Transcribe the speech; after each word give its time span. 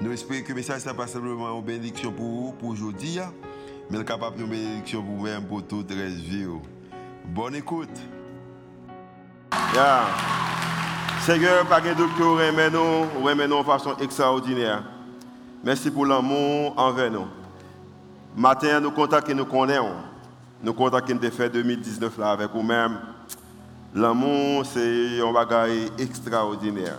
Nous 0.00 0.12
espérons 0.12 0.42
que 0.42 0.48
le 0.50 0.54
message 0.54 0.86
n'est 0.86 0.94
pas 0.94 1.08
simplement 1.08 1.58
une 1.58 1.64
bénédiction 1.64 2.12
pour 2.12 2.24
vous, 2.24 2.52
pour 2.52 2.68
aujourd'hui, 2.68 3.18
hein. 3.18 3.32
mais 3.90 4.04
capable 4.04 4.38
de 4.38 4.44
bénédiction 4.44 5.02
pour 5.02 5.16
vous-même, 5.16 5.44
pour 5.44 5.66
toute 5.66 5.90
la 5.90 6.06
vie. 6.06 6.46
Bonne 7.24 7.56
écoute. 7.56 7.88
Seigneur, 11.22 11.66
par 11.66 11.82
de 11.82 11.94
docteur, 11.94 12.36
remet 12.36 12.70
nous, 12.70 13.24
remet 13.24 13.48
nous 13.48 13.58
de 13.58 13.64
façon 13.64 13.96
extraordinaire. 14.00 14.84
Merci 15.64 15.90
pour 15.90 16.06
l'amour 16.06 16.74
envers 16.76 17.10
nous. 17.10 17.26
Matin, 18.36 18.78
nous 18.78 18.92
comptons 18.92 19.20
que 19.20 19.32
nous 19.32 19.46
connaissons. 19.46 19.94
Nous 20.62 20.74
comptons 20.74 21.00
que 21.00 21.12
nous 21.12 21.30
fait 21.30 21.50
2019 21.50 22.18
là 22.18 22.30
avec 22.30 22.52
vous-même. 22.52 23.00
L'amour, 23.94 24.64
c'est 24.64 25.20
un 25.20 25.32
bagage 25.32 25.90
extraordinaire. 25.98 26.98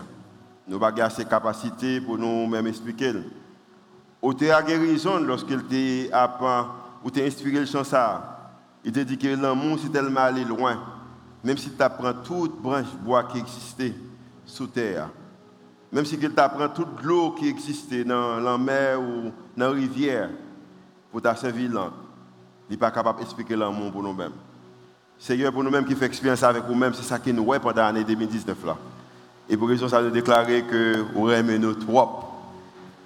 Nous 0.70 0.76
avons 0.76 1.02
assez 1.02 1.24
de 1.24 1.30
capacité 1.30 2.00
pour 2.00 2.20
nous-mêmes 2.20 2.68
expliquer. 2.68 3.14
Au 4.22 4.36
théâtre 4.36 4.68
guérison, 4.68 5.20
lorsqu'il 5.20 5.64
t'a 5.64 6.40
ou 7.04 7.10
t'a 7.10 7.24
inspiré 7.24 7.62
le 7.62 7.66
chant 7.66 7.84
ça, 7.84 8.54
il 8.86 8.92
t'a 8.92 9.04
dit 9.04 9.18
que 9.18 9.30
l'amour, 9.30 9.80
c'est 9.82 9.92
tellement 9.92 10.20
aller 10.20 10.46
loin. 10.46 10.80
Même 11.44 11.58
si 11.58 11.72
tu 11.72 11.82
apprends 11.82 12.14
toute 12.14 12.62
branche 12.62 12.94
bois 13.04 13.24
qui 13.24 13.40
existait 13.40 13.96
sous 14.46 14.68
terre. 14.68 15.10
Même 15.92 16.06
si 16.06 16.20
tu 16.20 16.30
apprends 16.38 16.70
toute 16.70 17.02
l'eau 17.02 17.32
qui 17.32 17.48
existait 17.48 18.04
dans 18.04 18.40
la 18.40 18.56
mer 18.56 19.02
ou 19.02 19.32
dans 19.58 19.70
la 19.70 19.72
rivière 19.72 20.30
pour 21.12 21.20
ta 21.20 21.36
servir 21.36 21.72
il 22.70 22.74
n'est 22.74 22.78
pas 22.78 22.92
capable 22.92 23.18
d'expliquer 23.18 23.56
l'amour 23.56 23.92
pour 23.92 24.04
nous-mêmes. 24.04 24.34
Seigneur, 25.18 25.52
pour 25.52 25.64
nous-mêmes 25.64 25.86
qui 25.86 25.96
fait 25.96 26.06
expérience 26.06 26.44
avec 26.44 26.68
nous-mêmes, 26.70 26.94
c'est 26.94 27.02
ça 27.02 27.18
qui 27.18 27.34
nous 27.34 27.44
voit 27.44 27.60
pendant 27.60 27.82
l'année 27.82 28.04
2019 28.04 28.66
là. 28.68 28.78
Et 29.50 29.58
pour 29.58 29.68
raison 29.68 29.88
ça 29.88 30.02
nous 30.02 30.12
déclarer 30.12 30.64
que 30.64 31.06
nous 31.16 31.30
aimons 31.30 31.60
nous 31.60 31.74
trop. 31.74 32.08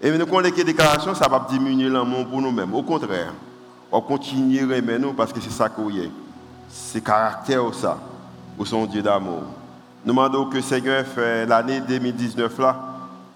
Et 0.01 0.11
nous 0.11 0.25
connaissons 0.25 0.53
que 0.53 0.57
les 0.59 0.65
déclarations, 0.65 1.15
ça 1.15 1.29
va 1.29 1.45
diminuer 1.49 1.89
l'amour 1.89 2.27
pour 2.27 2.41
nous-mêmes. 2.41 2.73
Au 2.73 2.83
contraire, 2.83 3.33
on 3.91 4.01
continue 4.01 4.73
à 4.73 4.77
aimer 4.77 4.99
nous 4.99 5.13
parce 5.13 5.31
que 5.31 5.39
c'est 5.39 5.51
ça 5.51 5.69
qu'on 5.69 5.89
est. 5.89 6.11
C'est 6.67 7.03
caractère 7.03 7.73
ça, 7.73 7.97
ou 8.57 8.65
son 8.65 8.85
Dieu 8.85 9.01
d'amour. 9.01 9.43
Nous 10.03 10.11
demandons 10.11 10.45
que 10.45 10.59
Seigneur 10.59 11.05
fait 11.05 11.45
l'année 11.45 11.79
2019 11.79 12.59
là, 12.59 12.75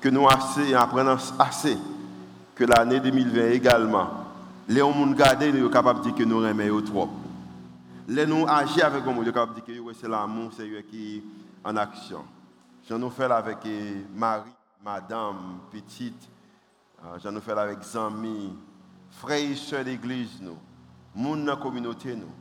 que 0.01 0.09
nous 0.09 0.27
assez, 0.27 0.73
apprenons 0.73 1.17
assez, 1.39 1.77
que 2.55 2.65
l'année 2.65 2.99
2020 2.99 3.51
également 3.51 4.27
les 4.67 4.79
gens 4.79 4.93
nous 4.93 5.11
regardent, 5.11 5.43
nous 5.43 5.59
sommes 5.61 5.71
capables 5.71 5.99
de 5.99 6.05
dire 6.05 6.15
que 6.15 6.23
nous 6.23 6.43
aimons 6.43 6.81
trop. 6.81 7.09
Les 8.07 8.25
nous 8.25 8.45
agir 8.47 8.85
avec 8.85 9.05
nous, 9.05 9.13
nous 9.13 9.23
sommes 9.23 9.33
capables 9.33 9.55
de 9.55 9.71
dire 9.71 9.83
que 9.85 9.93
c'est 9.93 10.09
l'amour, 10.09 10.51
c'est 10.55 10.67
qui 10.89 11.17
est 11.17 11.23
en 11.63 11.75
action. 11.77 12.23
Je 12.89 12.93
nous 12.93 13.09
fais 13.09 13.25
avec 13.25 13.57
Marie, 14.15 14.49
madame, 14.83 15.59
petite. 15.69 16.29
Euh, 17.03 17.17
je 17.21 17.27
nous 17.27 17.41
fais 17.41 17.51
avec 17.51 17.79
amis, 17.95 18.55
frères 19.11 19.51
et 19.51 19.55
sœurs 19.55 19.83
d'église, 19.83 20.39
nous, 20.41 20.57
monde 21.13 21.45
dans 21.45 21.55
la 21.55 21.61
communauté. 21.61 22.15
Nous. 22.15 22.31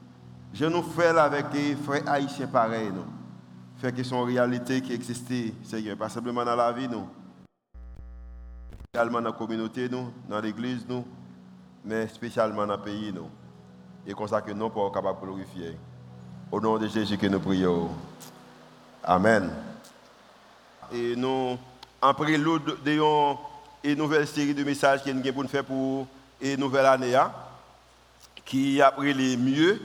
Je 0.54 0.66
nous 0.66 0.82
fais 0.82 1.08
avec 1.08 1.52
les 1.52 1.74
frères 1.74 2.08
haïtiens 2.08 2.46
pareils. 2.46 2.92
Nous. 2.92 3.04
Fait 3.78 3.92
que 3.92 4.02
sont 4.04 4.22
réalité 4.22 4.80
qui 4.80 4.92
existe, 4.92 5.32
Seigneur, 5.64 5.96
pas 5.96 6.08
simplement 6.08 6.44
dans 6.44 6.56
la 6.56 6.72
vie, 6.72 6.88
nous. 6.88 7.08
Également 8.94 9.20
dans 9.20 9.30
la 9.30 9.36
communauté, 9.36 9.88
nous, 9.88 10.12
dans 10.28 10.40
l'église, 10.40 10.86
nous 10.88 11.04
mais 11.86 12.08
spécialement 12.08 12.66
dans 12.66 12.76
le 12.76 12.82
pays. 12.82 13.12
Nous. 13.12 13.30
Et 14.06 14.12
comme 14.12 14.28
ça 14.28 14.42
que 14.42 14.52
nous 14.52 14.70
sommes 14.72 14.92
capables 14.92 15.20
de 15.20 15.26
glorifier. 15.26 15.76
Au 16.50 16.60
nom 16.60 16.78
de 16.78 16.86
Jésus 16.86 17.16
que 17.16 17.26
nous 17.26 17.40
prions. 17.40 17.88
Amen. 19.02 19.50
Et 20.92 21.16
nous, 21.16 21.58
en 22.00 22.14
prélude 22.14 22.62
de 22.84 22.98
une 23.84 23.98
nouvelle 23.98 24.26
série 24.26 24.54
de 24.54 24.64
messages 24.64 25.02
que 25.02 25.10
nous 25.10 25.32
pour 25.32 25.44
faire 25.46 25.64
pour 25.64 26.06
une 26.40 26.60
nouvelle 26.60 26.86
année, 26.86 27.14
hein, 27.14 27.32
qui 28.44 28.80
a 28.80 28.90
pris 28.90 29.14
les 29.14 29.36
mieux. 29.36 29.80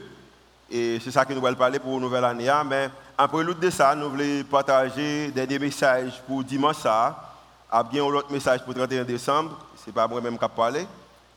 Et 0.70 0.98
c'est 1.02 1.10
ça 1.10 1.24
que 1.24 1.32
nous 1.32 1.46
allons 1.46 1.56
parler 1.56 1.78
pour 1.78 1.94
une 1.94 2.00
nouvelle 2.00 2.24
année. 2.24 2.48
Hein. 2.48 2.64
Mais 2.64 2.88
en 3.18 3.28
prélude 3.28 3.58
de 3.58 3.70
ça, 3.70 3.94
nous 3.94 4.10
voulons 4.10 4.42
partager 4.50 5.30
des, 5.30 5.58
messages 5.58 6.22
pour 6.26 6.42
dimanche. 6.42 6.76
Ça. 6.76 7.34
a 7.70 7.82
bien 7.82 8.02
un 8.02 8.06
autre 8.06 8.32
message 8.32 8.64
pour 8.64 8.74
31 8.74 9.04
décembre. 9.04 9.58
Ce 9.76 9.86
n'est 9.86 9.92
pas 9.92 10.08
moi-même 10.08 10.38
qui 10.38 10.48
parler. 10.48 10.86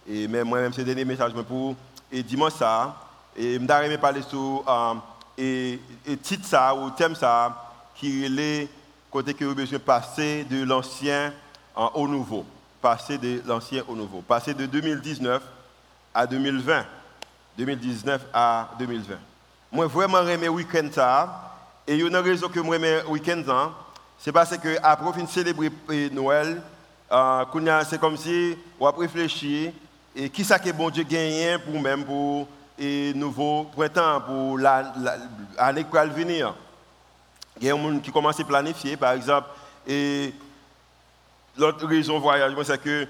Et 0.08 0.28
même 0.28 0.48
moi-même, 0.48 0.72
c'est 0.72 0.82
le 0.82 0.86
dernier 0.86 1.06
message 1.06 1.34
pour 1.34 1.76
et 2.12 2.24
dimanche 2.24 2.54
ça. 2.54 2.96
Et 3.36 3.60
je 3.60 3.90
vais 3.90 3.98
parler 3.98 4.22
sur 4.22 4.64
euh, 4.68 4.94
et, 5.38 5.80
et 6.08 6.18
titre 6.18 6.48
ça 6.48 6.74
ou 6.74 6.90
thème 6.92 7.16
ça 7.16 7.74
qui 7.96 8.24
est 8.26 8.70
côté 9.16 9.34
que 9.34 9.46
vous 9.46 9.56
besoin 9.56 9.80
passer 9.80 10.44
de 10.44 10.66
l'ancien 10.66 11.32
au 11.94 12.06
nouveau. 12.06 12.46
Passer 12.82 13.18
de 13.18 13.42
l'ancien 13.48 13.82
au 13.88 13.96
nouveau. 13.96 14.20
Passer 14.20 14.54
de 14.54 14.66
2019 14.66 15.42
à 16.14 16.28
2020. 16.28 16.86
2019 17.58 18.26
à 18.34 18.72
2020. 18.78 19.16
Moi, 19.72 19.88
vraiment, 19.88 20.18
j'aime 20.26 20.44
week-end 20.54 20.90
ça. 20.92 21.54
Et 21.88 21.96
il 21.96 22.04
a 22.04 22.08
une 22.10 22.18
raison 22.18 22.50
que 22.50 22.60
moi, 22.60 22.78
j'aime 22.78 23.08
week-end. 23.08 23.42
C'est 24.20 24.34
parce 24.34 24.58
que 24.58 24.76
après 24.84 25.24
de 25.24 25.30
célébrer 25.30 25.72
Noël, 26.12 26.62
euh, 27.10 27.84
c'est 27.88 28.02
comme 28.02 28.18
si 28.18 28.58
on 28.78 28.86
a 28.86 28.92
réfléchi 28.92 29.72
et 30.14 30.30
qui 30.30 30.44
ça 30.44 30.60
que 30.60 30.72
bon 30.72 30.90
Dieu 30.90 31.04
gagne 31.04 31.60
pour 31.60 31.82
même 31.82 32.04
pour 32.04 32.50
et 32.78 33.14
nouveau 33.14 33.64
printemps, 33.74 34.20
pour 34.28 34.58
l'année 34.58 35.86
qui 35.86 35.92
va 35.94 36.06
venir. 36.06 36.54
Il 37.60 37.68
y 37.68 37.70
a 37.70 37.74
des 37.74 37.80
gens 37.82 38.00
qui 38.00 38.12
commencent 38.12 38.40
à 38.40 38.44
planifier, 38.44 38.98
par 38.98 39.14
exemple, 39.14 39.48
et 39.88 40.34
l'autre 41.58 41.86
raison 41.88 42.20
voyage, 42.20 42.54
c'est 42.64 42.82
que 42.82 43.08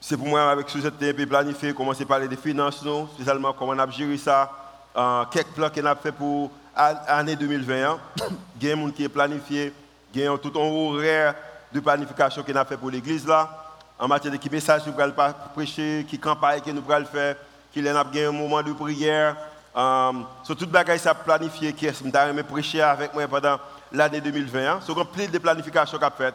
c'est 0.00 0.16
pour 0.16 0.26
moi 0.26 0.50
avec 0.50 0.68
ce 0.68 0.78
temps 0.78 1.26
planifier, 1.28 1.74
commencer 1.74 2.04
à 2.04 2.06
parler 2.06 2.26
des 2.26 2.36
finances, 2.36 2.84
spécialement 3.14 3.52
comment 3.52 3.72
on 3.72 3.78
a 3.78 3.90
géré 3.90 4.16
ça, 4.16 4.50
euh, 4.96 5.24
quelques 5.30 5.48
plans 5.48 5.70
qu'on 5.70 5.84
a 5.84 5.94
fait 5.94 6.12
pour 6.12 6.50
l'année 6.76 7.36
2020. 7.36 7.98
Il 8.60 8.68
y 8.68 8.72
a 8.72 8.74
des 8.74 8.80
gens 8.82 8.90
qui 8.90 9.04
est 9.04 9.08
planifié, 9.08 9.72
il 10.12 10.20
y 10.20 10.26
a 10.26 10.36
tout 10.38 10.52
un 10.56 10.64
horaire 10.64 11.34
de 11.72 11.78
planification 11.78 12.42
qu'on 12.42 12.56
a 12.56 12.64
fait 12.64 12.76
pour 12.76 12.90
l'église 12.90 13.26
là 13.26 13.60
en 14.00 14.08
matière 14.08 14.32
de 14.32 14.38
qui 14.38 14.48
message 14.48 14.82
nous 14.86 14.98
allons 14.98 15.14
prêcher, 15.54 16.06
qui 16.08 16.18
campagne 16.18 16.62
que 16.62 16.70
nous 16.70 16.82
allons 16.90 17.04
faire, 17.04 17.36
qu'il 17.70 17.84
y 17.84 17.88
a 17.88 18.00
un 18.00 18.32
moment 18.32 18.62
de 18.62 18.72
prière. 18.72 19.36
Um, 19.74 20.26
sur 20.42 20.56
toute 20.56 20.70
bagaille 20.70 20.98
ça 20.98 21.14
planifié 21.14 21.72
qui 21.72 21.86
est 21.86 22.04
me 22.04 22.42
prêcher 22.42 22.82
avec 22.82 23.14
moi 23.14 23.28
pendant 23.28 23.58
l'année 23.92 24.20
2020. 24.20 24.80
C'est 24.84 24.92
plein 25.12 25.28
de 25.28 25.38
planification 25.38 25.98
qu'a 25.98 26.10
fait. 26.10 26.34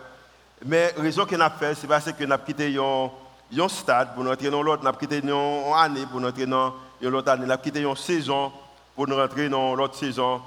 Mais 0.65 0.93
la 0.95 1.03
raison 1.03 1.25
qu'on 1.25 1.39
a 1.41 1.49
fait, 1.49 1.75
c'est 1.75 1.87
parce 1.87 2.07
nous 2.19 2.31
avons 2.31 2.43
quitté 2.45 2.77
un 2.77 3.67
stade 3.67 4.13
pour 4.13 4.23
nous 4.23 4.31
entrer 4.31 4.49
dans 4.49 4.63
l'autre, 4.63 4.83
nous 4.83 4.87
avons 4.87 4.97
quitté 4.97 5.19
une 5.19 5.31
année 5.75 6.05
pour 6.09 6.21
nous 6.21 6.29
entrer 6.29 6.45
dans 6.45 6.73
l'autre 7.01 7.29
année, 7.29 7.45
nous 7.45 7.51
avons 7.51 7.61
quitté 7.61 7.81
une 7.81 7.95
saison 7.95 8.53
pour 8.95 9.05
nous 9.07 9.17
rentrer 9.17 9.49
dans 9.49 9.75
l'autre 9.75 9.95
saison. 9.95 10.41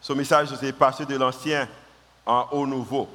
Ce 0.00 0.12
message, 0.12 0.48
c'est 0.58 0.72
passer 0.72 1.06
de 1.06 1.16
l'ancien 1.16 1.68
au 2.26 2.66
nouveau. 2.66 3.08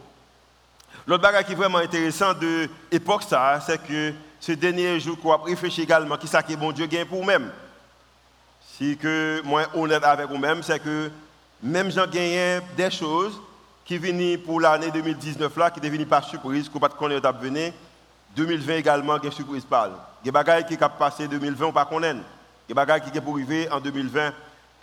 L'autre 1.06 1.22
bagage 1.22 1.46
qui 1.46 1.52
est 1.52 1.56
vraiment 1.56 1.80
intéressant 1.80 2.34
de 2.34 2.70
l'époque, 2.92 3.24
c'est 3.66 3.86
que 3.86 4.14
ce 4.40 4.54
dernier 4.54 5.00
jour, 5.02 5.20
qu'on 5.20 5.34
a 5.34 5.44
réfléchi 5.44 5.82
également, 5.82 6.16
qui 6.16 6.28
ça 6.28 6.42
que 6.42 6.54
bon 6.54 6.72
Dieu 6.72 6.86
gagne 6.86 7.06
pour 7.06 7.20
nous-mêmes. 7.20 7.52
Si 8.78 8.96
que 8.96 9.42
moi 9.44 9.64
honnête 9.74 10.04
avec 10.04 10.28
vous-même, 10.28 10.62
c'est 10.62 10.78
que 10.78 11.10
même 11.64 11.90
j'en 11.90 12.06
gagne 12.06 12.62
des 12.76 12.92
choses 12.92 13.42
qui 13.84 13.98
viennent 13.98 14.38
pour 14.40 14.62
l'année 14.62 14.92
2019 14.92 15.58
là, 15.58 15.72
qui 15.72 15.82
ne 15.82 15.90
viennent 15.90 16.06
pas 16.06 16.22
surprise, 16.22 16.70
qu'on 16.70 16.78
pas 16.78 16.90
connaître 16.90 17.34
venir. 17.40 17.74
2020 18.36 18.76
également, 18.76 19.18
des 19.18 19.32
surprise 19.32 19.66
parle. 19.66 19.94
Des 20.24 20.30
bagages 20.30 20.68
qui 20.68 20.76
sont 20.76 20.90
passé 21.00 21.26
en 21.26 21.30
2020, 21.30 21.66
on 21.66 21.68
ne 21.70 21.74
pas 21.74 21.86
connaître. 21.86 22.20
Des 22.68 22.76
bagages 22.76 23.02
qui 23.02 23.18
sont 23.18 23.32
arriver 23.32 23.68
en 23.72 23.80
2020, 23.80 24.32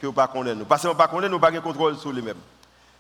que 0.01 0.07
on 0.07 0.11
ne 0.11 0.15
pas 0.15 0.27
connaître. 0.27 0.65
Parce 0.65 0.83
qu'on 0.83 0.89
ne 0.89 0.95
pas 0.95 1.07
connaître, 1.07 1.31
nous 1.31 1.39
n'avons 1.39 1.53
pas 1.53 1.53
de 1.53 1.61
contrôle 1.61 1.97
sur 1.97 2.13
les-mêmes. 2.13 2.35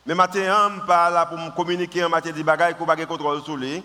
Mais 0.06 0.14
maintenant, 0.14 0.70
je 0.70 0.80
ne 0.80 0.86
pas 0.86 1.26
pour 1.26 1.54
communiquer 1.56 2.04
en 2.04 2.08
matière 2.08 2.34
de 2.34 2.42
bagages 2.44 2.74
qu'on 2.74 2.86
pas 2.86 2.94
contrôle 3.04 3.42
sur 3.42 3.56
les, 3.56 3.82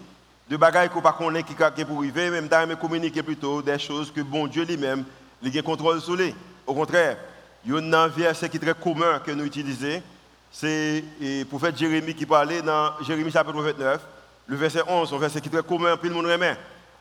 de 0.47 0.57
bagages 0.57 0.89
qu'on 0.89 1.01
pas 1.01 1.13
connaît 1.13 1.41
qui 1.41 1.53
est 1.53 1.85
pour 1.85 1.97
arriver, 1.99 2.29
même 2.29 2.49
me 2.67 2.75
communiquer 2.75 3.23
plutôt 3.23 3.63
des 3.63 3.79
choses 3.79 4.11
que 4.11 4.21
bon 4.21 4.45
Dieu 4.45 4.63
lui-même, 4.63 5.05
il 5.41 5.57
a 5.57 5.61
contrôle 5.63 6.01
sur 6.01 6.15
les. 6.15 6.35
Au 6.69 6.75
contraire, 6.75 7.17
il 7.65 7.73
y 7.73 7.75
a 7.75 7.99
un 7.99 8.07
verset 8.07 8.47
qui 8.47 8.57
est 8.57 8.59
très 8.59 8.75
commun 8.75 9.17
que 9.25 9.31
nous 9.31 9.43
utilisons, 9.43 10.03
c'est 10.51 11.03
le 11.19 11.43
prophète 11.45 11.75
Jérémie 11.75 12.13
qui 12.13 12.27
parlait 12.27 12.61
dans 12.61 12.91
Jérémie 13.01 13.31
chapitre 13.31 13.59
29, 13.59 13.99
le 14.45 14.55
verset 14.55 14.83
11, 14.87 15.11
un 15.11 15.17
verset 15.17 15.41
qui 15.41 15.47
est 15.47 15.51
très 15.51 15.63
commun, 15.63 15.97
puis 15.97 16.09
le 16.09 16.13
monde 16.13 16.27
remet. 16.27 16.55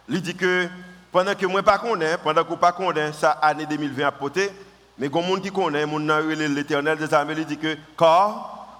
Il 0.09 0.23
dit 0.23 0.35
que 0.35 0.67
pendant 1.13 1.35
que 1.35 1.45
moi 1.45 1.63
pas 1.63 1.77
connais, 1.77 2.17
pendant 2.17 2.45
que 2.45 2.55
pas 2.55 2.73
connais 2.73 3.13
ça 3.13 3.33
année 3.33 3.67
2020 3.67 4.07
à 4.07 4.11
poter, 4.11 4.51
mais 4.97 5.11
comme 5.11 5.27
monde 5.27 5.43
qui 5.43 5.51
connaît, 5.51 5.85
l'Éternel 5.85 6.97
des 6.97 7.13
armées 7.13 7.35
il 7.37 7.45
dit 7.45 7.59
que 7.59 7.77
car 7.99 8.79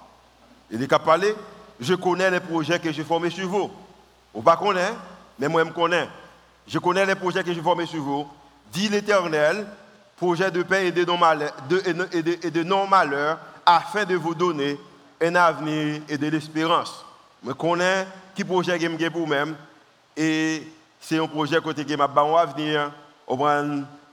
il 0.71 0.81
est 0.81 0.87
capable 0.87 1.05
parler, 1.05 1.35
je 1.79 1.93
connais 1.93 2.31
les 2.31 2.39
projets 2.39 2.79
que 2.79 2.91
j'ai 2.91 3.03
formés 3.03 3.29
sur 3.29 3.47
vous. 3.47 3.69
Vous 4.33 4.41
pas 4.41 4.57
connaît, 4.57 4.93
mais 5.37 5.47
moi 5.47 5.63
je 5.65 5.69
connais. 5.69 6.09
Je 6.67 6.79
connais 6.79 7.05
les 7.05 7.13
projets 7.13 7.43
que 7.43 7.53
j'ai 7.53 7.61
formés 7.61 7.85
sur 7.85 8.01
vous. 8.01 8.27
Dit 8.73 8.89
l'Éternel, 8.89 9.67
projet 10.19 10.51
de 10.51 10.63
paix 10.63 10.87
et 10.87 10.91
de 10.91 12.63
non-malheur, 12.63 13.39
afin 13.65 14.03
de 14.03 14.15
vous 14.15 14.35
donner 14.35 14.77
un 15.21 15.35
avenir 15.35 16.01
et 16.09 16.17
de 16.17 16.27
l'espérance. 16.27 17.05
Je 17.45 17.51
connais 17.53 18.05
qui 18.35 18.43
projet 18.43 18.77
que 18.77 18.99
j'ai 18.99 19.09
pour 19.09 19.27
moi 19.27 19.45
et 20.17 20.67
c'est 20.99 21.19
un 21.19 21.27
projet 21.27 21.59
qui 21.61 21.95
m'a 21.95 22.05
un 22.05 22.35
avenir 22.35 22.91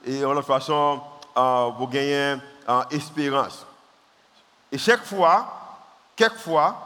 et 0.05 0.25
en 0.25 0.33
l'autre 0.33 0.47
façon 0.47 1.01
euh, 1.37 1.71
pour 1.71 1.91
gagner 1.91 2.37
en 2.69 2.83
espérance. 2.91 3.67
Et 4.71 4.79
chaque 4.79 5.05
fois, 5.05 5.81
quelquefois 6.15 6.77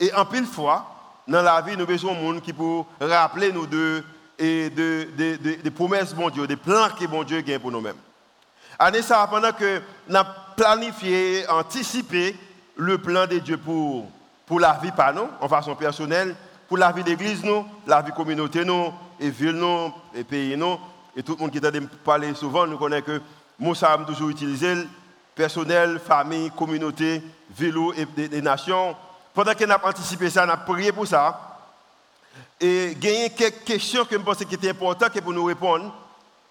et 0.00 0.12
en 0.14 0.24
pile 0.24 0.46
fois 0.46 0.86
dans 1.28 1.42
la 1.42 1.60
vie 1.60 1.76
nous 1.76 1.82
avons 1.82 1.92
besoin 1.92 2.14
de 2.14 2.20
monde 2.20 2.40
qui 2.40 2.52
pour 2.52 2.86
rappeler 3.00 3.52
nous 3.52 3.66
de 3.66 4.02
et 4.38 4.70
de, 4.70 5.08
de, 5.62 5.70
promesses 5.70 6.14
bon 6.14 6.30
Dieu, 6.30 6.46
des 6.46 6.56
plans 6.56 6.88
que 6.98 7.06
bon 7.06 7.22
Dieu 7.22 7.44
a 7.46 7.58
pour 7.58 7.70
nous-mêmes. 7.70 7.96
Année 8.78 9.02
ça, 9.02 9.26
pendant 9.30 9.52
que 9.52 9.80
nous 10.08 10.16
avons 10.16 10.28
planifié, 10.56 11.48
anticipé 11.48 12.36
le 12.76 12.98
plan 12.98 13.26
de 13.26 13.38
Dieu 13.38 13.56
pour, 13.56 14.06
pour 14.46 14.60
la 14.60 14.78
vie 14.82 14.92
par 14.92 15.14
nous, 15.14 15.28
en 15.40 15.48
façon 15.48 15.74
personnelle, 15.74 16.34
pour 16.68 16.78
la 16.78 16.90
vie 16.92 17.04
d'église, 17.04 17.44
nous, 17.44 17.66
la 17.86 18.00
vie 18.02 18.12
communauté, 18.12 18.64
nous, 18.64 18.92
et 19.20 19.30
ville, 19.30 19.52
nous, 19.52 19.92
et 20.14 20.24
pays, 20.24 20.56
nous, 20.56 20.78
et 21.16 21.22
tout 21.22 21.32
le 21.32 21.38
monde 21.38 21.50
qui 21.50 21.60
t'a 21.60 21.70
parlé 22.04 22.34
souvent, 22.34 22.66
nous 22.66 22.78
connaît 22.78 23.02
que 23.02 23.20
Moussa 23.58 23.92
a 23.92 23.98
toujours 23.98 24.30
utilisé 24.30 24.74
personnel, 25.34 26.00
famille, 26.04 26.50
communauté, 26.50 27.22
vélo 27.56 27.92
et 27.94 28.06
des, 28.06 28.42
nations. 28.42 28.96
Pendant 29.34 29.54
qu'on 29.54 29.70
a 29.70 29.86
anticipé 29.86 30.30
ça, 30.30 30.44
on 30.46 30.50
a 30.50 30.56
prié 30.56 30.92
pour 30.92 31.06
ça. 31.06 31.58
Et 32.60 32.96
gagner 32.98 33.30
quelques 33.30 33.64
questions 33.64 34.04
que 34.04 34.16
je 34.16 34.22
pense 34.22 34.38
qui 34.38 34.54
étaient 34.54 34.70
importantes 34.70 35.20
pour 35.20 35.32
nous 35.32 35.44
répondre. 35.44 35.94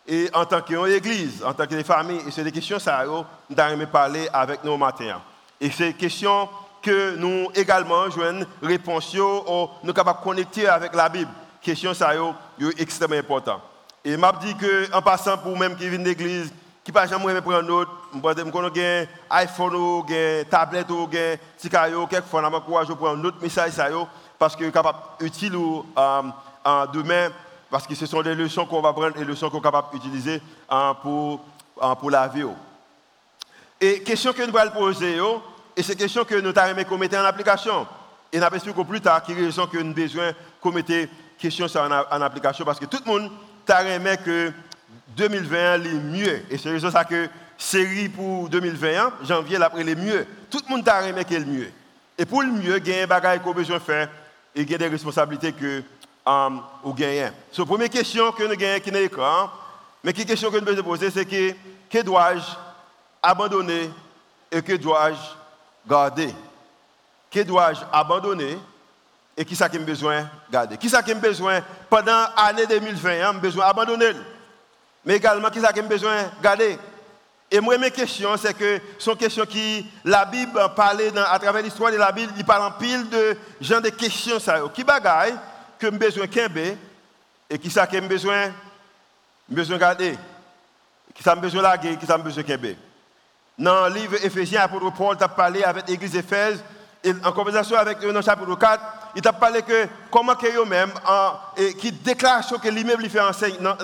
Et 0.08 0.30
en 0.34 0.46
tant 0.46 0.62
qu'église, 0.62 1.44
en 1.44 1.54
tant 1.54 1.68
que 1.68 1.84
famille, 1.84 2.22
c'est 2.32 2.44
des 2.44 2.52
questions 2.52 2.80
ça, 2.80 3.04
nous 3.06 3.24
avons 3.58 3.86
parler 3.86 4.28
avec 4.34 4.64
nous 4.64 4.78
matin. 4.78 5.22
Et 5.60 5.70
c'est 5.70 5.92
des 5.92 5.94
questions 5.94 6.50
que 6.82 7.16
nous 7.16 7.50
également 7.54 8.10
jouons 8.10 8.46
réponse, 8.62 9.14
nous 9.14 9.68
sommes 9.86 9.94
capables 9.94 10.20
de 10.20 10.24
connecter 10.24 10.68
avec 10.68 10.96
la 10.96 11.08
Bible. 11.08 11.30
Question 11.62 11.94
ça, 11.94 12.12
extrêmement 12.78 13.18
important. 13.18 13.62
Et 14.04 14.18
m'a 14.18 14.32
dit 14.34 14.56
que 14.56 14.92
en 14.96 15.02
passant 15.02 15.38
pour 15.38 15.56
même 15.58 15.76
qui 15.76 15.88
viennent 15.88 16.04
d'église, 16.04 16.52
qui 16.84 16.92
pas 16.92 17.06
jamais 17.06 17.40
prendre 17.42 17.62
note, 17.62 17.88
je 18.14 18.50
connais 18.50 19.08
un 19.30 19.38
iPhone 19.38 19.76
ou 19.76 20.06
un 20.10 20.44
tablette 20.50 20.90
ou 20.90 21.08
un 21.14 21.36
tikayo, 21.58 22.08
quelquefois 22.08 22.42
on 22.44 22.54
encourage 22.56 22.90
à 22.90 22.96
prendre 22.96 23.24
autre 23.24 23.38
message 23.40 23.74
ça 23.74 23.88
parce 24.40 24.56
que 24.56 24.68
capable 24.72 24.98
utile 25.20 25.56
ou 25.56 25.86
euh, 25.96 26.86
demain 26.92 27.30
parce 27.72 27.88
que 27.88 27.96
ce 27.96 28.06
sont 28.06 28.22
des 28.22 28.36
leçons 28.36 28.66
qu'on 28.66 28.82
va 28.82 28.92
prendre 28.92 29.16
et 29.16 29.20
des 29.20 29.26
leçons 29.26 29.50
qu'on 29.50 29.60
est 29.60 29.64
capable 29.64 29.92
d'utiliser 29.94 30.42
euh, 30.72 30.94
pour, 31.02 31.44
euh, 31.82 31.96
pour 31.96 32.12
la 32.12 32.28
vie. 32.28 32.44
Et 33.80 34.04
question 34.04 34.34
que 34.34 34.44
nous 34.44 34.56
allons 34.58 34.72
poser, 34.72 35.18
et 35.76 35.82
c'est 35.82 35.96
question 35.96 36.26
que 36.26 36.36
nous 36.36 36.52
avons 36.56 36.84
commettre 36.84 37.18
en 37.18 37.24
application. 37.24 37.88
Et 38.32 38.40
nous 38.40 38.44
allons 38.44 38.86
plus 38.86 39.02
tard 39.02 39.24
qui 39.24 39.34
raison 39.34 39.66
que 39.68 39.78
nous 39.78 39.94
besoin 39.94 40.32
de 40.64 40.70
mettre 40.70 41.10
question 41.40 41.66
en, 41.66 41.92
en 41.92 42.22
application 42.22 42.66
parce 42.66 42.80
que 42.80 42.86
tout 42.86 43.00
le 43.06 43.12
monde 43.12 43.32
t'a 43.66 43.84
aimé 43.84 44.16
que 44.24 44.52
2020 45.16 45.74
est 45.76 45.94
mieux. 45.94 46.44
Et 46.50 46.58
c'est 46.58 46.78
ça 46.80 47.06
que 47.06 47.30
série 47.58 48.10
pour 48.10 48.50
2021, 48.50 49.14
janvier, 49.24 49.58
l'après 49.58 49.84
les 49.84 49.96
mieux. 49.96 50.28
Tout 50.50 50.60
le 50.68 50.76
monde 50.76 50.84
t'a 50.84 51.08
aimé 51.08 51.24
que 51.24 51.36
le 51.36 51.46
mieux. 51.46 51.72
Et 52.18 52.26
pour 52.26 52.42
le 52.42 52.52
mieux, 52.52 52.78
il 52.78 52.88
y 52.88 52.94
a 52.94 53.08
des 53.08 53.14
choses 53.14 53.40
qu'on 53.44 53.54
besoin 53.54 53.78
de 53.78 53.82
faire 53.82 54.10
et 54.54 54.62
il 54.62 54.70
y 54.70 54.76
a 54.76 54.78
des 54.78 54.88
responsabilités 54.88 55.54
que 55.54 55.82
um, 56.26 56.62
vous 56.84 56.94
gagnez. 56.94 57.30
la 57.58 57.66
première 57.66 57.90
question 57.90 58.32
que 58.32 58.44
nous 58.44 58.56
gagnons 58.56 58.84
qui 58.84 58.92
n'est 58.92 59.02
l'écran, 59.02 59.50
mais 60.04 60.14
qui 60.14 60.26
question 60.26 60.50
que 60.52 60.58
nous 60.58 60.66
devons 60.66 60.84
poser, 60.84 61.12
c'est 61.12 61.26
que, 61.26 61.54
que 61.90 62.02
dois-je 62.04 62.44
abandonner 63.22 63.90
et 64.52 64.62
que 64.62 64.74
dois-je 64.74 65.20
garder? 65.88 66.34
Que 67.30 67.42
dois-je 67.42 67.82
abandonner 67.92 68.58
et 69.38 69.46
qui 69.46 69.56
ça 69.56 69.70
qui 69.70 69.80
me 69.80 69.86
besoin 69.86 70.28
garder? 70.52 70.78
Qui 70.78 70.90
ça 70.90 71.02
qui 71.02 71.14
me 71.14 71.20
besoin 71.20 71.62
pendant 71.90 72.26
l'année 72.36 72.66
2020, 72.68 73.34
j'ai 73.34 73.40
besoin 73.40 73.68
d'abandonner 73.68 74.14
mais 75.06 75.16
également, 75.16 75.50
qui 75.50 75.60
ça 75.60 75.74
que 75.74 75.82
besoin 75.82 76.24
de 76.24 76.44
garder? 76.44 76.78
Et 77.50 77.60
moi, 77.60 77.78
mes 77.78 77.92
questions, 77.92 78.38
c'est 78.38 78.54
que 78.54 78.80
sont 78.98 79.16
questions 79.16 79.46
qui, 79.46 79.86
la 80.06 80.26
Bible 80.26 80.60
parle 80.76 81.02
à 81.28 81.38
travers 81.40 81.62
l'histoire 81.62 81.92
de 81.92 81.98
la 81.98 82.12
Bible, 82.12 82.32
il 82.38 82.46
parle 82.46 82.64
en 82.64 82.72
pile 82.72 83.10
de 83.10 83.36
gens 83.60 83.82
de 83.82 83.90
questions. 83.90 84.40
Ça, 84.40 84.62
qui 84.74 84.84
bagaille 84.84 85.36
que 85.82 85.92
j'ai 85.92 85.98
besoin 85.98 86.28
de 86.28 86.76
et 87.50 87.58
qui 87.58 87.70
ça 87.70 87.88
que 87.88 87.94
j'ai 87.94 88.02
besoin, 88.02 88.52
besoin 89.50 89.76
de 89.76 89.82
garder 89.82 90.18
Qui 91.14 91.24
ça 91.24 91.36
besoin 91.36 91.62
laguer, 91.62 91.98
qui 91.98 92.06
ça 92.06 92.18
besoin 92.18 92.44
de 92.44 92.76
Dans 93.58 93.88
le 93.88 93.96
livre 93.96 94.24
Éphésiens, 94.24 94.62
l'apôtre 94.62 94.94
Paul 94.94 95.18
a 95.20 95.28
parlé 95.28 95.64
avec 95.64 95.90
l'église 95.90 96.12
d'Éphèse, 96.12 96.64
en 97.26 97.32
conversation 97.32 97.78
avec 97.78 97.98
eux 98.04 98.14
dans 98.14 98.20
le 98.20 98.22
chapitre 98.22 98.56
4, 98.56 98.84
il 99.16 99.22
t'a 99.22 99.34
parlé 99.34 99.64
que 99.64 99.88
comment 100.12 100.36
que 100.36 100.46
eux-mêmes, 100.46 100.92
qui 101.80 101.92
déclarent 101.92 102.44
ce 102.44 102.56
que 102.56 102.70
l'immeuble 102.70 103.10
fait 103.10 103.20
dans, 103.60 103.76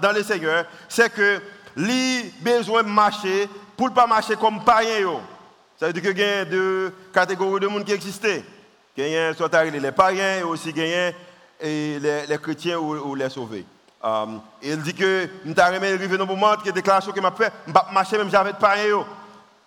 dans, 0.00 0.12
le 0.12 0.22
Seigneur, 0.22 0.64
c'est 0.88 1.12
que 1.12 1.40
lui 1.76 2.32
besoin 2.40 2.82
de 2.82 2.88
marcher 2.88 3.48
pour 3.76 3.90
ne 3.90 3.94
pas 3.94 4.06
marcher 4.06 4.36
comme 4.36 4.64
païen. 4.64 5.20
Ça 5.78 5.86
veut 5.86 5.92
dire 5.92 6.02
qu'il 6.02 6.18
y 6.18 6.24
a 6.24 6.44
deux 6.44 6.92
catégories 7.12 7.60
de 7.60 7.66
monde 7.66 7.84
qui 7.84 7.92
existent. 7.92 8.28
Soit 8.96 9.64
les 9.64 9.92
païens 9.92 10.38
et 10.38 10.42
aussi 10.42 10.72
les, 10.72 12.26
les 12.26 12.38
chrétiens 12.38 12.78
ou, 12.78 13.14
les 13.14 13.28
sauvés. 13.28 13.64
Um, 14.02 14.40
il 14.62 14.82
dit 14.82 14.94
que 14.94 15.28
nous 15.46 15.54
avons 15.58 15.76
arrivé 15.76 16.08
dans 16.18 16.24
le 16.24 16.34
moment 16.34 16.54
qui 16.56 16.70
déclaration 16.70 17.10
que 17.10 17.20
m'a 17.20 17.30
fait, 17.30 17.50
je 17.66 17.72
marcher 17.92 18.18
même 18.18 18.30
j'avais 18.30 18.52
de 18.52 18.58
païens. 18.58 19.04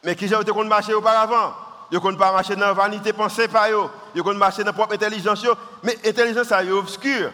Mais 0.03 0.15
qui 0.15 0.27
j'ai 0.27 0.39
été 0.39 0.53
marcher 0.63 0.93
auparavant? 0.93 1.53
Yo 1.91 1.99
ne 2.11 2.17
pas 2.17 2.31
marcher 2.31 2.55
dans 2.55 2.67
la 2.67 2.73
vanité 2.73 3.13
pensée 3.13 3.47
par 3.47 3.67
yo. 3.67 3.89
Yo 4.13 4.23
ne 4.23 4.37
marcher 4.37 4.63
dans 4.63 4.67
la 4.67 4.73
propre 4.73 4.93
intelligence 4.93 5.45
mais 5.83 5.97
intelligence 6.05 6.51
est 6.51 6.71
obscure. 6.71 7.31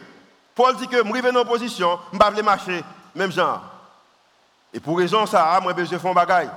Paul 0.55 0.75
dit 0.77 0.87
que 0.87 0.97
je 0.97 1.03
suis 1.03 1.37
en 1.37 1.45
position, 1.45 1.99
je 2.11 2.15
ne 2.15 2.19
pas 2.19 2.31
marcher 2.41 2.83
même 3.13 3.31
genre. 3.31 3.61
Et 4.73 4.79
pour 4.79 4.97
raison 4.97 5.25
ça, 5.25 5.59
moi 5.61 5.73
besoin 5.73 5.97
de 5.97 6.01
faire 6.01 6.11
un 6.11 6.13
bagage. 6.13 6.47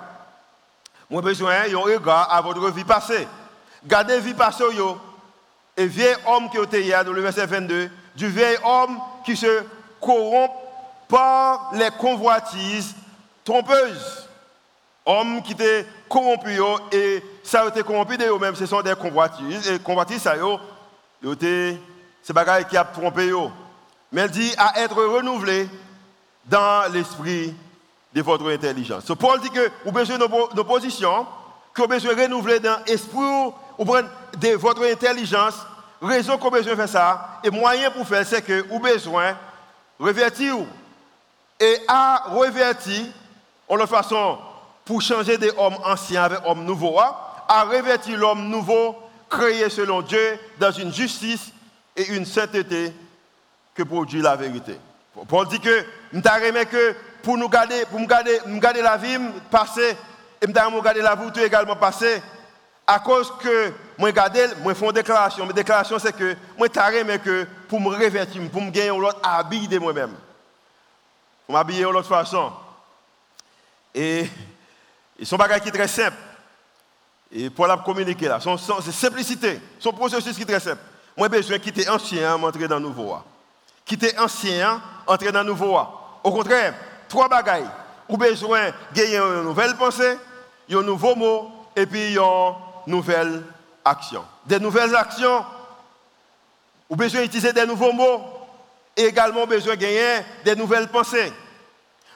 Moi 1.10 1.22
besoin 1.22 1.68
d'un 1.68 1.78
regard 1.78 2.32
à 2.32 2.40
votre 2.40 2.70
vie 2.70 2.84
passée. 2.84 3.26
Gardez 3.84 4.20
vie 4.20 4.34
passée 4.34 4.64
yo. 4.74 4.96
Et 5.76 5.86
vieil 5.86 6.16
homme 6.26 6.48
qui 6.50 6.58
était 6.58 6.82
hier 6.82 7.04
dans 7.04 7.12
le 7.12 7.20
verset 7.20 7.46
22, 7.46 7.90
du 8.16 8.28
vieil 8.28 8.56
homme 8.64 8.98
qui 9.24 9.36
se 9.36 9.62
corrompt 10.00 10.54
par 11.08 11.70
les 11.74 11.90
convoitises 11.98 12.94
trompeuses. 13.44 14.28
Homme 15.04 15.42
qui 15.42 15.52
était 15.52 15.86
corrompu 16.08 16.58
et 16.90 17.22
ça 17.44 17.62
a 17.62 17.68
été 17.68 17.82
corrompu 17.82 18.16
de 18.16 18.24
eux-mêmes, 18.24 18.56
ce 18.56 18.66
sont 18.66 18.82
des 18.82 18.94
convoitises. 18.94 19.70
Et 19.70 19.78
convoitises, 19.78 20.22
ça 20.22 20.34
c'est 21.22 21.36
des 21.38 22.64
qui 22.68 22.76
a 22.76 22.84
trompé 22.84 23.30
eux. 23.30 23.50
Mais 24.10 24.22
elle 24.22 24.30
dit 24.30 24.52
à 24.58 24.80
être 24.80 24.96
renouvelé 24.96 25.68
dans 26.46 26.90
l'esprit 26.92 27.54
de 28.14 28.22
votre 28.22 28.50
intelligence. 28.50 29.04
So 29.04 29.14
Paul 29.14 29.40
dit 29.40 29.50
que 29.50 29.70
vous 29.84 29.92
besoin 29.92 30.18
de 30.18 30.62
positions, 30.62 31.26
que 31.74 31.82
vous 31.82 31.88
besoin 31.88 32.14
de 32.14 32.22
renouveler 32.22 32.60
dans 32.60 32.78
l'esprit 32.86 33.52
de 33.78 34.56
votre 34.56 34.84
intelligence. 34.84 35.54
Raison 36.00 36.36
qu'on 36.36 36.50
besoin 36.50 36.72
de 36.72 36.76
faire 36.76 36.88
ça, 36.88 37.40
et 37.42 37.50
moyen 37.50 37.90
pour 37.90 38.06
faire, 38.06 38.26
c'est 38.26 38.42
que 38.42 38.66
vous 38.68 38.78
besoin 38.78 39.36
revertir. 39.98 40.56
Et 41.58 41.78
à 41.88 42.24
revertir, 42.28 43.06
en 43.68 43.76
la 43.76 43.86
façon 43.86 44.38
pour 44.84 45.02
changer 45.02 45.38
des 45.38 45.50
hommes 45.56 45.76
anciens 45.84 46.24
avec 46.24 46.38
hommes 46.44 46.64
nouveaux, 46.64 47.00
hein, 47.00 47.14
à 47.48 47.64
revêtir 47.64 48.18
l'homme 48.18 48.48
nouveau, 48.48 48.96
créé 49.28 49.68
selon 49.68 50.02
Dieu, 50.02 50.38
dans 50.58 50.70
une 50.70 50.92
justice 50.92 51.52
et 51.96 52.06
une 52.08 52.24
sainteté 52.24 52.92
que 53.74 53.82
produit 53.82 54.22
la 54.22 54.36
vérité. 54.36 54.78
Paul 55.28 55.48
dit 55.48 55.60
que 55.60 55.84
nous 56.12 56.20
que 56.20 56.94
pour 57.22 57.38
nous 57.38 57.48
garder, 57.48 57.84
pour 57.90 57.98
me 57.98 58.06
garder, 58.06 58.38
me 58.46 58.60
garder 58.60 58.82
la 58.82 58.96
vie 58.96 59.18
passée, 59.50 59.96
et 60.42 60.46
me 60.46 60.82
garder 60.82 61.00
la 61.00 61.14
vie 61.14 61.42
également 61.42 61.76
passée, 61.76 62.22
à 62.86 63.00
cause 63.00 63.32
que 63.40 63.72
moi 63.98 64.12
garder, 64.12 64.46
moi 64.62 64.74
fais 64.74 64.86
une 64.86 64.92
déclaration. 64.92 65.44
Ma 65.44 65.52
déclaration 65.52 65.98
c'est 65.98 66.14
que 66.14 66.36
moi 66.56 66.68
mais 67.04 67.18
que 67.18 67.46
pour 67.68 67.80
me 67.80 67.88
revêtir, 67.88 68.40
pour 68.50 68.62
me 68.62 68.70
gagner 68.70 68.88
l'autre 68.88 69.20
habit 69.22 69.66
de 69.66 69.78
moi-même. 69.78 70.14
Pour 71.46 71.54
m'habiller 71.54 71.84
de 71.84 71.88
l'autre 71.88 72.08
façon. 72.08 72.52
Et 73.94 74.28
ils 75.18 75.26
sont 75.26 75.36
bagages 75.36 75.62
qui 75.62 75.72
très 75.72 75.88
simple. 75.88 76.16
Et 77.32 77.50
pour 77.50 77.66
la 77.66 77.76
communiquer 77.78 78.28
là, 78.28 78.38
c'est 78.40 78.92
simplicité. 78.92 79.60
Son 79.80 79.92
processus 79.92 80.36
qui 80.36 80.42
est 80.42 80.46
très 80.46 80.60
simple. 80.60 80.82
Moi, 81.16 81.28
besoin 81.28 81.58
quitter 81.58 81.88
ancien, 81.88 82.36
m'entrer 82.36 82.68
dans 82.68 82.78
nouveau. 82.78 83.16
Quitter 83.84 84.16
ancien 84.18 84.82
entrer 85.06 85.32
dans 85.32 85.42
nouveau. 85.42 85.78
Au 86.22 86.30
contraire, 86.30 86.74
trois 87.08 87.28
bagailles. 87.28 87.68
Ou 88.08 88.16
besoin 88.16 88.70
gagner 88.92 89.16
une 89.16 89.42
nouvelle 89.42 89.74
pensée, 89.76 90.18
un 90.70 90.82
nouveau 90.82 91.14
mot, 91.16 91.50
et 91.74 91.86
puis 91.86 92.14
une 92.14 92.54
nouvelle 92.86 93.42
action. 93.84 94.24
Des 94.44 94.58
nouvelles 94.58 94.94
actions, 94.94 95.44
ou 96.88 96.96
besoin 96.96 97.22
d'utiliser 97.22 97.52
des 97.52 97.66
nouveaux 97.66 97.92
mots, 97.92 98.20
et 98.96 99.04
également 99.04 99.46
besoin 99.46 99.74
de 99.74 99.80
gagner 99.80 100.24
des 100.44 100.56
nouvelles 100.56 100.88
pensées. 100.88 101.32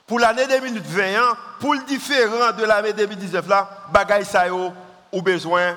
Pour 0.07 0.19
l'année 0.19 0.47
2021, 0.47 1.37
pour 1.61 1.75
le 1.75 1.81
différent 1.85 2.53
de 2.57 2.65
l'année 2.65 2.93
2019 2.93 3.47
là, 3.49 3.69
bagaille 3.93 4.25
ça 4.25 4.47
ou 4.53 5.23
besoin 5.23 5.77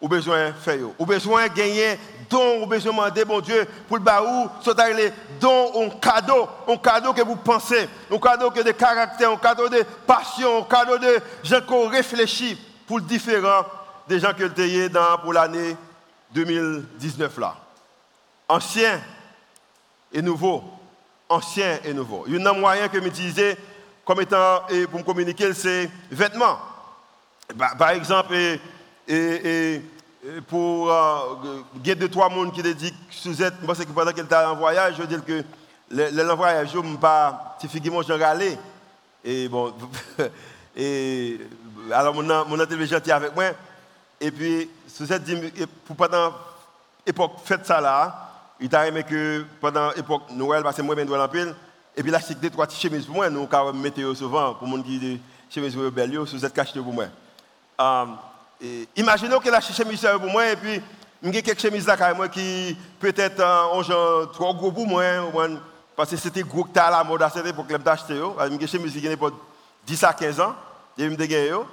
ou 0.00 0.08
besoin 0.08 0.52
faire 0.52 0.78
ou 0.98 1.04
besoin 1.04 1.48
gagner 1.48 1.98
don 2.28 2.62
ou 2.62 2.66
besoin 2.66 2.92
demander 2.92 3.24
bon 3.24 3.40
Dieu 3.40 3.66
pour 3.86 3.98
le 3.98 4.02
baou 4.02 4.48
soit 4.62 4.90
les 4.92 5.12
dons 5.40 5.72
un 5.76 5.90
cadeau 5.90 6.48
un 6.68 6.76
cadeau 6.76 7.12
que 7.12 7.22
vous 7.22 7.36
pensez 7.36 7.88
un 8.10 8.18
cadeau 8.18 8.50
que 8.50 8.60
de 8.60 8.70
caractère 8.70 9.30
un 9.30 9.36
cadeau 9.36 9.68
de 9.68 9.84
passion 10.06 10.60
un 10.60 10.62
cadeau 10.62 10.96
de 10.96 11.18
gens 11.42 11.60
qui 11.60 11.88
réfléchissent 11.88 12.56
pour 12.86 12.98
le 12.98 13.04
différent 13.04 13.64
des 14.10 14.18
gens 14.18 14.34
que 14.34 14.42
le 14.42 14.88
dans 14.88 15.18
pour 15.18 15.32
l'année 15.32 15.76
2019 16.34 17.38
là. 17.38 17.54
Ancien 18.48 19.00
et 20.12 20.20
nouveau. 20.20 20.64
Ancien 21.28 21.78
et 21.84 21.94
nouveau. 21.94 22.24
Il 22.26 22.36
y 22.36 22.44
a 22.44 22.50
un 22.50 22.52
moyen 22.52 22.88
que 22.88 22.98
m'utiliser 22.98 23.56
comme 24.04 24.20
étant 24.20 24.66
et 24.68 24.88
pour 24.88 24.98
me 24.98 25.04
communiquer 25.04 25.54
c'est 25.54 25.88
vêtements. 26.10 26.58
Par 27.78 27.90
exemple 27.90 28.34
et, 29.06 29.80
pour 30.48 30.92
euh, 30.92 31.62
y 31.84 31.94
deux 31.94 32.08
trois 32.08 32.28
monde 32.28 32.52
qui 32.52 32.62
dit 32.62 32.92
que 32.92 33.14
Suzette 33.14 33.62
moi 33.62 33.76
c'est 33.76 33.86
que 33.86 33.92
pendant 33.92 34.12
qu'elle 34.12 34.26
était 34.26 34.34
en 34.34 34.56
voyage 34.56 34.96
je 34.96 35.02
veux 35.02 35.06
dire 35.06 35.24
que 35.24 35.42
le, 35.90 36.10
le 36.10 36.34
voyage 36.34 36.70
je 36.72 36.78
me 36.78 36.96
pas 36.96 37.56
typiquement 37.58 38.02
j'en 38.02 38.18
râlé 38.18 38.58
et 39.24 39.48
bon 39.48 39.72
et 40.76 41.40
alors 41.90 42.14
mon 42.14 42.44
mon 42.44 42.62
était 42.62 43.12
avec 43.12 43.34
moi 43.34 43.46
et 44.20 44.30
puis 44.30 44.68
dit 45.24 45.52
pour 45.86 45.96
pendant 45.96 46.34
époque 47.06 47.32
fête 47.44 47.66
ça 47.66 47.80
là 47.80 48.28
il 48.60 48.68
t'a 48.68 48.86
aimé 48.86 49.02
que 49.02 49.44
pendant 49.60 49.90
l'époque 49.92 50.24
Noël 50.32 50.62
parce 50.62 50.76
que 50.76 50.82
moi 50.82 50.94
ben 50.94 51.10
en 51.10 51.28
pile 51.28 51.54
et 51.96 52.02
puis 52.02 52.12
là 52.12 52.20
c'est 52.20 52.38
deux 52.38 52.50
trois 52.50 52.68
chemises 52.68 53.06
pour 53.06 53.16
moi 53.16 53.30
nous 53.30 53.46
quand 53.46 53.72
météo 53.72 54.14
souvent 54.14 54.54
pour 54.54 54.68
monde 54.68 54.84
qui 54.84 54.98
dit 54.98 55.20
chemises 55.48 55.74
belles 55.76 56.26
Suzette 56.26 56.52
cache 56.52 56.72
pour 56.74 56.92
moi. 56.92 57.06
Um, 57.78 58.18
imaginez 58.94 59.38
que 59.42 59.48
la 59.48 59.60
chemise 59.60 60.06
pour 60.20 60.30
moi 60.30 60.50
et 60.50 60.56
puis 60.56 60.82
j'ai 61.22 61.42
quelques 61.42 61.60
chemises 61.60 61.86
là 61.86 62.14
moi 62.14 62.28
qui 62.28 62.76
peut-être 62.98 63.40
euh, 63.40 63.82
genre 63.82 64.30
trop 64.32 64.54
gros 64.54 64.70
pour 64.70 64.86
moi 64.86 65.02
parce 65.96 66.10
que 66.10 66.16
c'était 66.16 66.42
gros 66.42 66.64
que 66.64 66.78
à 66.78 66.90
la 66.90 67.02
mode 67.02 67.22
à 67.22 67.30
cette 67.30 67.46
époque 67.46 67.68
que 67.68 67.74
j'ai 67.74 67.90
acheté 67.90 68.16
yo 68.16 68.36
j'ai 68.60 68.66
chemise 68.66 68.92
qui 68.92 69.16
pas 69.16 69.30
10 69.86 70.04
à 70.04 70.12
15 70.12 70.40
ans 70.40 70.54
j'ai 70.98 71.08
me 71.08 71.16
dégagé 71.16 71.48
yo. 71.48 71.64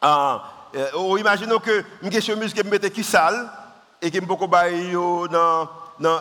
Ah 0.00 0.55
euh, 0.76 1.18
imaginez 1.18 1.58
que 1.64 1.84
j'ai 2.10 2.20
chemise 2.20 2.52
qui 2.52 2.62
me 2.62 2.70
mettait 2.70 2.90
qui 2.90 3.02
sale 3.02 3.48
et 4.00 4.10
qui 4.10 4.20
me 4.20 4.26
beaucoup 4.26 4.46
bailler 4.46 4.92
dans 4.92 5.68
dans 5.98 6.20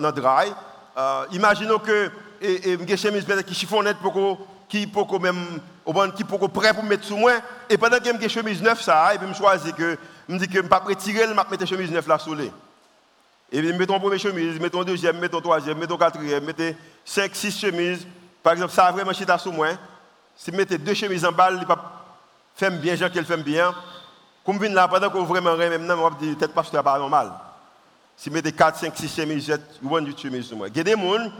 dans 0.00 0.12
euh, 0.96 1.26
imaginez 1.32 1.74
que 1.84 2.10
j'ai 2.40 2.96
chemise 2.96 3.24
qui 3.46 3.54
chiffonnette 3.54 3.96
pour 3.98 4.12
prêt 6.50 6.74
pour 6.74 6.84
mettre 6.84 7.04
sous 7.04 7.16
moi 7.16 7.32
et 7.68 7.78
pendant 7.78 7.98
que 7.98 8.04
j'ai 8.20 8.28
chemise 8.28 8.62
neuve 8.62 8.80
ça 8.80 9.14
et 9.14 9.18
me 9.18 9.72
que 9.72 9.98
me 10.28 10.38
dit 10.38 10.48
que 10.48 10.60
pas 10.60 10.78
retirer 10.78 11.26
me 11.26 11.34
mettre 11.34 11.66
chemise 11.66 11.90
neuve 11.90 12.08
là 12.08 12.18
sous 12.18 12.34
et 13.52 13.62
puis 13.62 13.86
première 13.86 14.18
chemise 14.18 14.58
mettons 14.60 14.82
deuxième 14.82 15.18
mettons 15.18 15.40
troisième 15.40 15.78
mettons 15.78 15.96
quatrième 15.96 16.44
mettez 16.44 16.76
cinq 17.04 17.34
six 17.34 17.56
chemises. 17.58 18.06
Par 18.42 18.52
exemple 18.54 18.72
ça 18.72 18.86
a 18.86 18.92
vraiment 18.92 19.12
chita 19.12 19.38
sous 19.38 19.52
moi. 19.52 19.68
Si 20.36 20.50
mettez 20.50 20.76
deux 20.76 20.94
chemises 20.94 21.24
en 21.24 21.32
balle 21.32 21.64
pas 21.64 22.03
fait 22.54 22.70
bien 22.70 22.96
gens 22.96 23.08
qu'elle 23.08 23.24
fait 23.24 23.36
bien 23.38 23.74
comme 24.44 24.58
vient 24.58 24.70
là 24.70 24.88
pendant 24.88 25.10
que 25.10 25.18
vraiment 25.18 25.56
même 25.56 25.84
non 25.84 25.94
on 25.98 26.10
va 26.10 26.16
dire 26.16 26.36
pas 26.52 26.62
c'est 26.64 26.82
pas 26.82 26.98
normal 26.98 27.32
si 28.16 28.30
mettez 28.30 28.52
4 28.52 28.78
5 28.78 28.96
6 28.96 29.14
chemises 29.14 29.58
vous 29.82 30.16
chemise 30.16 30.46
sur 30.46 30.56
moi 30.56 30.68
il 30.68 30.76
y 30.76 30.80
a 30.80 30.84
des 30.84 30.92
gens 30.92 31.30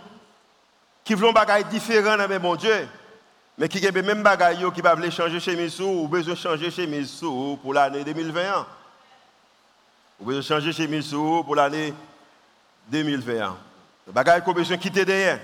qui 1.05 1.15
veulent 1.15 1.33
des 1.33 1.41
choses 1.41 1.69
différentes 1.71 2.29
mais 2.29 2.39
mon 2.39 2.57
Dieu 2.57 2.89
mais 3.57 3.69
qui 3.69 3.87
a 3.87 3.93
même 3.93 4.23
bagaille 4.23 4.67
qui 4.75 4.81
va 4.81 5.11
changer 5.11 5.39
chez 5.39 5.55
Missou 5.55 5.85
ou 5.85 6.09
besoin 6.09 6.35
changer 6.35 6.71
chez 6.71 6.87
Missou 6.87 7.59
pour 7.63 7.73
l'année 7.73 8.03
2021. 8.03 8.67
Ou 10.21 10.25
besoin 10.25 10.43
changer 10.43 10.73
chez 10.73 10.89
Missou 10.89 11.45
pour 11.45 11.55
l'année 11.55 11.95
2021. 12.89 13.57
Bagaille 14.09 14.43
qu'on 14.43 14.53
besoin 14.53 14.77
quitter 14.77 15.05
derrière. 15.05 15.39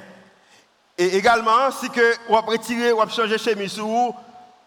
Et 0.98 1.16
également, 1.16 1.70
si 1.70 1.88
que 1.88 2.14
on 2.28 2.34
va 2.34 2.40
retirer, 2.40 2.92
on 2.92 3.06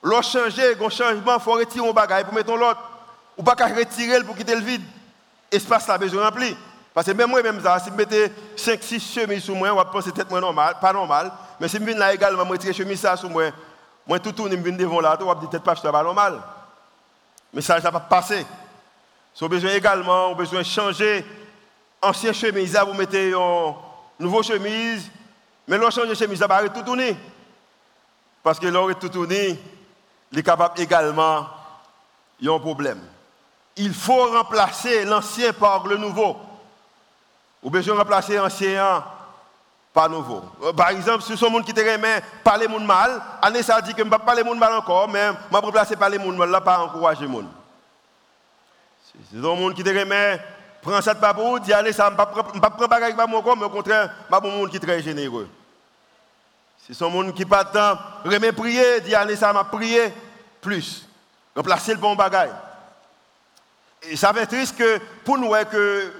l'on 0.03 0.21
changer, 0.21 0.75
un 0.79 0.89
changement, 0.89 1.35
il 1.35 1.41
faut 1.41 1.53
retirer 1.53 1.87
un 1.87 1.93
bagaille 1.93 2.25
pour 2.25 2.33
mettre 2.33 2.55
l'autre. 2.55 2.81
Ou 3.37 3.41
pas 3.41 3.53
retirer 3.53 4.23
pour 4.23 4.35
quitter 4.35 4.55
le 4.55 4.61
vide. 4.61 4.83
Espace 5.51 5.87
là 5.87 5.97
besoin 5.97 6.25
rempli. 6.25 6.55
Parce 6.93 7.07
que 7.07 7.11
même 7.13 7.29
moi, 7.29 7.41
même 7.41 7.61
ça, 7.61 7.79
si 7.79 7.89
je 7.89 7.95
mettais 7.95 8.31
5-6 8.55 9.13
chemises 9.13 9.43
sur 9.43 9.55
moi, 9.55 9.71
on 9.71 9.75
va 9.75 9.85
penser 9.85 10.11
peut-être 10.11 10.29
normal, 10.39 10.75
pas 10.79 10.93
normal. 10.93 11.31
Mais 11.59 11.67
si 11.67 11.77
je 11.77 11.83
viens 11.83 11.97
là 11.97 12.13
également, 12.13 12.45
je 12.51 12.57
tire 12.57 12.73
chemise 12.73 13.07
sur 13.17 13.29
moi, 13.29 13.45
moi 14.05 14.19
tout 14.19 14.31
tourne, 14.31 14.51
je 14.51 14.57
viens 14.57 14.77
devant 14.77 15.01
là, 15.01 15.17
on 15.19 15.25
va 15.25 15.35
dire 15.35 15.49
peut-être 15.49 15.63
pas, 15.63 15.73
pas 15.73 16.03
normal. 16.03 16.39
Mais 17.51 17.61
ça, 17.61 17.81
ça 17.81 17.89
va 17.89 17.99
passer. 17.99 18.45
A 19.41 19.47
besoin 19.47 19.71
également, 19.71 20.27
on 20.27 20.35
besoin 20.35 20.61
changer 20.61 21.25
ancienne 21.99 22.33
chemise, 22.33 22.77
vous 22.85 22.93
mettez 22.93 23.31
une 23.31 23.73
nouvelle 24.19 24.43
chemise, 24.43 25.09
mais 25.67 25.77
l'on 25.77 25.89
change 25.89 26.09
de 26.09 26.13
chemise, 26.13 26.39
ça 26.39 26.47
va 26.47 26.67
tout 26.69 26.83
tourner. 26.83 27.17
Parce 28.43 28.59
que 28.59 28.67
l'on 28.67 28.93
tout 28.93 29.09
tourné, 29.09 29.57
il 30.33 30.39
est 30.39 30.43
capable 30.43 30.81
également, 30.81 31.45
il 32.39 32.47
y 32.47 32.49
a 32.49 32.53
un 32.53 32.59
problème. 32.59 32.99
Il 33.75 33.93
faut 33.93 34.31
remplacer 34.31 35.05
l'ancien 35.05 35.53
par 35.53 35.85
le 35.85 35.95
nouveau. 35.95 36.35
Ou 37.61 37.69
besoin 37.69 37.97
remplacer 37.97 38.35
l'ancien 38.35 39.03
par 39.93 40.09
nouveau. 40.09 40.41
Euh, 40.63 40.73
par 40.73 40.89
exemple, 40.89 41.23
si 41.23 41.37
son 41.37 41.51
monde 41.51 41.63
qui 41.63 41.73
te 41.73 41.79
remet 41.79 42.23
parler 42.43 42.67
monde 42.67 42.83
mal, 42.83 43.21
année 43.43 43.61
ça 43.61 43.79
dit 43.79 43.91
que 43.91 43.99
je 43.99 44.03
ne 44.03 44.09
vais 44.09 44.17
pas 44.17 44.25
parler 44.25 44.43
monde 44.43 44.57
mal 44.57 44.73
encore, 44.73 45.07
mais 45.07 45.27
je 45.27 45.55
vais 45.55 45.61
remplacer 45.61 45.95
parler 45.95 46.17
monde 46.17 46.35
mal 46.35 46.49
là, 46.49 46.59
pas 46.59 46.79
encourager 46.79 47.27
monde. 47.27 47.47
Si 49.29 49.39
son 49.39 49.55
monde 49.55 49.75
qui 49.75 49.83
te 49.83 49.89
remet, 49.89 50.41
prend 50.81 50.99
ça 50.99 51.13
de 51.13 51.19
pas 51.19 51.35
pour 51.35 51.59
allez 51.75 51.93
ça, 51.93 52.05
je 52.05 52.11
ne 52.11 52.53
vais 52.53 52.59
pas 52.59 52.69
prendre 52.71 52.87
bagage 52.87 53.13
encore, 53.19 53.55
mais 53.55 53.65
au 53.65 53.69
contraire, 53.69 54.11
je 54.31 54.35
un 54.35 54.39
monde 54.41 54.71
qui 54.71 54.77
est 54.77 54.79
très 54.79 54.99
généreux. 54.99 55.47
Si 56.85 56.93
son 56.93 57.09
monde 57.09 57.33
qui 57.33 57.45
pas 57.45 57.63
tant 57.63 57.97
remet 58.25 58.51
prier, 58.51 58.99
dit 59.01 59.15
allez 59.15 59.37
ça, 59.37 59.53
m'a 59.53 59.63
prier 59.63 60.11
plus. 60.63 61.07
Remplacer 61.55 61.93
le 61.93 61.99
bon 61.99 62.15
bagage. 62.15 62.49
Et 64.09 64.15
ça 64.15 64.33
fait 64.33 64.47
triste 64.47 64.75
que 64.77 64.99
pour 65.23 65.37
nous, 65.37 65.51
que 65.71 66.11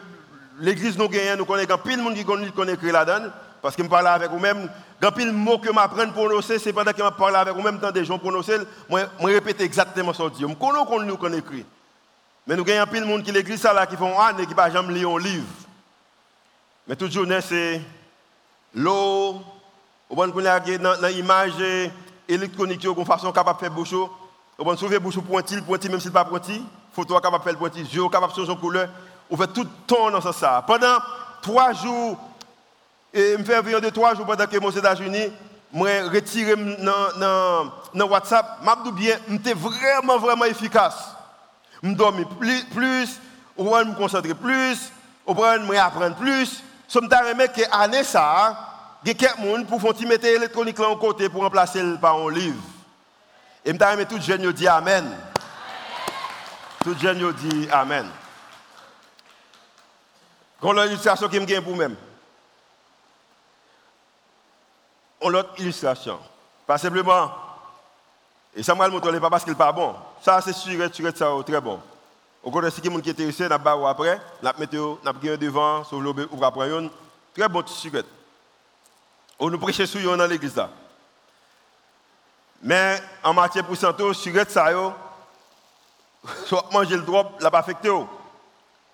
l'église 0.59 0.97
nous 0.97 1.09
gagne, 1.09 1.35
nous 1.37 1.45
connaissons 1.45 1.77
pile 1.77 1.97
de 1.97 2.01
monde 2.01 2.15
qui 2.15 2.23
connaît 2.23 2.77
la 2.91 3.05
donne, 3.05 3.31
parce 3.61 3.75
que 3.75 3.83
je 3.83 3.87
parle 3.87 4.07
avec 4.07 4.29
vous-même, 4.29 4.69
quand 5.01 5.11
pile 5.11 5.31
mot 5.31 5.57
que 5.57 5.71
m'apprends 5.71 6.09
prononcer, 6.11 6.59
c'est 6.59 6.71
pendant 6.71 6.91
que 6.91 7.03
je 7.03 7.09
parle 7.09 7.35
avec 7.35 7.53
vous-même, 7.55 7.79
tant 7.79 7.91
des 7.91 8.05
gens 8.05 8.19
prononcer, 8.19 8.57
moi, 8.89 9.01
je 9.19 9.25
répète 9.25 9.59
exactement 9.61 10.13
ce 10.13 10.23
que 10.23 10.29
je 10.29 10.33
dis. 10.35 10.41
Je 10.41 10.53
connais 10.53 10.85
qu'on 10.85 11.01
nous 11.01 11.17
connaît 11.17 11.39
écrit. 11.39 11.65
Mais 12.45 12.55
nous 12.55 12.63
gagnons 12.63 12.89
pile 12.91 13.01
de 13.01 13.07
monde 13.07 13.23
qui 13.23 13.31
l'église 13.31 13.61
ça 13.61 13.85
qui 13.87 13.95
font 13.95 14.15
et 14.37 14.45
qui 14.45 14.53
ne 14.53 14.71
jamais 14.71 14.93
lire 14.93 15.09
un 15.09 15.19
livre. 15.19 15.47
Mais 16.87 16.95
toute 16.95 17.11
journée, 17.11 17.39
c'est 17.41 17.81
l'eau, 18.75 19.41
on 20.09 20.15
va 20.15 20.27
dans 20.27 21.07
l'image 21.07 21.53
électronique, 22.27 22.81
de 22.81 23.03
façon 23.03 23.31
capable 23.31 23.59
de 23.59 23.65
faire 23.65 23.71
bouche. 23.71 23.93
On 24.59 24.63
va 24.63 24.77
sauver 24.77 24.99
bouche 24.99 25.19
pointil, 25.19 25.61
pointil, 25.61 25.89
même 25.89 25.99
s'il 25.99 26.09
n'est 26.09 26.13
pas 26.13 26.25
pointil. 26.25 26.61
Photo 26.93 27.19
capable 27.19 27.43
de 27.43 27.49
faire 27.49 27.57
pointil, 27.57 27.81
yeux 27.81 28.07
capable 28.09 28.33
de 28.33 28.37
changer 28.37 28.59
couleur 28.59 28.87
on 29.29 29.37
fait 29.37 29.47
tout 29.47 29.63
le 29.63 29.69
temps 29.87 30.11
dans 30.11 30.21
ça. 30.21 30.63
Pendant 30.65 30.97
trois 31.41 31.73
jours, 31.73 32.19
et 33.13 33.35
me 33.37 33.43
fait 33.43 33.61
venir 33.61 33.81
de 33.81 33.89
trois 33.89 34.13
jours 34.15 34.25
pendant 34.25 34.45
que 34.45 34.51
je 34.51 34.57
suis 34.57 34.67
aux 34.67 34.71
États-Unis, 34.71 35.31
je 35.73 36.09
retiré 36.09 36.55
dans, 36.55 38.05
WhatsApp, 38.05 38.59
je 38.85 38.91
bien, 38.91 39.17
j'étais 39.29 39.53
vraiment, 39.53 40.19
vraiment 40.19 40.45
efficace. 40.45 41.15
Je 41.81 41.89
dormais 41.93 42.25
plus, 42.39 42.63
je 43.57 43.61
me 43.61 43.95
concentrer 43.95 44.35
plus, 44.35 44.91
je 45.27 45.33
me 45.33 45.77
apprendre 45.77 46.15
plus. 46.15 46.61
Je 46.87 46.99
me 46.99 47.07
suis 47.07 47.47
que 47.47 47.75
année 47.75 48.03
ça, 48.03 48.55
il 49.03 49.07
y 49.07 49.11
a 49.11 49.13
quelqu'un 49.15 49.63
pour 49.63 49.81
faire 49.81 50.07
mettre 50.07 50.25
l'électronique 50.25 50.79
en 50.79 50.95
côté 50.95 51.27
pour 51.27 51.41
remplacer 51.41 51.81
par 51.99 52.17
un 52.17 52.31
livre. 52.31 52.61
Et 53.65 53.71
je 53.71 53.73
me 53.73 54.05
tout 54.05 54.19
jeune 54.21 54.51
dit 54.51 54.67
Amen. 54.67 55.09
Tout 56.83 56.97
jeune 56.99 57.31
dit 57.33 57.67
Amen. 57.71 58.09
Quand 60.59 60.73
l'illustration 60.73 61.27
qui 61.27 61.39
me 61.39 61.45
gagne 61.45 61.61
pour 61.61 61.75
même. 61.75 61.95
On 65.21 65.29
l'autre 65.29 65.53
illustration. 65.57 66.19
Pas 66.67 66.77
simplement. 66.77 67.31
Et 68.55 68.63
Samuel 68.63 68.91
montre 68.91 69.11
pas 69.19 69.29
parce 69.29 69.43
qu'il 69.43 69.53
n'est 69.53 69.57
pas 69.57 69.71
bon. 69.71 69.95
Ça, 70.21 70.39
c'est 70.41 70.53
sûr, 70.53 70.93
sûr, 70.93 71.11
ça, 71.15 71.31
très 71.45 71.59
bon. 71.59 71.79
Au 72.43 72.51
contraire, 72.51 72.71
si 72.71 72.81
quelqu'un 72.81 72.99
qui 72.99 73.09
est 73.09 73.13
intéressé, 73.13 73.47
n'a 73.47 73.57
pas 73.57 73.89
après, 73.89 74.19
n'a 74.41 74.53
mettre 74.59 74.99
n'a 75.03 75.37
devant, 75.37 75.83
sur 75.85 76.01
le 76.01 76.27
ou 76.31 76.43
après 76.45 76.69
Très 77.35 77.47
bon 77.47 77.65
sucre. 77.65 78.03
On 79.39 79.49
nous 79.49 79.57
prêche 79.57 79.83
sur 79.85 80.17
dans 80.17 80.27
l'église 80.27 80.55
là. 80.55 80.69
Mais 82.63 83.01
en 83.21 83.33
matière 83.33 83.65
pour 83.65 83.75
santo, 83.75 84.13
sucre 84.13 84.49
ça 84.49 84.71
yo, 84.71 84.93
soit 86.45 86.65
manger 86.71 86.95
le 86.95 87.01
drop, 87.01 87.41
l'a 87.41 87.51
pas 87.51 87.59
affecté. 87.59 87.89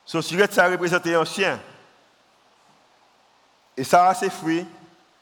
Ce 0.05 0.21
sucre 0.21 0.51
ça 0.51 0.67
représente 0.67 1.05
un 1.05 1.23
chien. 1.23 1.59
Et 3.77 3.83
ça, 3.83 4.13
c'est 4.15 4.31
fruit. 4.31 4.65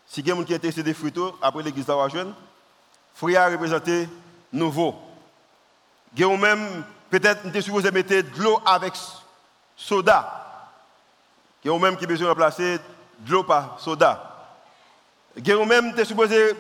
Si 0.08 0.24
quelqu'un 0.24 0.44
qui 0.46 0.54
est 0.54 0.56
intéressé 0.56 0.82
des 0.82 0.94
fruits, 0.94 1.14
après 1.42 1.62
l'église 1.62 1.86
d'avoir 1.86 2.10
jeune, 2.10 2.34
fruit 3.14 3.36
a 3.36 3.50
représenté 3.50 4.08
nouveau. 4.54 4.96
Vous 6.16 6.38
même, 6.38 6.86
peut-être, 7.10 7.46
vous 7.46 7.62
supposé 7.62 7.92
mettre 7.92 8.10
de 8.16 8.42
l'eau 8.42 8.60
avec 8.66 8.94
soda. 9.76 10.72
Vous 11.66 11.78
même 11.78 11.98
qui 11.98 12.08
besoin 12.08 12.28
de 12.28 12.32
remplacer 12.32 12.80
de 13.20 13.32
l'eau 13.32 13.44
par 13.44 13.78
soda. 13.80 14.56
Vous 15.36 15.66
même, 15.66 15.94
supposé 16.06 16.56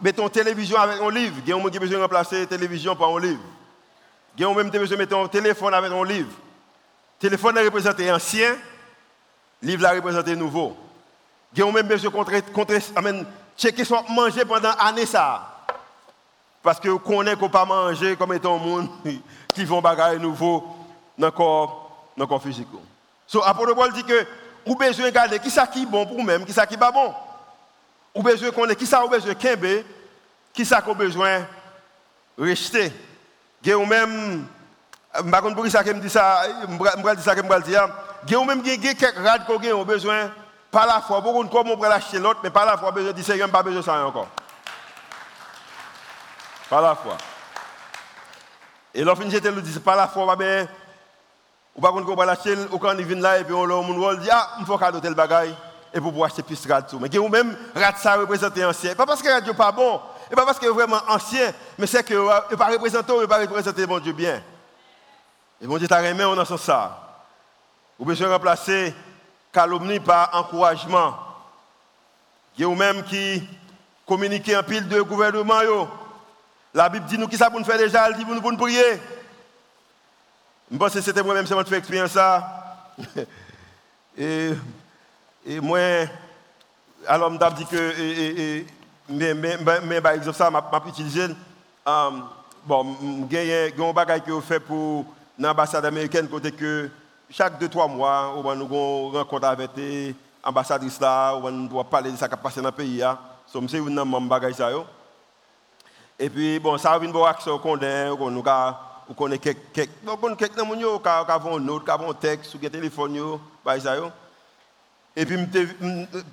mettre 0.00 0.20
une 0.20 0.30
télévision 0.30 0.78
avec 0.78 1.00
un 1.00 1.10
livre. 1.10 1.36
Même 1.46 1.70
qui 1.70 1.76
a 1.76 1.80
besoin 1.80 1.98
de 1.98 2.02
remplacer 2.02 2.40
la 2.40 2.46
télévision 2.46 2.96
par 2.96 3.10
un 3.10 3.20
livre. 3.20 3.42
Même 4.38 4.70
qui 4.70 4.76
a 4.76 4.80
besoin 4.80 4.96
de 4.96 5.02
mettre 5.02 5.16
un 5.16 5.28
téléphone 5.28 5.74
avec 5.74 5.92
un 5.92 6.04
livre. 6.04 6.30
Le 7.20 7.28
téléphone 7.28 7.58
a 7.58 7.62
représenté 7.62 8.10
ancien, 8.10 8.56
le 9.62 9.68
livre 9.68 9.86
a 9.86 9.92
représenté 9.92 10.34
nouveau. 10.36 10.76
Vous 11.56 11.70
même 11.70 11.86
besoin 11.86 12.10
de 12.10 12.16
contre, 12.16 12.32
checker 13.56 13.84
soit 13.84 14.04
manger 14.10 14.44
pendant 14.44 14.72
année 14.72 15.06
ça. 15.06 15.50
Parce 16.62 16.80
que 16.80 16.88
connaissez 16.96 17.36
qu'on 17.36 17.48
pas 17.48 17.64
manger 17.64 18.16
comme 18.16 18.32
étant 18.32 18.56
un 18.56 18.58
monde 18.58 18.88
qui 19.54 19.64
vont 19.64 19.80
bagailler 19.80 20.18
nouveau 20.18 20.64
dans 21.16 21.26
le 21.26 21.30
corps, 21.30 22.08
dans 22.16 22.24
le 22.24 22.28
corps 22.28 22.42
physique. 22.42 22.66
So, 23.26 23.42
Apôtre 23.44 23.74
Paul 23.74 23.92
dit 23.92 24.04
que 24.04 24.26
vous 24.66 24.74
besoin 24.74 25.04
de 25.04 25.10
regarder 25.10 25.38
qui 25.38 25.50
qui 25.50 25.82
est 25.82 25.86
bon 25.86 26.06
pour 26.06 26.16
vous-même, 26.16 26.44
qui 26.44 26.52
ça 26.52 26.66
qui 26.66 26.74
est 26.74 26.78
pas 26.78 26.90
bon. 26.90 27.12
Vous 28.14 28.22
besoin 28.22 28.50
connaître 28.50 28.78
qui 28.78 28.86
ça 28.86 29.00
vous 29.00 29.08
besoin 29.08 29.32
de 29.32 29.84
qui 30.52 30.64
ça 30.64 30.80
vous 30.86 30.94
besoin 30.94 31.40
de 32.38 32.44
rester. 32.44 32.92
Vous 33.64 33.86
même, 33.86 34.46
sais 35.12 35.30
pas 35.30 35.42
pour 35.42 35.66
ça 35.66 35.82
que 35.82 35.94
je 35.94 36.00
dis 36.00 36.10
ça, 36.10 36.42
je 36.60 36.66
dis 37.16 37.22
ça 37.22 37.34
que 37.34 37.42
je 37.42 37.62
dis 37.62 37.72
ça. 37.72 37.86
Vous 38.26 38.44
même 38.44 38.62
quelques 38.62 39.16
rades 39.16 39.46
que 39.46 39.72
vous 39.72 39.84
besoin, 39.84 40.30
par 40.70 40.86
la 40.86 41.00
foi, 41.00 41.20
de 41.20 41.48
comme 41.48 41.70
on 41.70 41.76
peut 41.76 41.88
l'acheter 41.88 42.18
l'autre, 42.18 42.40
mais 42.42 42.50
par 42.50 42.66
la 42.66 42.76
foi, 42.76 42.92
besoin 42.92 43.12
dire, 43.12 43.24
Seigneur, 43.24 43.50
pas 43.50 43.62
besoin 43.62 43.82
ça 43.82 44.06
encore. 44.06 44.28
Par 46.70 46.82
la 46.82 46.94
foi. 46.94 47.16
Et 48.94 49.02
lorsque 49.02 49.28
j'étais 49.28 49.50
le 49.50 49.60
dit, 49.60 49.78
par 49.80 49.96
la 49.96 50.06
foi, 50.06 50.36
ben, 50.36 50.68
ou 51.74 51.80
pas 51.80 51.90
qu'on 51.90 52.14
va 52.14 52.24
l'acheter, 52.26 52.56
ou 52.70 52.78
quand 52.78 52.96
il 52.96 53.04
vient 53.04 53.20
là, 53.20 53.38
et 53.38 53.44
puis 53.44 53.54
on 53.54 53.66
le 53.66 54.16
dit, 54.18 54.28
ah, 54.30 54.50
il 54.60 54.66
faut 54.66 54.78
cadeau 54.78 55.00
tel 55.00 55.14
bagaille, 55.14 55.54
et 55.94 56.00
pour 56.00 56.10
pouvoir 56.10 56.26
acheter 56.26 56.42
plus 56.42 56.60
tout. 56.90 56.98
Mais 56.98 57.08
que 57.08 57.18
vous-même, 57.18 57.56
rat 57.74 57.94
ça 57.96 58.16
représente 58.16 58.58
ancien. 58.58 58.96
Pas 58.96 59.06
parce 59.06 59.22
que 59.22 59.28
radio 59.28 59.54
pas 59.54 59.70
bon, 59.70 60.00
et 60.30 60.34
pas 60.34 60.44
parce 60.44 60.58
que 60.58 60.66
vraiment 60.66 61.00
ancien, 61.08 61.52
mais 61.78 61.86
c'est 61.86 62.02
que 62.02 62.14
ne 62.14 62.56
pas 62.56 62.66
représenter, 62.66 63.16
ne 63.16 63.26
pas 63.26 63.38
représenter 63.38 63.86
mon 63.86 64.00
Dieu 64.00 64.12
bien. 64.12 64.42
Et 65.60 65.68
mon 65.68 65.78
Dieu 65.78 65.86
t'a 65.86 66.00
remis, 66.00 66.24
on 66.24 66.36
en 66.36 66.44
sent 66.44 66.58
ça. 66.58 67.00
Vous 67.96 68.04
besoin 68.04 68.28
remplacer 68.28 68.92
calomnie 69.52 70.00
par 70.00 70.34
encouragement. 70.34 71.14
A 72.60 72.66
même 72.66 73.04
qui 73.04 73.48
communiquent 74.04 74.52
en 74.56 74.64
pile 74.64 74.88
de 74.88 75.00
gouvernement. 75.00 75.60
La 76.74 76.88
Bible 76.88 77.06
dit 77.06 77.18
nous 77.18 77.28
qui 77.28 77.36
ça 77.36 77.50
pour 77.50 77.60
nous 77.60 77.64
faire 77.64 77.78
déjà, 77.78 78.08
elle 78.08 78.16
dit 78.16 78.24
pour 78.24 78.34
nous 78.34 78.58
prier. 78.58 79.00
Je 80.72 80.76
pense 80.76 80.92
que 80.92 81.00
c'était 81.00 81.22
moi-même 81.22 81.46
qui 81.46 81.70
fait 81.70 81.76
expérience 81.76 82.10
ça. 82.10 82.88
et 85.46 85.60
moi, 85.60 85.78
alors 87.06 87.30
je 87.32 87.54
dit 87.56 87.66
que, 87.66 88.00
et, 88.00 88.58
et, 88.58 88.66
mais, 89.08 89.34
mais, 89.34 89.58
mais, 89.84 90.00
par 90.00 90.12
exemple, 90.12 90.36
ça, 90.36 90.50
m'a 90.50 90.64
utilisé. 90.86 91.26
Um, 91.86 92.24
bon, 92.64 92.96
il 93.30 93.32
y 93.32 93.52
a 93.52 93.66
un 93.66 93.92
bagage 93.92 94.22
que 94.22 94.40
fait 94.40 94.60
pour 94.60 95.04
l'ambassade 95.38 95.84
américaine, 95.84 96.28
côté 96.28 96.50
que 96.52 96.90
chaque 97.28 97.60
2-3 97.60 97.94
mois, 97.94 98.32
on 98.36 98.42
va 98.42 98.54
nous 98.54 98.66
rencontrer 99.10 99.48
avec 99.48 99.70
l'ambassadrice 100.44 100.98
là, 101.00 101.34
on 101.36 101.66
va 101.66 101.84
parler 101.84 102.10
de 102.10 102.16
ce 102.16 102.24
qui 102.24 102.32
a 102.32 102.36
passé 102.36 102.62
dans 102.62 102.68
le 102.68 102.72
pays. 102.72 103.02
So, 103.46 103.60
je 103.60 103.66
suis 103.66 103.78
un 103.78 104.04
membre 104.04 104.52
ça. 104.54 104.70
Et 106.18 106.30
puis, 106.30 106.58
bon, 106.58 106.78
ça 106.78 106.92
a 106.92 106.98
une 106.98 107.12
bonne 107.12 107.28
action 107.28 107.58
qu'on 107.58 107.76
a, 107.82 108.10
on 109.08 109.14
connaît 109.14 109.38
quelques, 109.38 109.72
quelques, 109.72 109.90
on 110.06 110.16
connaît 110.16 110.36
quelques 110.36 110.54
qui 110.54 110.62
ont 110.62 111.56
un 111.56 111.60
note, 111.60 111.84
qui 111.84 111.90
ont 111.90 112.10
un 112.10 112.14
texte, 112.14 112.50
sur 112.52 112.60
le 112.62 112.70
téléphone, 112.70 113.38
ça. 113.78 113.96
Et 115.16 115.24
puis, 115.24 115.38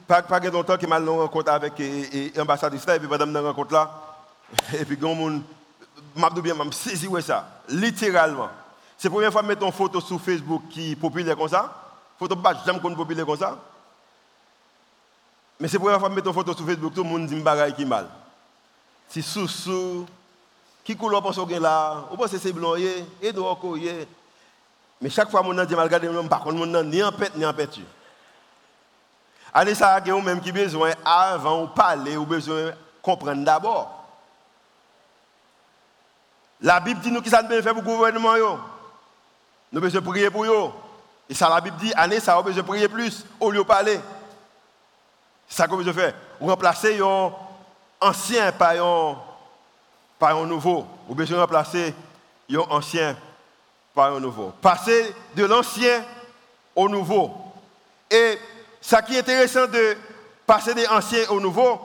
pas 0.07 0.23
pas 0.23 0.39
longtemps 0.39 0.77
que 0.77 0.87
je 0.87 1.09
rencontré 1.09 1.53
avec 1.53 1.73
l'ambassadrice 2.35 2.85
là, 2.85 2.95
et 2.95 2.99
puis 2.99 3.07
pendant 3.07 3.25
la 3.25 3.41
rencontre 3.41 3.73
là, 3.73 3.91
et 4.73 4.85
puis, 4.85 4.97
je 4.99 6.41
bien, 6.41 6.55
m'a 6.55 6.71
saisi 6.71 7.07
ça, 7.21 7.61
littéralement. 7.69 8.49
C'est 8.97 9.07
la 9.07 9.13
première 9.13 9.31
fois 9.31 9.41
que 9.41 9.47
je 9.47 9.53
mets 9.53 9.65
une 9.65 9.71
photo 9.71 10.01
sur 10.01 10.19
Facebook 10.19 10.63
qui 10.69 10.91
est 10.91 10.95
populaire 10.95 11.37
comme 11.37 11.47
ça. 11.47 11.73
Photo 12.19 12.35
pas 12.35 12.55
jamais 12.65 12.79
populaire 12.79 13.25
comme 13.25 13.37
ça. 13.37 13.57
Mais 15.59 15.67
c'est 15.67 15.77
la 15.77 15.79
première 15.79 15.99
fois 15.99 16.09
que 16.09 16.15
je 16.15 16.19
mets 16.19 16.27
une 16.27 16.33
photo 16.33 16.55
sur 16.55 16.65
Facebook, 16.65 16.93
tout 16.93 17.03
le 17.03 17.09
monde 17.09 17.27
dit 17.27 17.41
que 17.41 17.71
qui 17.71 17.85
mal. 17.85 18.07
C'est 19.09 19.21
sous-sous. 19.21 20.05
Qui 20.83 20.95
couleur 20.95 21.21
pense 21.21 21.35
que 21.35 21.59
là? 21.59 22.05
Ou 22.11 22.17
pense 22.17 22.31
que 22.31 22.37
c'est 22.37 22.51
blanc 22.53 22.75
et 22.75 23.31
dehors 23.31 23.59
Mais 24.99 25.09
chaque 25.09 25.29
fois 25.29 25.43
que 25.43 25.55
je 25.55 25.63
dis 25.63 25.75
regarde 25.75 26.03
je 26.03 26.27
par 26.27 26.41
contre 26.41 26.57
mon 26.57 26.83
ni 26.83 27.03
en 27.03 27.11
pète 27.11 27.35
ni 27.35 27.45
en 27.45 27.53
pète. 27.53 27.79
Allez 29.53 29.75
ça 29.75 29.95
a 29.95 30.01
même 30.01 30.41
qui 30.41 30.51
besoin 30.51 30.91
avant 31.03 31.63
de 31.63 31.69
parler 31.69 32.15
ou 32.15 32.25
besoin 32.25 32.65
de 32.67 32.73
comprendre 33.01 33.43
d'abord. 33.43 34.05
La 36.61 36.79
Bible 36.79 37.01
dit 37.01 37.11
nous 37.11 37.21
qui 37.21 37.29
ça 37.29 37.41
bien 37.41 37.61
fait 37.61 37.73
pour 37.73 37.81
le 37.81 37.87
gouvernement 37.87 38.35
nous 39.71 39.79
devons 39.79 39.85
besoin 39.85 40.01
prier 40.01 40.29
pour 40.29 40.43
eux. 40.43 40.71
Et 41.29 41.33
ça, 41.33 41.47
la 41.47 41.61
Bible 41.61 41.77
dit, 41.77 41.93
année, 41.95 42.19
ça, 42.19 42.37
on 42.37 42.43
besoin 42.43 42.63
prier 42.63 42.89
plus 42.89 43.25
au 43.39 43.51
lieu 43.51 43.59
de 43.59 43.63
parler. 43.63 43.99
C'est 45.47 45.55
ça 45.55 45.67
qu'on 45.67 45.77
besoin 45.77 45.93
faire. 45.93 46.13
Remplacer 46.41 46.99
un 46.99 47.31
ancien 48.01 48.51
par 48.51 48.71
un, 48.71 49.17
par 50.19 50.45
nouveau. 50.45 50.85
Ou 51.07 51.15
besoin 51.15 51.39
remplacer 51.39 51.95
un 52.51 52.59
ancien 52.69 53.15
par 53.95 54.13
un 54.13 54.19
nouveau. 54.19 54.51
Passer 54.61 55.15
de 55.33 55.45
l'ancien 55.45 56.03
au 56.75 56.89
nouveau. 56.89 57.33
Et 58.09 58.37
ce 58.81 58.95
qui 59.05 59.15
est 59.15 59.19
intéressant 59.19 59.67
de 59.67 59.95
passer 60.45 60.73
de 60.73 60.83
l'ancien 60.83 61.29
au 61.29 61.39
nouveau, 61.39 61.79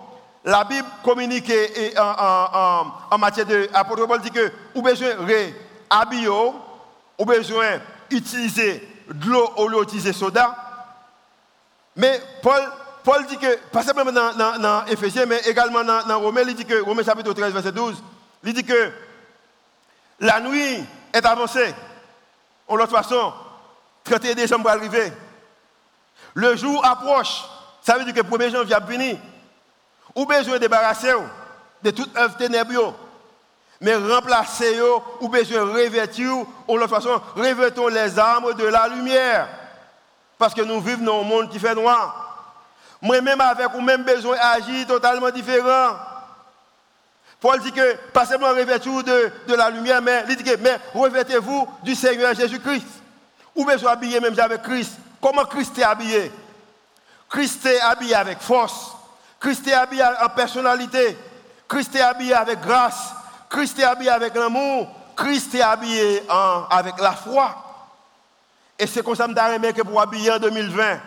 la 0.45 0.65
Bible 0.65 0.89
communique 1.05 1.53
en, 1.99 3.19
matière 3.19 3.47
de. 3.47 3.69
Paul 4.07 4.21
dit 4.21 4.31
que 4.31 4.51
vous 4.75 4.83
besoin 4.83 5.11
réhabiller 5.19 6.53
ou 7.19 7.25
besoin 7.25 7.81
d'utiliser 8.09 8.89
de 9.09 9.31
l'eau 9.31 9.53
au 9.57 9.69
lieu 9.69 9.81
d'utiliser 9.81 10.13
soda. 10.13 10.57
Mais 11.97 12.21
Paul, 12.43 12.63
Paul 13.03 13.27
dit 13.27 13.39
que, 13.39 13.57
pas 13.71 13.83
simplement 13.83 14.13
dans, 14.13 14.33
dans, 14.35 14.59
dans 14.59 14.85
Ephésiens, 14.87 15.27
mais 15.27 15.41
également 15.47 15.83
dans, 15.83 16.07
dans 16.07 16.21
Romains, 16.21 16.43
il 16.47 16.55
dit 16.55 16.65
que, 16.65 16.81
Romains 16.83 17.05
chapitre 17.05 17.33
13, 17.33 17.53
verset 17.53 17.73
12, 17.73 18.03
il 18.45 18.53
dit 18.53 18.65
que 18.65 18.93
la 20.21 20.41
nuit 20.41 20.85
est 21.13 21.25
avancée. 21.27 21.75
En 22.69 22.77
l'autre 22.77 22.97
façon, 22.97 23.33
31 24.05 24.35
décembre 24.35 24.65
va 24.65 24.73
arriver. 24.73 25.13
Le 26.37 26.55
jour 26.55 26.85
approche. 26.85 27.45
Ça 27.83 27.97
veut 27.97 28.05
dire 28.05 28.15
que 28.15 28.21
le 28.21 28.39
1er 28.39 28.53
janvier 28.53 28.75
a 28.75 28.81
venir. 28.81 29.17
Ou 30.15 30.27
besoin 30.27 30.55
de 30.55 30.59
débarrasser 30.59 31.13
de 31.83 31.91
toute 31.91 32.17
œuvre 32.17 32.37
ténébreuse 32.37 32.93
mais 33.81 33.95
remplacer 33.95 34.81
ou 35.21 35.29
besoin 35.29 35.65
revêtir, 35.65 36.33
ou 36.67 36.79
de 36.79 36.87
façon, 36.87 37.21
revêtons 37.35 37.89
les 37.89 38.19
armes 38.19 38.55
de 38.55 38.65
la 38.65 38.89
lumière. 38.89 39.49
Parce 40.39 40.55
que 40.55 40.63
nous 40.63 40.81
vivons 40.81 41.05
dans 41.05 41.21
un 41.21 41.25
monde 41.25 41.51
qui 41.51 41.59
fait 41.59 41.75
noir. 41.75 42.23
Moi-même 43.03 43.41
avec 43.41 43.75
ou 43.75 43.81
même 43.81 44.03
besoin 44.03 44.37
d'agir 44.37 44.87
totalement 44.87 45.31
différent. 45.31 45.97
Paul 47.41 47.61
dit 47.61 47.73
que, 47.73 47.97
pas 48.13 48.25
seulement 48.25 48.49
revêtir 48.49 49.05
de, 49.05 49.31
de 49.47 49.55
la 49.55 49.69
lumière, 49.69 50.01
mais 50.01 50.25
mais 50.61 50.79
revêtez-vous 50.95 51.69
du 51.83 51.95
Seigneur 51.95 52.35
Jésus-Christ. 52.35 52.87
Ou 53.55 53.65
besoin 53.65 53.93
habiller 53.93 54.21
même 54.21 54.39
avec 54.39 54.63
Christ. 54.63 54.93
Comment 55.21 55.45
Christ 55.45 55.79
est 55.79 55.85
habillé? 55.85 56.33
Christ 57.29 57.67
est 57.67 57.81
habillé 57.81 58.15
avec 58.15 58.39
force. 58.41 58.93
Christ 59.41 59.67
est 59.67 59.73
habillé 59.73 60.05
en 60.05 60.29
personnalité. 60.29 61.17
Christ 61.69 61.95
est 61.97 62.01
habillé 62.01 62.35
avec 62.35 62.61
grâce. 62.61 63.13
Christ 63.49 63.79
est 63.79 63.85
habillé 63.85 64.11
avec 64.11 64.35
l'amour, 64.35 64.89
Christ 65.17 65.55
est 65.55 65.63
habillé 65.63 66.23
avec 66.71 66.99
la 66.99 67.13
foi. 67.13 67.55
Et 68.79 68.87
c'est 68.87 69.03
comme 69.03 69.15
ça 69.15 69.27
que 69.27 69.33
je 69.33 69.73
que 69.73 69.83
pour 69.83 70.01
habiller 70.01 70.33
en 70.33 70.39
2020. 70.39 71.01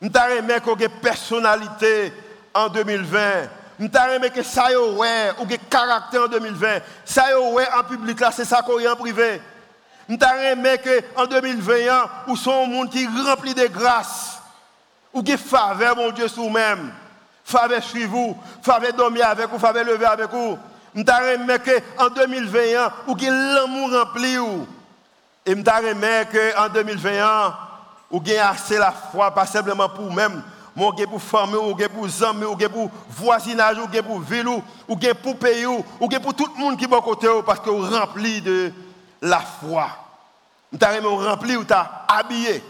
Je 0.00 0.08
que 0.08 0.86
personnalité 0.86 2.12
en 2.54 2.68
2020. 2.68 3.20
Je 3.80 4.28
que 4.28 4.42
ça 4.42 4.70
y 4.70 4.76
ou 4.76 5.46
caractère 5.68 6.22
en 6.22 6.28
2020. 6.28 6.78
Ça 7.04 7.30
y 7.30 7.34
en 7.34 7.84
public 7.84 8.20
là, 8.20 8.30
c'est 8.30 8.44
ça 8.44 8.62
qu'on 8.62 8.78
y 8.78 8.86
en 8.86 8.96
privé. 8.96 9.40
Aimé 10.10 10.78
que 10.78 11.04
en 11.16 11.26
2021, 11.26 12.08
où 12.26 12.36
sont 12.36 12.64
un 12.64 12.66
monde 12.66 12.90
qui 12.90 13.06
rempli 13.06 13.54
de 13.54 13.66
grâce. 13.66 14.38
Ou 15.12 15.22
qui 15.22 15.36
faveur, 15.36 15.96
mon 15.96 16.10
Dieu, 16.10 16.28
sur 16.28 16.42
vous-même. 16.42 16.92
Faveur 17.44 17.82
sur 17.82 18.08
vous. 18.08 18.36
Faveur 18.62 18.92
dormir 18.92 19.28
avec 19.28 19.48
vous. 19.48 19.58
Faveur 19.58 19.84
lever 19.84 20.06
avec 20.06 20.30
vous. 20.30 20.58
Je 20.94 21.02
que 21.58 21.82
en 21.98 22.08
2021, 22.08 22.92
ou 23.06 23.14
qui 23.14 23.26
l'amour 23.26 23.92
rempli. 23.92 24.36
Et 25.46 25.54
je 25.54 26.24
que 26.24 26.58
en 26.58 26.68
2021, 26.68 27.54
ou 28.10 28.18
avez 28.18 28.38
assez 28.38 28.78
la 28.78 28.92
foi, 28.92 29.30
pas 29.32 29.46
simplement 29.46 29.88
pour 29.88 30.06
vous-même, 30.06 30.42
mais 30.76 31.06
pour 31.06 31.22
famille, 31.22 31.56
ou 31.56 31.76
pour 31.76 32.28
amis, 32.28 32.44
ou 32.44 32.56
pour 32.56 32.90
voisinage, 33.08 33.78
ou 33.78 34.02
pour 34.02 34.20
ville, 34.20 34.48
ou 34.48 34.96
pour 34.96 35.38
pays, 35.38 35.66
ou 35.66 36.08
pour 36.08 36.34
tout 36.34 36.48
le 36.56 36.60
monde 36.60 36.76
qui 36.76 36.84
est 36.84 36.94
à 36.94 37.00
côté, 37.00 37.28
parce 37.46 37.60
que 37.60 37.70
vous 37.70 37.88
rempli 37.88 38.40
de 38.40 38.72
la 39.22 39.40
foi. 39.40 39.88
Vous 40.72 40.78
avez 40.80 40.98
rempli 41.00 41.56
ou 41.56 41.64
t'as 41.64 42.04
habillé. 42.08 42.62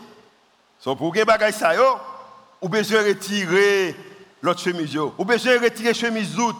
So, 0.78 0.96
pour 0.96 1.12
que 1.12 1.22
bagay 1.24 1.52
ça 1.52 1.74
yo, 1.74 1.98
ou 2.62 2.68
besoin 2.68 3.02
retirer 3.02 3.94
l'autre 4.40 4.60
chemise 4.60 4.94
yo, 4.94 5.14
ou 5.18 5.24
besoin 5.24 5.60
retirer 5.60 5.92
chemise 5.92 6.34
doute, 6.34 6.56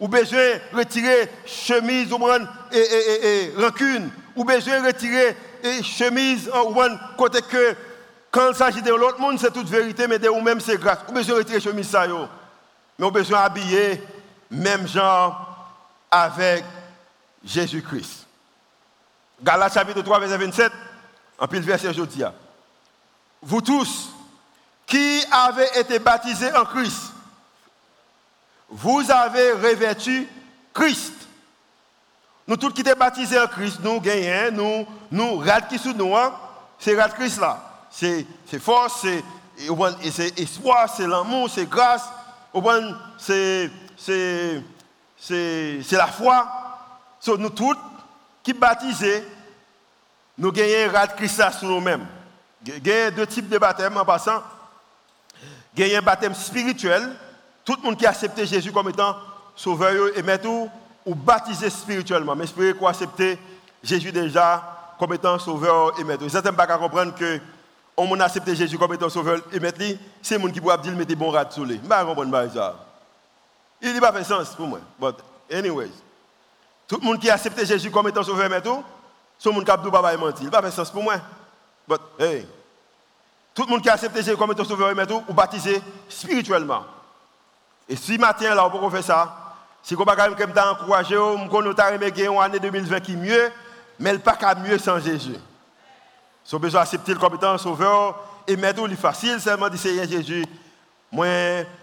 ou 0.00 0.08
besoin 0.08 0.58
retirer 0.72 1.28
chemise 1.44 2.10
ou 2.12 2.18
et, 2.72 2.78
et, 2.78 3.26
et, 3.26 3.54
rancune, 3.56 4.10
ou 4.34 4.44
besoin 4.44 4.82
retirer 4.82 5.36
chemise 5.82 6.48
ou 6.48 6.74
côté 7.18 7.42
que 7.42 7.76
quand 8.30 8.48
il 8.50 8.56
s'agit 8.56 8.80
de 8.80 8.94
l'autre 8.94 9.20
monde, 9.20 9.38
c'est 9.38 9.52
toute 9.52 9.68
vérité, 9.68 10.06
mais 10.06 10.18
de 10.18 10.28
vous-même, 10.28 10.58
c'est 10.58 10.78
grâce. 10.78 11.00
Ou 11.06 11.12
besoin 11.12 11.36
retirer 11.36 11.60
chemise 11.60 11.90
ça 11.90 12.06
yo. 12.06 12.26
Mais 12.98 13.04
on 13.04 13.10
besoin 13.10 13.40
habiller 13.40 14.02
même 14.50 14.88
genre 14.88 15.68
avec 16.10 16.64
Jésus-Christ. 17.44 18.21
Galates 19.42 19.74
chapitre 19.74 20.02
3, 20.02 20.20
verset 20.20 20.38
27, 20.38 20.72
en 21.38 21.48
pile 21.48 21.62
verset 21.62 21.88
aujourd'hui 21.88 22.22
vous 23.42 23.60
tous 23.60 24.10
qui 24.86 25.24
avez 25.30 25.66
été 25.78 25.98
baptisés 25.98 26.54
en 26.54 26.64
Christ, 26.64 27.12
vous 28.68 29.10
avez 29.10 29.52
revêtu 29.52 30.28
Christ. 30.72 31.12
Nous 32.46 32.56
tous 32.56 32.70
qui 32.70 32.82
sommes 32.82 32.98
baptisés 32.98 33.40
en 33.40 33.46
Christ, 33.46 33.78
nous 33.82 34.00
gagnons, 34.00 34.52
nous, 34.52 34.86
nous, 35.10 35.38
rad 35.38 35.68
qui 35.68 35.78
sous 35.78 35.92
nous, 35.92 36.16
hein, 36.16 36.32
c'est 36.78 36.98
rad 36.98 37.12
Christ 37.14 37.40
là. 37.40 37.58
C'est 37.90 38.26
force, 38.60 39.02
c'est 39.02 40.40
espoir, 40.40 40.88
c'est 40.94 41.06
l'amour, 41.06 41.50
c'est 41.50 41.68
grâce, 41.68 42.08
c'est 43.18 43.70
la 45.92 46.06
foi. 46.06 46.48
So, 47.20 47.36
nous 47.36 47.50
tous 47.50 47.76
qui 48.42 48.52
baptisés, 48.52 49.24
nous 50.36 50.50
gagnons 50.50 50.92
rad 50.92 51.14
Christ 51.16 51.38
là 51.38 51.52
sur 51.52 51.68
nous-mêmes. 51.68 52.06
A 52.68 53.10
deux 53.10 53.26
types 53.26 53.48
de 53.48 53.58
baptême 53.58 53.96
en 53.96 54.04
passant. 54.04 54.42
A 55.78 55.82
un 55.82 56.02
baptême 56.02 56.34
spirituel. 56.34 57.16
Tout 57.64 57.76
le 57.76 57.82
monde 57.82 57.96
qui 57.96 58.06
a 58.06 58.10
accepté 58.10 58.46
Jésus 58.46 58.72
comme 58.72 58.88
étant 58.88 59.16
sauveur 59.54 60.16
et 60.16 60.22
maître 60.22 60.48
ou 60.48 61.14
baptisé 61.14 61.70
spirituellement. 61.70 62.34
Mais 62.34 62.44
espérez 62.44 62.74
qu'on 62.74 62.86
accepter 62.86 63.38
Jésus 63.82 64.12
déjà 64.12 64.94
comme 64.98 65.14
étant 65.14 65.38
sauveur 65.38 65.98
et 65.98 66.04
maître. 66.04 66.26
Certains 66.28 66.52
ne 66.52 66.56
pas 66.56 66.66
comprendre 66.66 67.14
que 67.14 67.40
on 67.96 68.18
a 68.20 68.24
accepté 68.24 68.56
Jésus 68.56 68.78
comme 68.78 68.94
étant 68.94 69.08
sauveur 69.08 69.40
et 69.52 69.60
maître, 69.60 69.80
c'est 70.22 70.36
le 70.36 70.40
monde 70.40 70.52
qui 70.52 70.60
peut 70.60 70.76
dire 70.82 70.92
mettre 70.92 71.14
bon 71.14 71.30
rat 71.30 71.50
sur 71.50 71.64
lui. 71.64 71.80
Je 71.82 71.88
ne 71.88 72.04
comprends 72.04 72.30
pas 72.30 72.48
ça. 72.48 72.86
Il 73.80 73.92
n'a 73.92 74.00
pas 74.00 74.12
fait 74.12 74.24
sens 74.24 74.54
pour 74.54 74.66
moi. 74.66 74.78
But 74.98 75.16
anyways, 75.50 75.90
tout 76.92 76.98
le 77.00 77.06
monde 77.06 77.18
qui 77.18 77.30
a 77.30 77.34
accepté 77.34 77.64
Jésus 77.64 77.90
comme 77.90 78.06
étant 78.08 78.22
sauveur 78.22 78.44
et 78.44 78.48
maître, 78.50 78.68
c'est 79.38 79.48
le 79.48 79.54
monde 79.54 79.64
qui 79.64 79.70
a 79.70 79.78
dit 79.78 79.90
pas 79.90 80.14
mentir. 80.18 80.42
Il 80.42 80.50
n'a 80.50 80.60
pas 80.60 80.68
fait 80.68 80.76
sens 80.76 80.90
pour 80.90 81.02
moi. 81.02 81.14
But, 81.88 82.02
hey, 82.18 82.46
tout 83.54 83.62
le 83.62 83.70
monde 83.70 83.80
qui 83.80 83.88
a 83.88 83.94
accepté 83.94 84.22
Jésus 84.22 84.36
comme 84.36 84.52
étant 84.52 84.62
sauveur 84.62 84.90
et 84.90 84.94
maître, 84.94 85.14
ou 85.26 85.32
baptisé 85.32 85.80
spirituellement. 86.06 86.84
Et 87.88 87.96
si 87.96 88.18
matin, 88.18 88.54
là, 88.54 88.66
on 88.66 88.70
peut 88.78 88.90
faire 88.90 89.04
ça, 89.04 89.54
si 89.82 89.94
on 89.96 90.00
ne 90.00 90.04
peut 90.04 90.14
pas 90.52 90.70
encourager, 90.70 91.16
peut 91.16 92.10
gagner 92.10 92.26
une 92.26 92.38
année 92.38 92.60
2020 92.60 93.00
qui 93.00 93.14
est 93.14 93.16
mieux, 93.16 93.50
mais 93.98 94.10
elle 94.10 94.20
pas 94.20 94.36
qu'à 94.36 94.54
mieux 94.54 94.76
sans 94.76 95.00
Jésus. 95.00 95.36
Si 96.44 96.54
on 96.54 96.58
a 96.58 96.60
besoin 96.60 96.82
d'accepter 96.82 97.12
étant 97.12 97.56
sauveur 97.56 98.22
et 98.46 98.54
maître, 98.54 98.82
c'est 98.86 98.96
facile, 98.96 99.40
seulement 99.40 99.70
dire 99.70 100.06
Jésus, 100.06 100.44
moi, 101.10 101.26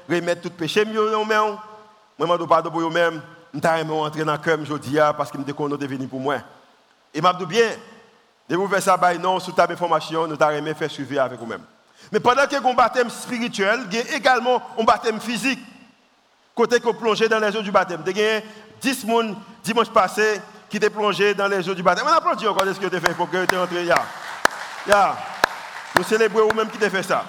remettre 0.08 0.44
tout 0.44 0.52
péché 0.52 0.86
main, 0.86 1.58
moi, 2.20 2.38
je 2.40 2.46
pardon 2.46 2.70
pour 2.70 2.82
vous-même, 2.82 3.20
je 3.54 3.60
vais 3.60 3.94
entrer 3.94 4.24
dans 4.24 4.34
le 4.34 4.38
cœur 4.38 4.60
aujourd'hui 4.60 4.98
parce 5.18 5.32
que 5.32 5.38
je 5.38 5.44
me 5.44 5.78
de 5.78 5.88
venir 5.88 6.08
pour 6.08 6.20
moi. 6.20 6.38
Et 7.14 7.22
je 7.22 7.46
bien, 7.46 7.70
et 8.50 8.56
vous 8.56 8.68
faites 8.68 8.84
ça, 8.84 8.98
bah, 8.98 9.14
non, 9.16 9.40
sous 9.40 9.52
ta 9.52 9.70
information, 9.70 10.28
nous 10.28 10.36
t'avons 10.36 10.74
faire 10.74 10.90
suivre 10.90 11.22
avec 11.22 11.40
vous-même. 11.40 11.62
Mais 12.12 12.20
pendant 12.20 12.48
que 12.48 12.56
un 12.56 12.74
baptême 12.74 13.10
spirituel, 13.10 13.82
il 13.92 13.98
y 13.98 14.00
également 14.16 14.62
un 14.78 14.84
baptême 14.84 15.20
physique. 15.20 15.60
Côté 16.56 16.80
que 16.80 16.90
plongé 16.90 17.30
dans 17.30 17.40
les 17.40 17.56
eaux 17.56 17.62
du 17.62 17.72
baptême. 17.72 18.02
Il 18.08 18.18
y 18.18 18.24
a 18.24 18.42
10 18.82 19.06
personnes 19.06 19.36
dimanche 19.64 19.90
passé 19.90 20.42
qui 20.70 20.78
étaient 20.78 20.90
plongés 20.90 21.34
dans 21.34 21.48
les 21.48 21.68
eaux 21.70 21.76
du 21.76 21.84
baptême. 21.84 22.06
On 22.10 22.14
applaudit 22.14 22.48
encore 22.48 22.66
ce 22.66 22.80
que 22.80 22.88
tu 22.88 23.00
fait 23.00 23.14
pour 23.14 23.30
que 23.30 23.46
tu 23.46 23.56
entré. 23.56 23.86
Ya. 23.86 24.04
Ya. 24.88 25.16
Nous 25.96 26.04
célébrons 26.04 26.48
vous-même 26.48 26.70
qui 26.70 26.78
t'a 26.78 26.90
fait 26.90 27.04
ça. 27.04 27.26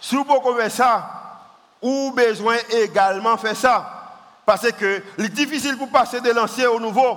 Si 0.00 0.14
vous 0.14 0.24
pouvez 0.24 0.62
faire 0.62 0.70
ça, 0.70 1.20
ou 1.80 2.12
besoin 2.14 2.56
également 2.70 3.36
faire 3.36 3.56
ça. 3.56 3.99
Parce 4.46 4.70
que 4.72 5.02
c'est 5.18 5.32
difficile 5.32 5.76
pour 5.76 5.88
passer 5.88 6.20
de 6.20 6.30
l'ancien 6.30 6.70
au 6.70 6.80
nouveau 6.80 7.16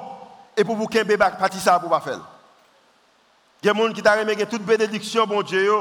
et 0.55 0.63
pour 0.63 0.75
vous 0.75 0.88
qu'un 0.88 1.03
bébé 1.03 1.25
ça 1.59 1.79
pour 1.79 1.89
pas 1.89 2.01
faire. 2.01 2.19
Il 3.62 3.67
y 3.67 3.69
a 3.69 3.73
des 3.73 3.79
gens 3.79 3.93
qui 3.93 4.01
t'a 4.01 4.15
remis 4.15 4.45
toute 4.45 4.63
bénédiction, 4.63 5.25
bon 5.25 5.41
Dieu, 5.41 5.71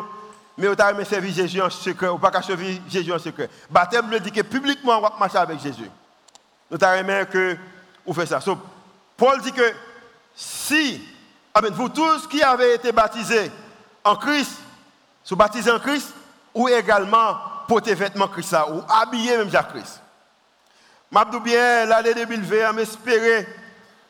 mais 0.56 0.68
vous 0.68 0.80
avez 0.80 1.04
servir 1.04 1.34
Jésus 1.34 1.60
en 1.60 1.70
secret, 1.70 2.08
ou 2.08 2.18
pas 2.18 2.42
servir 2.42 2.80
Jésus 2.88 3.12
en 3.12 3.18
secret. 3.18 3.50
Baptême 3.70 4.10
le 4.10 4.20
dit 4.20 4.30
que 4.30 4.42
publiquement, 4.42 4.98
on 4.98 5.00
va 5.00 5.12
marcher 5.18 5.38
avec 5.38 5.60
Jésus. 5.60 5.90
Nous 6.70 6.78
avons 6.80 7.24
que 7.26 7.56
vous 8.06 8.14
faites 8.14 8.28
ça. 8.28 8.40
Paul 9.16 9.40
dit 9.40 9.52
que 9.52 9.72
si, 10.34 11.02
amen, 11.54 11.72
vous 11.72 11.88
tous 11.88 12.26
qui 12.26 12.42
avez 12.42 12.74
été 12.74 12.92
baptisés 12.92 13.50
en 14.04 14.16
Christ, 14.16 14.52
sont 15.24 15.36
baptisés 15.36 15.70
en 15.70 15.78
Christ, 15.78 16.08
ou 16.54 16.68
également 16.68 17.36
porter 17.66 17.94
vêtements 17.94 18.28
Christ, 18.28 18.54
ou 18.70 18.82
habillés 18.88 19.36
même 19.38 19.50
Jacques 19.50 19.72
Christ. 19.72 20.01
Je 21.14 21.38
bien 21.38 21.84
l'année 21.84 22.14
2020, 22.14 22.72
m'espérer 22.72 23.46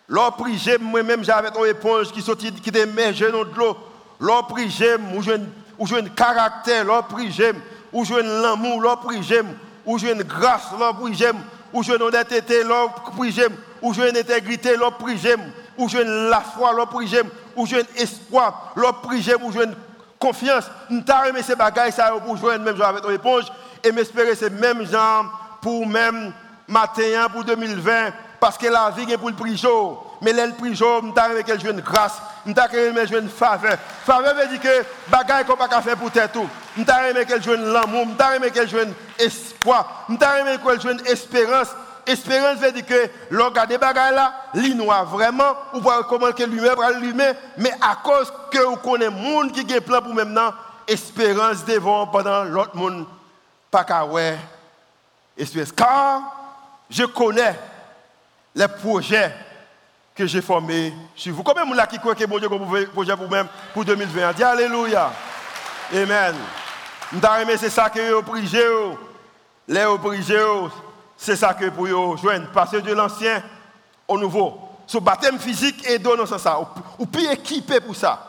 L'or 0.09 0.37
prié, 0.37 0.79
moi-même, 0.79 1.25
j'avais 1.25 1.49
une 1.49 1.67
éponge 1.67 2.13
qui 2.13 2.21
sortit, 2.23 2.53
qui 2.53 2.71
immergée 2.71 3.33
dans 3.33 3.45
de 3.45 3.55
l'eau. 3.57 3.77
L'or 4.21 4.47
prié, 4.47 4.97
où 5.15 5.23
j'ai 5.23 5.97
un 5.97 6.09
caractère, 6.09 6.85
l'or 6.85 7.07
prié, 7.07 7.53
où 7.93 8.05
j'ai 8.05 8.23
l'amour, 8.23 8.81
l'or 8.81 9.01
prié, 9.01 9.41
où 9.87 9.99
j'ai 9.99 10.13
une 10.13 10.23
grâce, 10.23 10.69
l'or 10.79 10.97
prié, 10.97 11.31
où 11.73 11.83
j'ai 11.83 11.97
une 11.97 12.03
honnêteté, 12.03 12.63
l'or 12.63 12.93
prié, 13.17 13.47
où 13.81 13.95
j'ai 13.95 14.11
une 14.11 14.17
intégrité, 14.17 14.77
l'or 14.77 14.99
prié, 14.99 15.35
où 15.79 15.89
j'ai 15.89 16.05
la 16.05 16.41
foi, 16.41 16.73
l'or 16.73 16.89
prié, 16.89 17.23
où 17.57 17.67
j'ai 17.67 17.83
espoir, 17.97 18.73
l'or 18.77 19.01
prié, 19.01 19.35
où 19.43 19.51
j'ai 19.51 19.65
confiance. 20.19 20.65
Nous 20.91 21.03
avons 21.09 21.43
ces 21.43 21.57
bagages 21.57 21.95
ça 21.95 22.13
pour 22.25 22.37
jouer 22.37 22.59
même 22.59 22.81
avec 22.81 23.05
une 23.05 23.15
éponge 23.15 23.45
et 23.83 23.91
m'espérer 23.91 24.37
ces 24.37 24.51
mêmes 24.51 24.87
gens 24.87 25.25
pour 25.61 25.87
même 25.87 26.33
matin 26.73 27.29
pour 27.31 27.45
2020 27.45 28.13
parce 28.43 28.59
que 28.59 28.67
la 28.67 28.91
vie 28.91 29.11
est 29.13 29.19
pour 29.19 29.29
le 29.29 29.37
prix 29.37 29.63
Mais 30.21 30.33
le 30.33 30.53
prix 30.53 30.75
jour, 30.75 31.01
je 31.01 31.21
avec 31.21 31.49
une 31.49 31.81
grâce, 31.81 32.21
je 32.45 32.61
avec 32.61 33.13
une 33.13 33.29
faveur. 33.29 33.77
Faveur 34.05 34.35
veut 34.35 34.49
dire 34.49 34.61
que 34.61 34.85
bagaille 35.09 35.45
qu'on 35.45 35.57
pas 35.57 35.81
faire 35.81 35.97
pour 35.97 36.11
tout. 36.11 36.49
Je 36.77 36.91
avec 36.91 37.29
qu'elle 37.29 37.43
joue 37.43 37.55
l'amour, 37.55 38.07
je 38.19 38.25
avec 38.25 38.53
qu'elle 38.53 38.69
joue 38.69 38.79
un 38.79 39.25
espoir, 39.25 40.07
je 40.09 40.25
avec 40.25 40.85
une 40.85 41.07
espérance. 41.07 41.69
Espérance 42.05 42.59
veut 42.59 42.73
dire 42.73 42.85
que 42.85 43.11
l'on 43.31 43.51
des 43.51 43.79
bagailles 43.79 44.17
là, 44.17 44.35
l'inoie 44.55 45.05
vraiment, 45.05 45.55
ou 45.75 45.81
voir 45.81 46.05
comment 46.09 46.33
que 46.33 46.43
l'humain 46.43 46.75
va 46.75 46.91
mais 47.59 47.73
à 47.81 47.95
cause 48.03 48.33
que 48.51 48.59
vous 48.59 48.75
connaissez 48.75 49.09
le 49.09 49.17
monde 49.17 49.53
qui 49.53 49.73
a 49.73 49.81
plan 49.81 50.03
pour 50.03 50.13
maintenant, 50.13 50.53
espérance 50.89 51.65
devant 51.65 52.09
pendant 52.09 52.43
l'autre 52.43 52.75
monde, 52.75 53.07
pas 53.71 53.85
qu'à 53.85 54.05
ouais, 54.05 54.37
espérance. 55.37 55.73
Je 56.93 57.05
connais 57.05 57.59
les 58.55 58.69
projets 58.69 59.35
que 60.15 60.27
j'ai 60.27 60.43
formés 60.43 60.93
sur 61.17 61.35
vous. 61.35 61.43
Combien 61.43 61.65
de 61.65 61.75
gens 61.75 61.87
qui 61.87 61.99
croient 61.99 62.15
que 62.15 62.27
bon 62.27 62.39
Dieu 62.39 62.49
a 62.53 62.87
projet 62.87 63.17
pour 63.17 63.27
vous-même 63.27 63.49
pour 63.73 63.85
2020 63.85 64.33
Dis 64.35 64.45
Alléluia. 64.45 65.11
Amen. 65.91 66.35
c'est 67.59 67.71
ça 67.71 67.89
que 67.89 68.13
vous 68.13 68.23
priez. 68.23 68.61
Les 69.69 69.87
priez, 70.03 70.37
c'est 71.17 71.37
ça 71.37 71.55
que 71.55 71.71
pour 71.71 71.87
vous 71.87 72.17
joindre. 72.19 72.51
Passer 72.51 72.83
de 72.83 72.93
l'ancien 72.93 73.43
au 74.07 74.19
nouveau. 74.19 74.59
Ce 74.87 74.99
baptême 74.99 75.39
physique 75.39 75.89
et 75.89 75.99
dans 75.99 76.27
ça. 76.27 76.61
Ou 76.99 77.07
puis 77.07 77.27
équipé 77.27 77.81
pour 77.81 77.97
ça. 77.97 78.29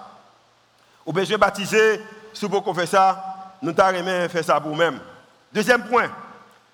Ou 1.06 1.12
besoin 1.12 1.38
baptiser, 1.38 2.02
si 2.34 2.46
vous 2.46 2.74
faites 2.74 2.90
ça, 2.90 3.52
nous 3.62 3.74
t'arrêtons 3.74 4.30
faire 4.30 4.44
ça 4.46 4.62
pour 4.62 4.72
vous-même. 4.72 5.02
Deuxième 5.52 5.84
point. 5.84 6.10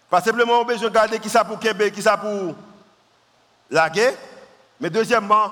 Pas 0.09 0.21
simplement 0.21 0.63
besoin 0.65 0.89
de 0.89 1.17
qui 1.17 1.29
ça 1.29 1.43
pour 1.43 1.59
Québec, 1.59 1.93
qui 1.93 2.01
ça 2.01 2.17
pour 2.17 2.55
la 3.69 3.89
guerre. 3.89 4.15
Mais 4.79 4.89
deuxièmement, 4.89 5.51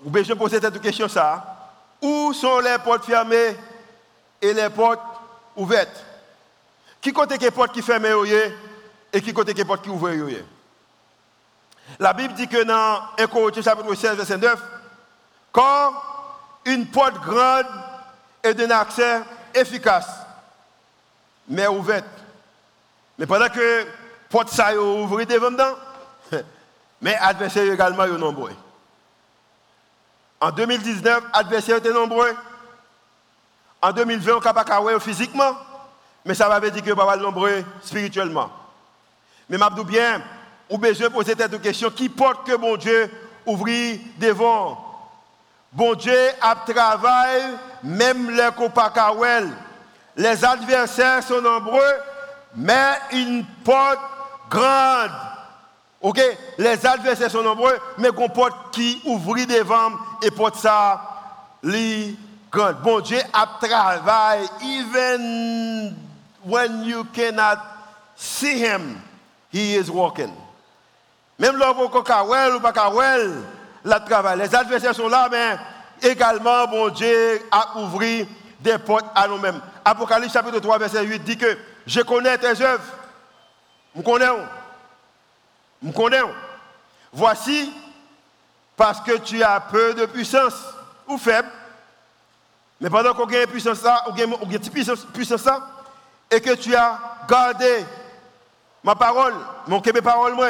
vous 0.00 0.10
pouvez 0.10 0.34
poser 0.34 0.60
cette 0.60 0.80
question 0.80 1.08
ça. 1.08 1.44
Où 2.00 2.32
sont 2.32 2.60
les 2.60 2.76
portes 2.84 3.04
fermées 3.04 3.56
et 4.40 4.52
les 4.52 4.70
portes 4.70 5.00
ouvertes? 5.56 6.04
Qui 7.00 7.12
côté 7.12 7.36
qui 7.38 7.50
porte 7.50 7.72
qui 7.72 7.82
ferme 7.82 8.06
et 9.12 9.20
qui 9.20 9.32
côté 9.32 9.54
qui 9.54 9.64
porte 9.64 9.82
qui 9.82 9.90
ouvre 9.90 10.10
La 11.98 12.12
Bible 12.12 12.34
dit 12.34 12.46
que 12.46 12.62
dans 12.62 13.02
1 13.18 13.26
Corinthiens 13.26 13.62
chapitre 13.62 13.94
16 13.94 14.16
verset 14.16 14.36
9, 14.36 14.62
quand 15.50 15.92
une 16.64 16.86
porte 16.86 17.20
grande 17.20 17.66
est 18.42 18.54
d'un 18.54 18.70
accès 18.70 19.22
efficace, 19.54 20.08
mais 21.48 21.66
ouverte. 21.66 22.21
Mais 23.18 23.26
pendant 23.26 23.48
que 23.48 23.86
porte 24.28 24.48
ça 24.48 24.74
ouvre 24.74 25.24
devant 25.24 25.50
dedans, 25.50 25.74
mais 27.00 27.14
adversaires 27.16 27.72
également 27.72 28.06
sont 28.06 28.18
nombreux. 28.18 28.52
En 30.40 30.50
2019, 30.50 31.24
adversaires 31.32 31.76
étaient 31.76 31.92
nombreux. 31.92 32.34
En 33.80 33.92
2020, 33.92 34.32
on 34.32 34.36
ne 34.36 34.40
pas 34.52 34.64
physiquement, 34.98 35.56
mais 36.24 36.34
ça 36.34 36.48
va 36.48 36.58
dire 36.60 36.82
que 36.82 36.92
pas 36.92 37.16
nombreux 37.16 37.64
spirituellement. 37.82 38.50
Mais 39.48 39.58
je 39.58 39.84
bien, 39.84 40.22
ou 40.70 40.78
besoin 40.78 41.08
de 41.08 41.12
poser 41.12 41.34
cette 41.36 41.60
question 41.60 41.90
qui 41.90 42.08
porte 42.08 42.46
que 42.46 42.56
bon 42.56 42.76
Dieu 42.76 43.10
ouvrit 43.44 44.00
devant? 44.18 44.88
Bon 45.72 45.94
Dieu 45.94 46.16
a 46.40 46.54
travaillé, 46.56 47.44
même 47.82 48.30
les 48.30 48.48
copains 48.56 48.90
Les 50.16 50.44
adversaires 50.44 51.22
sont 51.22 51.40
nombreux, 51.40 51.94
mais 52.56 52.98
une 53.12 53.44
porte 53.64 54.00
grande. 54.50 55.10
Ok? 56.00 56.20
Les 56.58 56.84
adversaires 56.86 57.30
sont 57.30 57.42
nombreux, 57.42 57.78
mais 57.98 58.08
une 58.08 58.28
porte 58.28 58.72
qui 58.72 59.00
ouvre 59.04 59.36
devant 59.46 59.92
et 60.22 60.30
porte 60.30 60.56
ça, 60.56 61.00
les 61.62 62.16
grande. 62.50 62.76
Bon 62.82 63.00
Dieu 63.00 63.18
a 63.32 63.46
travaillé, 63.60 64.46
even 64.62 65.96
when 66.44 66.84
you 66.84 67.04
cannot 67.12 67.58
see 68.16 68.58
him, 68.58 69.00
he 69.50 69.76
is 69.76 69.88
walking. 69.90 70.30
Même 71.38 71.56
lorsque 71.56 71.78
vous 71.78 72.56
ou 72.56 72.60
pas 72.60 72.72
la 73.84 74.00
travail. 74.00 74.38
Les 74.38 74.54
adversaires 74.54 74.94
sont 74.94 75.08
là, 75.08 75.28
mais 75.30 75.56
également, 76.08 76.66
bon 76.66 76.88
Dieu 76.90 77.42
a 77.50 77.78
ouvert 77.78 78.26
des 78.60 78.78
portes 78.78 79.06
à 79.14 79.26
nous-mêmes. 79.26 79.60
Apocalypse 79.84 80.32
chapitre 80.32 80.60
3, 80.60 80.78
verset 80.78 81.04
8 81.04 81.18
dit 81.24 81.36
que 81.36 81.58
je 81.86 82.00
connais 82.00 82.38
tes 82.38 82.60
œuvres. 82.62 82.84
Je 83.96 84.02
connais. 84.02 84.26
Je 85.82 85.90
connais. 85.90 86.22
Voici, 87.12 87.72
parce 88.76 89.00
que 89.00 89.18
tu 89.18 89.42
as 89.42 89.60
peu 89.60 89.94
de 89.94 90.06
puissance 90.06 90.54
ou 91.06 91.18
faible, 91.18 91.48
mais 92.80 92.90
pendant 92.90 93.14
qu'on 93.14 93.26
a 93.26 93.46
puissance 93.46 93.78
ça, 93.78 94.04
ou 94.08 94.18
une 94.18 94.58
puissance, 94.58 95.04
puissance 95.12 95.48
et 96.30 96.40
que 96.40 96.54
tu 96.54 96.74
as 96.74 96.98
gardé 97.28 97.84
ma 98.82 98.94
parole, 98.94 99.34
mon 99.68 99.80
mes 99.80 100.02
paroles, 100.02 100.34
moi, 100.34 100.48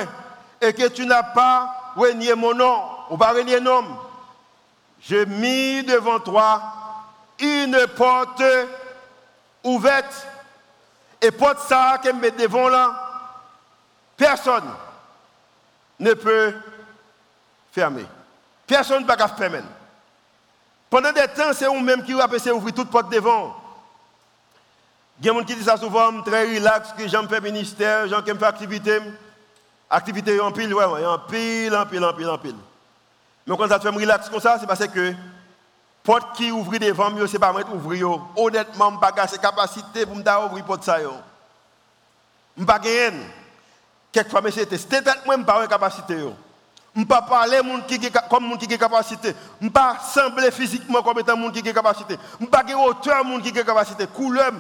et 0.61 0.73
que 0.73 0.89
tu 0.89 1.05
n'as 1.05 1.25
pas 1.25 1.93
renié 1.97 2.35
mon 2.35 2.55
nom, 2.55 2.83
ou 3.11 3.17
pas 3.17 3.33
renié 3.33 3.61
nom, 3.61 3.85
j'ai 5.01 5.27
mis 5.27 5.83
devant 5.83 6.21
toi 6.21 6.63
une 7.41 7.87
porte 7.97 8.43
ouverte. 9.65 10.27
Et 11.23 11.31
porte 11.31 11.61
ça 11.61 11.99
qu'elle 12.03 12.17
met 12.17 12.33
devant 12.33 12.69
là, 12.69 12.95
personne 14.17 14.69
ne 16.01 16.13
peut 16.15 16.53
fermer. 17.73 18.05
Personne 18.67 19.05
ne 19.05 19.07
peut 19.07 19.15
fermer. 19.39 19.61
Pendant 20.91 21.13
des 21.13 21.29
temps, 21.29 21.53
c'est 21.55 21.67
vous-même 21.67 22.03
qui 22.03 22.13
avez 22.21 22.51
ouvrir 22.51 22.75
toute 22.75 22.91
porte 22.91 23.11
devant. 23.11 23.57
Il 25.21 25.27
y 25.27 25.31
a 25.31 25.33
des 25.33 25.39
gens 25.39 25.45
qui 25.45 25.55
disent 25.55 25.65
ça 25.67 25.77
souvent, 25.77 26.21
très 26.23 26.55
relax, 26.55 26.93
que 26.99 27.07
j'aime 27.07 27.29
faire 27.29 27.41
ministère, 27.41 28.09
j'aime 28.09 28.39
faire 28.39 28.49
activité. 28.49 28.99
Activité 29.89 30.41
en 30.41 30.51
pile, 30.51 30.75
ouais, 30.75 30.85
en 30.85 31.19
pile, 31.21 31.77
en 31.77 31.87
pile, 31.87 32.05
en 32.05 32.13
pile, 32.13 32.29
en 32.29 32.39
pile. 32.39 32.57
Mais 33.47 33.57
quand 33.57 33.69
ça 33.69 33.79
fait 33.79 33.89
relax 33.89 34.29
comme 34.29 34.41
ça, 34.41 34.57
c'est 34.59 34.67
parce 34.67 34.87
que 34.87 35.15
porte 36.03 36.37
qui 36.37 36.51
ouvre 36.51 36.77
devant 36.79 37.11
moi, 37.11 37.29
c'est 37.29 37.39
pas 37.39 37.53
moi 37.53 37.63
qui 37.63 37.71
ouvre. 37.73 38.29
Honnêtement, 38.37 38.91
je 38.91 38.95
n'ai 38.95 39.01
pas 39.01 39.27
de 39.27 39.37
capacité 39.37 40.07
pour 40.07 40.17
ouvrir 40.17 40.65
porte. 40.65 40.89
Je 42.57 42.61
n'ai 42.61 42.67
pas 42.67 42.79
de 42.79 43.13
Quelquefois, 44.13 44.43
c'est 44.51 44.67
peut-être 44.67 45.25
moi 45.25 45.37
qui 45.37 45.45
pas 45.45 45.63
de 45.63 45.67
capacité. 45.69 46.19
Je 46.95 47.01
ne 47.01 47.07
pas 47.07 47.23
parler 47.23 47.61
comme 48.29 48.45
monde 48.45 48.59
qui 48.59 48.75
a 48.75 48.77
capacité. 48.77 49.35
Je 49.61 49.65
ne 49.65 49.71
pas 49.71 49.97
sembler 49.99 50.51
physiquement 50.51 51.03
comme 51.03 51.19
étant 51.19 51.37
monde 51.37 51.53
qui 51.53 51.67
a 51.67 51.73
capacité. 51.73 52.19
Je 52.39 52.45
ne 52.45 52.51
pas 52.51 52.63
de 52.63 52.75
hauteur 52.75 53.25
qui 53.43 53.59
a 53.59 53.65
capacité. 53.65 54.07
Couleur, 54.07 54.53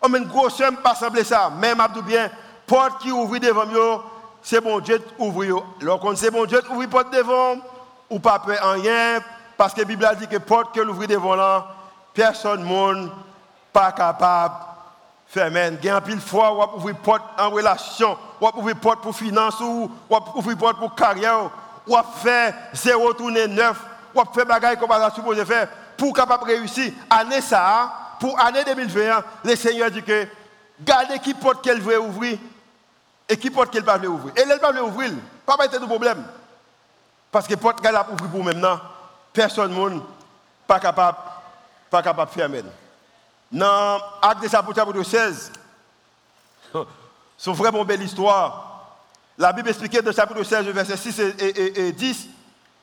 on 0.00 0.14
une 0.14 0.24
grosseur, 0.24 0.70
je 0.70 0.76
ne 0.76 0.82
pas 0.82 0.94
sembler 0.94 1.24
ça. 1.24 1.50
Même 1.50 1.80
Abdou 1.80 2.00
bien, 2.00 2.30
porte 2.66 3.02
qui 3.02 3.12
ouvre 3.12 3.36
devant 3.36 3.66
moi, 3.66 4.04
c'est 4.42 4.62
bon 4.62 4.80
Dieu 4.80 4.98
qui 4.98 5.22
ouvre. 5.22 5.64
Lorsqu'on 5.82 6.16
c'est 6.16 6.30
bon 6.30 6.46
Dieu 6.46 6.62
qui 6.62 6.72
ouvre 6.72 6.86
porte 6.86 7.12
devant 7.12 7.56
ou 8.08 8.18
pas 8.18 8.38
peur 8.38 8.58
en 8.64 8.72
rien, 8.72 9.20
parce 9.56 9.74
que 9.74 9.80
la 9.80 9.86
Bible 9.86 10.04
a 10.04 10.14
dit 10.14 10.26
que 10.26 10.36
porte 10.38 10.74
que 10.74 10.80
l'ouvrir 10.80 11.08
devant 11.08 11.34
là, 11.34 11.66
personne 12.12 12.62
monde 12.62 13.10
pas 13.72 13.92
capable 13.92 14.54
de 14.54 15.32
fermer. 15.32 15.70
Il 15.82 15.84
y 15.84 15.88
a 15.88 16.00
pile 16.00 16.20
fois 16.20 16.52
ou 16.52 16.76
ouvrir 16.76 16.96
porte 16.96 17.22
en 17.38 17.50
relation, 17.50 18.16
ou 18.40 18.48
ouvrir 18.56 18.76
porte 18.76 19.00
pour 19.02 19.14
finance 19.14 19.60
ou 19.60 19.90
ouvrir 20.34 20.56
porte 20.56 20.78
pour 20.78 20.94
carrière, 20.94 21.50
ou 21.86 21.96
faire 22.22 22.54
zéro 22.72 23.12
tourner 23.12 23.48
neuf, 23.48 23.80
ou 24.14 24.22
faire 24.32 24.46
bagaille 24.46 24.78
comme 24.78 24.90
on 24.90 24.94
a 24.94 25.10
supposé 25.10 25.44
faire 25.44 25.68
pour 25.96 26.14
capable 26.14 26.44
réussir. 26.44 26.92
Année 27.10 27.40
ça, 27.40 27.92
pour 28.20 28.38
année 28.40 28.64
2021, 28.64 29.24
le 29.44 29.56
Seigneur 29.56 29.90
dit 29.90 30.02
que 30.02 30.26
gardez 30.80 31.18
qui 31.18 31.34
porte 31.34 31.62
qu'elle 31.62 31.80
veut 31.80 32.00
ouvrir 32.00 32.38
et 33.28 33.36
qui 33.36 33.50
porte 33.50 33.70
qu'elle 33.70 33.84
ne 33.84 33.98
veut 33.98 34.08
ouvrir. 34.08 34.34
Et 34.36 34.40
elle 34.40 34.48
ne 34.48 34.72
veut 34.74 34.82
ouvrir, 34.84 35.12
pas 35.46 35.56
de 35.66 35.78
problème. 35.78 36.24
Parce 37.30 37.48
que 37.48 37.54
porte 37.54 37.80
qu'elle 37.80 37.96
a 37.96 38.06
ouvert 38.10 38.30
pour 38.30 38.44
maintenant, 38.44 38.78
personne 39.34 39.74
n'est 39.74 40.00
pas 40.66 40.80
capable 40.80 41.18
pas 41.90 42.02
capable 42.02 42.30
de 42.30 42.34
fermer. 42.34 42.62
Dans 43.52 44.00
Acte 44.20 44.40
des 44.40 44.48
chapitre 44.48 45.02
16, 45.02 45.52
c'est 47.38 47.52
vraiment 47.52 47.84
belle 47.84 48.02
histoire. 48.02 48.96
La 49.38 49.52
Bible 49.52 49.68
expliquait 49.68 50.02
dans 50.02 50.12
chapitre 50.12 50.42
16, 50.42 50.66
verset 50.66 50.96
6 50.96 51.20
et, 51.38 51.92
10, 51.92 52.28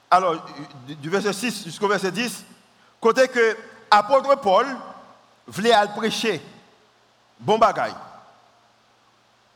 alors 0.09 0.45
du 0.87 1.09
verset 1.09 1.33
6 1.33 1.65
jusqu'au 1.65 1.89
verset 1.89 2.11
10, 2.11 2.45
côté 3.01 3.27
que 3.27 3.57
l'apôtre 3.91 4.39
Paul 4.39 4.67
voulait 5.47 5.73
aller 5.73 5.91
prêcher, 5.93 6.41
bon 7.39 7.57
bagaille. 7.57 7.95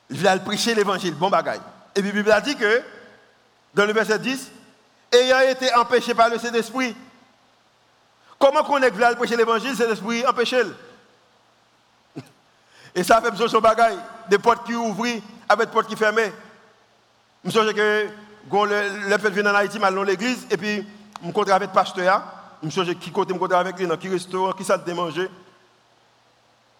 Il 0.09 0.17
voulait 0.17 0.29
aller 0.29 0.41
prêcher 0.41 0.75
l'évangile, 0.75 1.13
bon 1.13 1.29
bagaille. 1.29 1.61
Et 1.95 2.01
puis 2.01 2.11
la 2.11 2.17
Bible 2.17 2.31
a 2.31 2.41
dit 2.41 2.55
que, 2.57 2.81
dans 3.73 3.85
le 3.85 3.93
verset 3.93 4.19
10, 4.19 4.51
ayant 5.15 5.39
été 5.39 5.73
empêché 5.75 6.13
par 6.13 6.29
le 6.29 6.37
Saint-Esprit. 6.37 6.95
Comment 8.39 8.63
qu'on 8.63 8.81
est 8.81 8.89
venu 8.89 9.15
prêcher 9.15 9.35
l'évangile, 9.35 9.71
le 9.71 9.75
Saint-Esprit 9.75 10.25
empêché 10.25 10.61
Et 12.93 13.03
ça 13.03 13.21
fait 13.21 13.31
besoin 13.31 13.47
de 13.47 13.51
son 13.51 13.61
bagaille, 13.61 13.97
des 14.29 14.37
portes 14.37 14.65
qui 14.65 14.75
ouvrent 14.75 15.05
avec 15.47 15.67
des 15.67 15.73
portes 15.73 15.87
qui 15.87 15.95
ferment. 15.95 16.31
Je 17.43 17.59
me 17.59 17.71
que 17.73 18.07
quand 18.49 18.65
le 18.65 19.17
fait 19.17 19.29
venir 19.29 19.51
en 19.51 19.55
Haïti, 19.55 19.79
je 19.81 19.93
dans 19.93 20.03
l'église, 20.03 20.45
et 20.49 20.57
puis 20.57 20.85
je 21.21 21.21
me 21.21 21.27
rencontre 21.27 21.51
avec 21.51 21.69
le 21.69 21.73
pasteur. 21.73 22.23
Je 22.61 22.67
me 22.67 22.71
souviens 22.71 22.93
qui 22.95 23.11
côté 23.11 23.33
me 23.33 23.39
rencontre 23.39 23.57
avec 23.57 23.77
lui, 23.77 23.87
dans 23.87 23.97
quel 23.97 24.11
restaurant, 24.11 24.51
qui 24.53 24.63
ça 24.63 24.77
de 24.77 24.93
manger. 24.93 25.29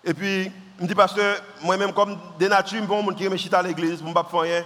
Et 0.04 0.13
puis, 0.13 0.52
je 0.78 0.84
me 0.84 0.88
dis, 0.88 0.95
pasteur, 0.95 1.38
moi-même, 1.62 1.91
comme 1.93 2.17
des 2.38 2.48
natures, 2.48 2.78
je 2.78 2.86
suis 2.86 2.88
bon, 2.88 3.13
qui 3.13 3.28
me 3.28 3.38
chita 3.38 3.60
à 3.60 3.63
l'église, 3.63 4.00
je 4.00 4.04
ne 4.04 4.08
peux 4.08 4.13
pas 4.13 4.28
faire 4.30 4.39
rien. 4.41 4.63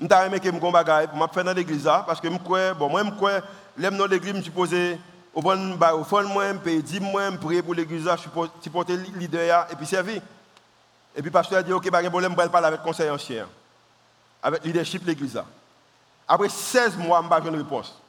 Je 0.00 0.06
suis 0.06 0.14
aimé 0.14 0.38
que 0.38 1.40
dans 1.42 1.52
l'église 1.52 1.84
parce 1.84 2.20
que 2.20 2.28
je 2.28 2.72
bon 2.74 2.88
moi 2.88 3.02
je 3.04 3.10
crois 3.10 3.40
dans 3.76 4.06
l'église 4.06 4.36
je 4.36 4.42
suis 4.42 4.98
au 5.34 5.42
bon 5.42 5.74
bah 5.76 5.94
au 5.94 6.04
fond 6.04 6.22
je 6.22 6.58
paye 6.58 6.82
10 6.82 7.00
mois 7.00 7.30
je 7.32 7.36
prie 7.36 7.62
pour 7.62 7.74
l'église 7.74 8.08
je 8.08 8.16
suis 8.16 8.30
supporter 8.62 8.96
leader 8.96 9.66
et 9.70 9.76
puis 9.76 9.86
servi. 9.86 10.20
Et 11.16 11.22
puis 11.22 11.30
pasteur 11.32 11.58
a 11.58 11.62
dit 11.62 11.72
OK 11.72 11.90
de 11.90 11.96
je 11.96 12.28
vais 12.28 12.48
parler 12.48 12.66
avec 12.66 12.82
conseil 12.82 13.10
ancien 13.10 13.46
avec 14.40 14.64
leadership 14.64 15.02
de 15.02 15.08
l'église 15.08 15.42
Après 16.28 16.48
16 16.48 16.96
mois 16.98 17.18
je 17.18 17.24
n'ai 17.24 17.28
pas 17.28 17.48
une 17.48 17.56
réponse. 17.56 18.00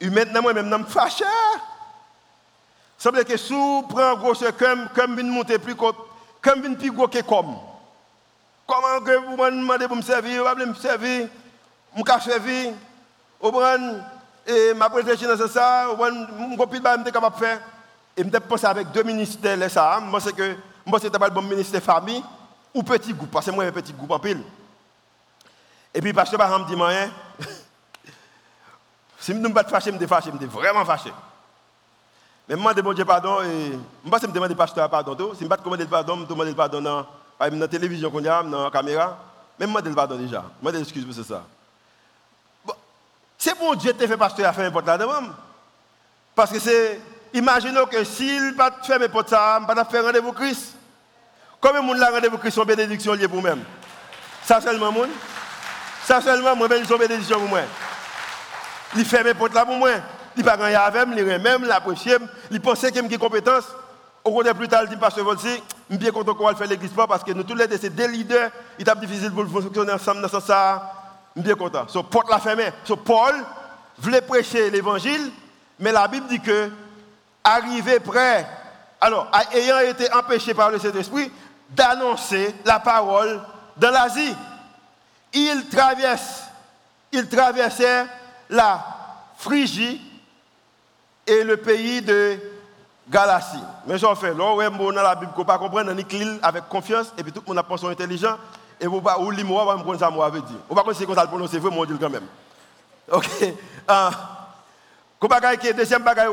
Et 0.00 0.10
maintenant 0.10 0.42
moi 0.42 0.52
même 0.52 0.68
je 0.68 0.84
suis 0.84 0.92
fâché. 0.92 1.24
Ça 2.98 3.12
veut 3.12 3.22
que 3.22 3.36
si 3.36 3.54
je 3.54 3.86
prends 3.88 4.16
gros 4.16 4.34
comme 4.58 4.88
comme 4.96 5.14
vient 5.14 5.30
monter 5.30 5.60
plus 5.60 5.76
comme 5.76 6.76
plus 6.76 6.90
gros 6.90 7.06
que 7.06 7.22
comme 7.22 7.69
Comment 8.70 9.00
que 9.00 9.16
vous 9.26 9.36
me 9.36 9.50
demandez 9.50 9.88
pour 9.88 9.96
me 9.96 10.02
servir, 10.02 10.44
vous 10.44 10.64
me 10.64 10.74
servir, 10.74 11.28
me 11.96 12.20
servir, 12.20 12.72
vous 13.40 13.60
et 14.46 14.74
ma 14.74 14.88
présentation 14.88 15.28
dans 15.28 15.48
ça, 15.48 15.88
vous 15.88 16.04
me 16.04 16.56
copine, 16.56 16.80
je 16.80 17.02
suis 17.02 17.12
capable 17.12 17.34
de 17.34 17.40
faire. 17.40 17.60
Et 18.16 18.22
je 18.22 18.38
pense 18.38 18.62
avec 18.62 18.92
deux 18.92 19.02
ministères, 19.02 19.56
là, 19.56 19.68
ça, 19.68 19.98
moi, 20.00 20.20
c'est 20.20 20.32
que, 20.32 20.54
moi, 20.86 21.00
c'est 21.00 21.12
le 21.12 21.30
bon 21.30 21.42
ministère 21.42 21.82
famille 21.82 22.22
ou 22.72 22.84
petit 22.84 23.12
groupe, 23.12 23.32
parce 23.32 23.46
que 23.46 23.50
moi, 23.50 23.64
j'ai 23.64 23.70
un 23.70 23.72
petit 23.72 23.92
groupe 23.92 24.12
en 24.12 24.20
pile. 24.20 24.44
Et 25.92 26.00
puis, 26.00 26.12
pasteur 26.12 26.38
Baham 26.38 26.64
dit, 26.64 26.76
moi, 26.76 26.90
hein, 26.90 27.10
si 29.18 29.32
je 29.32 29.36
ne 29.36 29.44
suis 29.44 29.52
pas 29.52 29.64
fâché, 29.64 29.90
je 29.90 29.96
suis 29.96 30.06
fâché, 30.06 30.30
je 30.32 30.38
suis 30.38 30.46
vraiment 30.46 30.84
fâché. 30.84 31.12
Mais 32.48 32.54
je 32.54 32.74
demande 32.74 33.02
pardon, 33.02 33.42
et 33.42 33.72
je 34.04 34.08
ne 34.08 34.26
me 34.28 34.32
demande 34.32 34.50
pas 34.50 34.64
pasteur 34.64 34.88
pardon. 34.88 35.34
Si 35.34 35.40
je 35.40 35.44
ne 35.44 35.56
demande 35.56 35.84
pardon, 35.86 36.18
je 36.20 36.24
demande 36.24 36.54
pardon 36.54 37.04
dans 37.48 37.58
la 37.58 37.68
télévision, 37.68 38.10
qu'on 38.10 38.24
a, 38.26 38.42
dans 38.42 38.64
la 38.64 38.70
caméra, 38.70 39.16
même 39.58 39.70
moi, 39.70 39.80
je 39.84 39.90
pardon 39.90 40.16
déjà. 40.16 40.44
Moi, 40.60 40.72
je 40.72 40.78
excuse 40.78 41.04
pour 41.04 41.24
ça. 41.24 41.44
C'est 43.38 43.58
bon 43.58 43.74
Dieu 43.74 43.94
te 43.94 44.06
fait 44.06 44.18
pasteur 44.18 44.48
à 44.48 44.52
faire 44.52 44.66
un 44.66 44.70
porte 44.70 44.86
là-dedans. 44.86 45.22
Parce 46.34 46.50
que 46.50 46.58
c'est, 46.58 47.00
imaginez 47.32 47.80
que 47.90 48.04
s'il 48.04 48.54
pas 48.54 48.70
faire 48.82 49.00
mes 49.00 49.08
portes 49.08 49.30
ça, 49.30 49.60
pas 49.66 49.84
faire 49.86 50.04
rendez-vous 50.04 50.32
Christ. 50.32 50.74
Combien 51.58 51.80
de 51.80 51.86
monde 51.86 52.02
a 52.02 52.10
rendez-vous 52.10 52.36
Christ, 52.36 52.54
son 52.54 52.64
bénédiction 52.64 53.14
liée 53.14 53.28
pour 53.28 53.38
vous-même 53.40 53.64
Ça 54.44 54.60
seulement, 54.60 54.92
monde 54.92 55.08
Ça 56.04 56.20
seulement, 56.20 56.54
moi, 56.54 56.68
ben, 56.68 56.84
son 56.84 56.98
bénédiction 56.98 57.38
pour 57.38 57.48
moi. 57.48 57.60
Il 58.96 59.04
fait 59.06 59.24
mes 59.24 59.32
portes 59.32 59.54
là 59.54 59.64
pour 59.64 59.76
moi. 59.76 59.90
Il 60.36 60.44
pas 60.44 60.56
gagner 60.56 60.76
avec 60.76 61.06
moi, 61.06 61.16
il 61.16 61.24
même, 61.24 61.62
il 61.64 61.72
apprécie, 61.72 62.10
il 62.50 62.60
pense 62.60 62.80
qu'il 62.80 62.98
a 62.98 63.02
des 63.02 63.18
compétences. 63.18 63.64
Au 64.22 64.32
contraire, 64.32 64.54
plus 64.54 64.68
tard, 64.68 64.82
il 64.84 64.90
dit, 64.90 64.96
Pasteur 64.96 65.26
je 65.90 65.96
suis 65.96 66.04
bien 66.04 66.12
content 66.12 66.34
qu'on 66.34 66.46
va 66.46 66.54
faire 66.54 66.68
l'église 66.68 66.92
parce 66.92 67.24
que 67.24 67.32
nous 67.32 67.42
tous 67.42 67.56
les 67.56 67.66
deux, 67.66 67.76
c'est 67.76 67.90
deux 67.90 68.06
leaders, 68.06 68.50
il 68.78 68.88
est 68.88 69.00
difficile 69.00 69.32
pour 69.32 69.44
fonctionner 69.48 69.92
ensemble 69.92 70.22
dans 70.22 70.28
ce 70.28 70.38
sens. 70.38 70.80
Je 71.34 71.40
suis 71.40 71.42
bien 71.42 71.56
content. 71.56 71.88
So, 71.88 72.04
porte 72.04 72.30
la 72.30 72.38
fermée. 72.38 72.70
So, 72.84 72.94
Paul 72.94 73.34
voulait 73.98 74.20
prêcher 74.20 74.70
l'évangile, 74.70 75.32
mais 75.80 75.90
la 75.90 76.06
Bible 76.06 76.28
dit 76.28 76.38
que, 76.38 76.70
arrivé 77.42 77.98
près, 77.98 78.46
alors, 79.00 79.28
ayant 79.52 79.80
été 79.80 80.12
empêché 80.12 80.54
par 80.54 80.70
le 80.70 80.78
Saint-Esprit 80.78 81.32
d'annoncer 81.70 82.54
la 82.64 82.78
parole 82.78 83.40
dans 83.76 83.90
l'Asie, 83.90 84.36
il 85.32 85.68
traverse, 85.70 86.42
il 87.10 87.28
traversait 87.28 88.06
la 88.48 88.84
Phrygie 89.38 90.00
et 91.26 91.42
le 91.42 91.56
pays 91.56 92.00
de 92.00 92.38
Galatie. 93.10 93.62
Mais 93.86 93.98
j'en 93.98 94.14
fais, 94.14 94.32
là, 94.32 94.54
ouais, 94.54 94.70
dans 94.70 94.92
la 94.92 95.14
Bible, 95.16 95.32
qu'on 95.34 95.44
pas 95.44 95.58
comprendre, 95.58 95.92
on 95.92 95.98
avec 96.42 96.68
confiance, 96.68 97.12
et 97.18 97.22
puis 97.24 97.32
tout 97.32 97.40
le 97.44 97.48
monde 97.48 97.58
a 97.58 97.62
pensé 97.64 97.84
intelligent, 97.86 98.36
et 98.80 98.86
vous 98.86 99.00
pas, 99.00 99.18
ou 99.18 99.32
moi, 99.44 99.64
avait 100.22 100.40
dit. 100.40 100.56
On 100.68 100.74
va 100.74 100.84
pas 100.84 100.94
ça 100.94 101.04
le 101.04 101.28
prononcer, 101.28 101.58
vrai, 101.58 101.70
mon 101.70 101.84
Dieu, 101.84 101.98
quand 102.00 102.10
même. 102.10 102.26
Ok. 103.10 103.26
Uh, 103.90 104.12
deuxième 105.74 106.04
bagaille, 106.04 106.28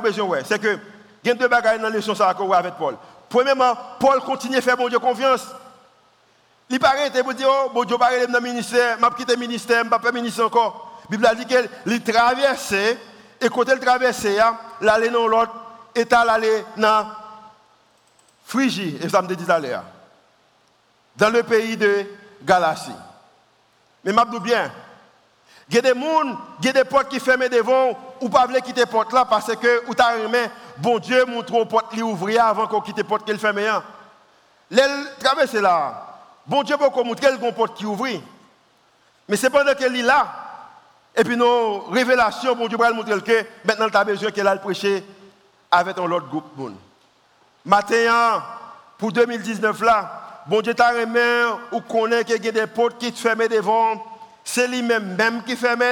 c'est 0.45 0.59
que, 0.59 0.77
il 1.23 1.27
y 1.27 1.31
a 1.31 1.33
deux 1.33 1.47
bagailles 1.47 1.79
dans 1.79 1.89
la 1.89 1.95
leçon 1.95 2.13
avec 2.13 2.75
Paul. 2.75 2.95
Premièrement, 3.27 3.73
Paul 3.99 4.19
continue 4.19 4.57
à 4.57 4.61
faire 4.61 4.77
mon 4.77 4.87
Dieu 4.87 4.99
confiance. 4.99 5.47
Il 6.69 6.79
paraît, 6.79 7.07
il 7.07 7.33
dire, 7.33 7.49
oh, 7.49 7.71
bon 7.73 7.83
Dieu, 7.83 7.97
dans 7.97 8.33
le 8.33 8.39
ministère, 8.39 8.97
je 9.01 9.15
quitter 9.15 9.33
le 9.33 9.39
ministère, 9.39 9.79
je 9.79 9.85
ne 9.85 9.89
pas 9.89 9.99
faire 9.99 10.13
ministère 10.13 10.45
encore. 10.45 11.01
La 11.09 11.17
Bible 11.17 11.45
dit 11.45 11.45
qu'il 11.47 12.03
traversait, 12.03 12.97
et 13.41 13.49
quand 13.49 13.63
il 13.63 13.79
traversait, 13.79 14.37
il 14.81 14.87
allait 14.89 15.09
dans 15.09 15.27
l'autre 15.27 15.51
est 15.99 16.13
allé 16.13 16.63
dans 16.75 17.07
Phrygie, 18.45 18.97
et 19.01 19.09
ça 19.09 19.21
me 19.21 19.27
dit 19.27 19.43
d'aller 19.43 19.77
dans 21.15 21.29
le 21.29 21.43
pays 21.43 21.75
de 21.75 22.05
Galatie. 22.43 22.91
Mais 24.03 24.13
je 24.13 24.39
bien, 24.39 24.71
il 25.69 25.75
y 25.75 25.79
a 25.79 25.81
des 25.81 25.99
gens, 25.99 26.37
il 26.61 26.69
y 26.69 26.73
des 26.73 26.83
portes 26.85 27.09
qui 27.09 27.19
ferment 27.19 27.49
devant, 27.49 27.89
ou 28.21 28.29
pas 28.29 28.45
voulez 28.45 28.61
quitter 28.61 28.85
porte 28.85 29.11
là 29.11 29.25
parce 29.25 29.53
que 29.55 29.89
ou 29.89 29.93
t'as 29.93 30.15
bon 30.77 30.99
Dieu 30.99 31.25
montre 31.25 31.53
aux 31.55 31.65
portes 31.65 31.93
les 31.93 32.01
ouvrir 32.01 32.45
avant 32.45 32.67
qu'on 32.67 32.81
quitte 32.81 33.03
porte 33.03 33.25
qu'elle 33.25 33.39
ferme. 33.39 33.59
L'elle 34.71 35.15
traverse 35.19 35.53
là. 35.53 36.05
Bon 36.45 36.63
Dieu 36.63 36.77
peut 36.77 36.89
montrer 37.03 37.27
quelle 37.27 37.53
porte 37.53 37.75
qui 37.77 37.85
ouvre. 37.85 38.07
Mais 39.27 39.35
c'est 39.35 39.49
pendant 39.49 39.73
qu'elle 39.73 39.95
est 39.95 40.03
là. 40.03 40.27
Et 41.15 41.23
puis 41.23 41.35
nos 41.35 41.79
révélations, 41.89 42.55
bon 42.55 42.67
Dieu 42.67 42.77
va 42.77 42.91
montrer 42.93 43.19
que 43.21 43.45
maintenant 43.65 43.89
tu 43.89 43.97
as 43.97 44.03
besoin 44.03 44.31
qu'elle 44.31 44.47
aille 44.47 44.61
prêcher 44.61 45.03
avec 45.71 45.97
un 45.97 46.11
autre 46.11 46.27
groupe. 46.29 46.71
Matin, 47.65 48.43
pour 48.97 49.11
2019 49.11 49.81
là, 49.81 50.43
bon 50.47 50.61
Dieu 50.61 50.73
t'a 50.73 50.89
remis 50.89 51.59
ou 51.71 51.81
connaît 51.81 52.23
qu'il 52.23 52.43
y 52.43 52.47
a 52.47 52.51
des 52.51 52.67
portes 52.67 52.97
qui 52.97 53.11
te 53.11 53.19
ferment 53.19 53.47
devant. 53.47 54.03
C'est 54.43 54.67
lui-même 54.67 55.15
même 55.15 55.43
qui 55.43 55.55
ferme. 55.55 55.83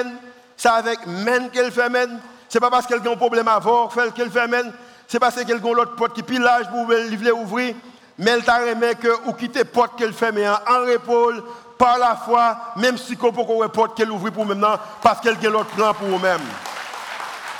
C'est 0.55 0.69
avec 0.69 1.05
même 1.05 1.49
qu'elle 1.49 1.71
ferme. 1.71 2.19
C'est 2.47 2.59
pas 2.59 2.69
parce 2.69 2.87
qu'elle 2.87 3.05
a 3.05 3.11
un 3.11 3.15
problème 3.17 3.49
voir 3.61 3.89
qu'elle 4.15 4.31
ferme. 4.31 4.71
C'est 5.07 5.19
parce 5.19 5.35
qu'elle 5.43 5.57
a 5.57 5.73
l'autre 5.73 5.95
porte 5.95 6.13
qui 6.13 6.23
pilage 6.23 6.69
pour 6.69 6.89
livrer 6.91 7.31
ouvrir. 7.31 7.75
Mais 8.17 8.31
elle 8.31 8.43
t'a 8.43 8.59
remis 8.59 8.95
que 8.95 9.27
ou 9.27 9.33
quitter 9.33 9.65
porte 9.65 9.97
qu'elle 9.97 10.13
ferme 10.13 10.39
en 10.67 10.87
épaule 10.87 11.43
par 11.77 11.97
la 11.97 12.15
foi, 12.15 12.57
même 12.77 12.97
si 12.97 13.17
qu'on 13.17 13.33
peut 13.33 13.67
porte 13.67 13.97
qu'elle 13.97 14.11
ouvre 14.11 14.29
pour 14.29 14.45
maintenant 14.45 14.77
parce 15.01 15.19
qu'elle 15.19 15.35
a 15.45 15.49
l'autre 15.49 15.71
plan 15.71 15.93
pour 15.93 16.07
vous-même. 16.07 16.41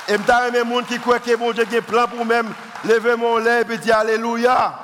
Et 0.08 0.12
je 0.12 0.18
suis 0.18 0.52
les 0.52 0.58
gens 0.58 0.82
qui 0.82 0.98
croient 1.00 1.18
que 1.18 1.34
bon 1.36 1.52
Dieu 1.52 1.64
a 1.64 2.02
un 2.02 2.06
pour 2.06 2.24
même 2.24 2.52
lever 2.84 3.16
mon 3.16 3.38
lait 3.38 3.62
et 3.68 3.78
dire 3.78 3.98
Alléluia. 3.98 4.74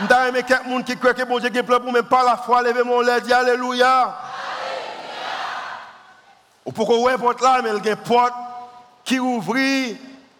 Je 0.00 0.06
suis 0.06 0.44
quelques 0.44 0.68
gens 0.68 0.82
qui 0.82 0.96
croient 0.96 1.14
que 1.14 1.24
bon 1.24 1.38
Dieu 1.40 1.50
a 1.52 1.58
un 1.58 1.80
pour 1.80 1.92
même 1.92 2.04
par 2.04 2.24
la 2.24 2.36
foi 2.36 2.62
lever 2.62 2.84
mon 2.84 3.00
lait 3.00 3.18
et 3.18 3.20
dire 3.22 3.38
Alléluia. 3.38 4.14
Ou 6.64 6.72
pourquoi 6.72 6.98
ouais 6.98 7.18
porte 7.18 7.40
là, 7.40 7.60
mais 7.62 7.70
il 7.76 7.84
y 7.84 7.88
a 7.88 7.92
une 7.92 7.96
porte 7.96 8.34
qui 9.04 9.18
ouvre 9.18 9.56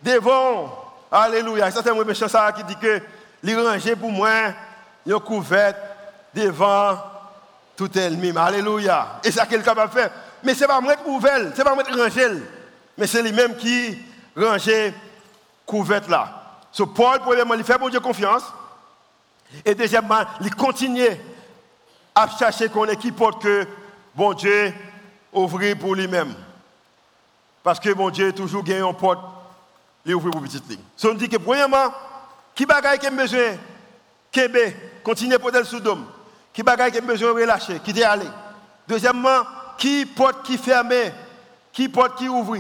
devant. 0.03 0.85
Alléluia. 1.11 1.71
Ça 1.71 1.81
c'est 1.83 1.91
un 1.91 2.05
méchant 2.05 2.29
ça 2.29 2.53
qui 2.53 2.63
dit 2.65 2.77
que 2.77 3.01
les 3.43 3.57
ranger 3.57 3.97
pour 3.97 4.11
moi, 4.11 4.31
une 5.05 5.19
couverte 5.21 5.77
devant 6.35 6.99
tout 7.77 7.97
ennemi. 7.99 8.33
Alléluia. 8.37 9.19
Et 9.25 9.33
ça 9.33 9.45
quelqu'un 9.47 9.75
va 9.75 9.89
faire. 9.89 10.11
Mais 10.45 10.55
ce 10.55 10.61
n'est 10.61 10.67
pas 10.69 10.81
moi 10.81 10.95
qui 10.95 11.09
ouvre, 11.09 11.29
ce 11.53 11.59
n'est 11.59 11.65
pas 11.65 11.75
moi 11.75 11.83
qui 11.83 11.93
mais 12.97 13.07
c'est 13.07 13.23
lui-même 13.23 13.57
qui 13.57 13.99
rangeait 14.37 14.95
couverte 15.65 16.09
là. 16.09 16.61
So 16.73 16.87
Paul, 16.87 17.21
premièrement, 17.21 17.55
il 17.55 17.65
fait 17.65 17.79
bon 17.79 17.89
Dieu 17.89 18.01
confiance. 18.01 18.45
Et 19.65 19.75
deuxièmement, 19.75 20.23
il 20.41 20.55
continue 20.55 21.09
à 22.15 22.29
chercher 22.29 22.69
qu'on 22.69 22.87
est 22.87 22.97
qui 22.97 23.13
porte 23.13 23.43
que 23.43 23.67
bon 24.15 24.33
Dieu 24.33 24.75
ouvre 25.33 25.75
pour 25.75 25.95
lui-même. 25.95 26.35
Parce 27.63 27.81
que 27.81 27.93
bon 27.93 28.11
Dieu 28.11 28.33
toujours 28.33 28.63
gagne 28.63 28.85
une 28.85 28.95
porte, 28.95 29.21
il 30.05 30.15
ouvre 30.15 30.31
pour 30.31 30.43
petite 30.43 30.69
ligne. 30.69 30.81
So 30.97 31.11
on 31.11 31.15
dit 31.15 31.29
que 31.29 31.37
premièrement, 31.37 31.93
qui 32.55 32.65
bagaille 32.65 32.99
qui 32.99 33.07
a 33.07 33.11
besoin, 33.11 33.57
Kébé, 34.31 34.77
continue 35.03 35.39
pour 35.39 35.51
le 35.51 35.65
sous-dôme. 35.65 36.07
Qui 36.53 36.63
bagaille 36.63 36.93
qui 36.93 36.99
a 36.99 37.01
besoin 37.01 37.33
de 37.33 37.41
relâcher, 37.41 37.81
qui 37.81 37.91
est 37.91 38.03
allé. 38.03 38.27
Deuxièmement, 38.89 39.43
qui 39.79 40.07
porte 40.07 40.45
qui 40.45 40.59
ferme, 40.59 40.93
qui 41.73 41.89
porte 41.89 42.19
qui 42.19 42.29
ouvre. 42.29 42.57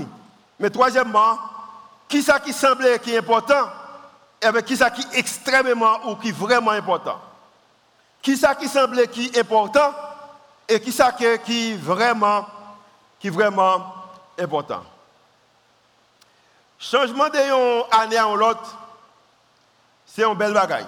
Mais 0.58 0.70
troisièmement, 0.70 1.38
qui 2.08 2.22
ça 2.22 2.40
qui 2.40 2.52
semblait 2.52 2.98
qui 2.98 3.14
est 3.14 3.18
important 3.18 3.68
et 4.40 4.46
avec 4.46 4.64
qui 4.64 4.76
ça 4.76 4.90
qui 4.90 5.02
est 5.02 5.18
extrêmement 5.18 6.06
ou 6.06 6.16
qui 6.16 6.28
est 6.28 6.32
vraiment 6.32 6.70
important? 6.70 7.20
Qui 8.22 8.36
ça 8.36 8.54
qui 8.54 8.68
semblait 8.68 9.08
qui 9.08 9.26
est 9.26 9.38
important 9.38 9.92
et 10.68 10.80
qui 10.80 10.92
ça 10.92 11.12
qui 11.12 11.24
est 11.24 11.76
vraiment 11.76 12.46
qui 13.20 13.28
vraiment 13.28 13.94
important? 14.38 14.82
Changement 16.78 17.28
d'une 17.28 17.82
année 17.90 18.18
à 18.18 18.34
l'autre, 18.34 18.76
c'est 20.04 20.24
un 20.24 20.34
bel 20.34 20.52
bagaille. 20.52 20.86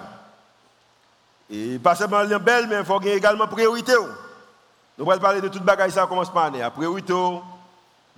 Et 1.49 1.79
pas 1.79 1.95
seulement 1.95 2.21
une 2.21 2.37
belle, 2.37 2.67
mais 2.67 2.79
il 2.79 2.85
faut 2.85 3.01
également 3.01 3.47
priorité. 3.47 3.93
Nous 4.97 5.09
allons 5.09 5.21
parler 5.21 5.41
de 5.41 5.47
toute 5.47 5.63
bagaille, 5.63 5.91
ça 5.91 6.05
commence 6.05 6.31
par 6.31 6.45
année. 6.45 6.67
Priorité, 6.75 7.13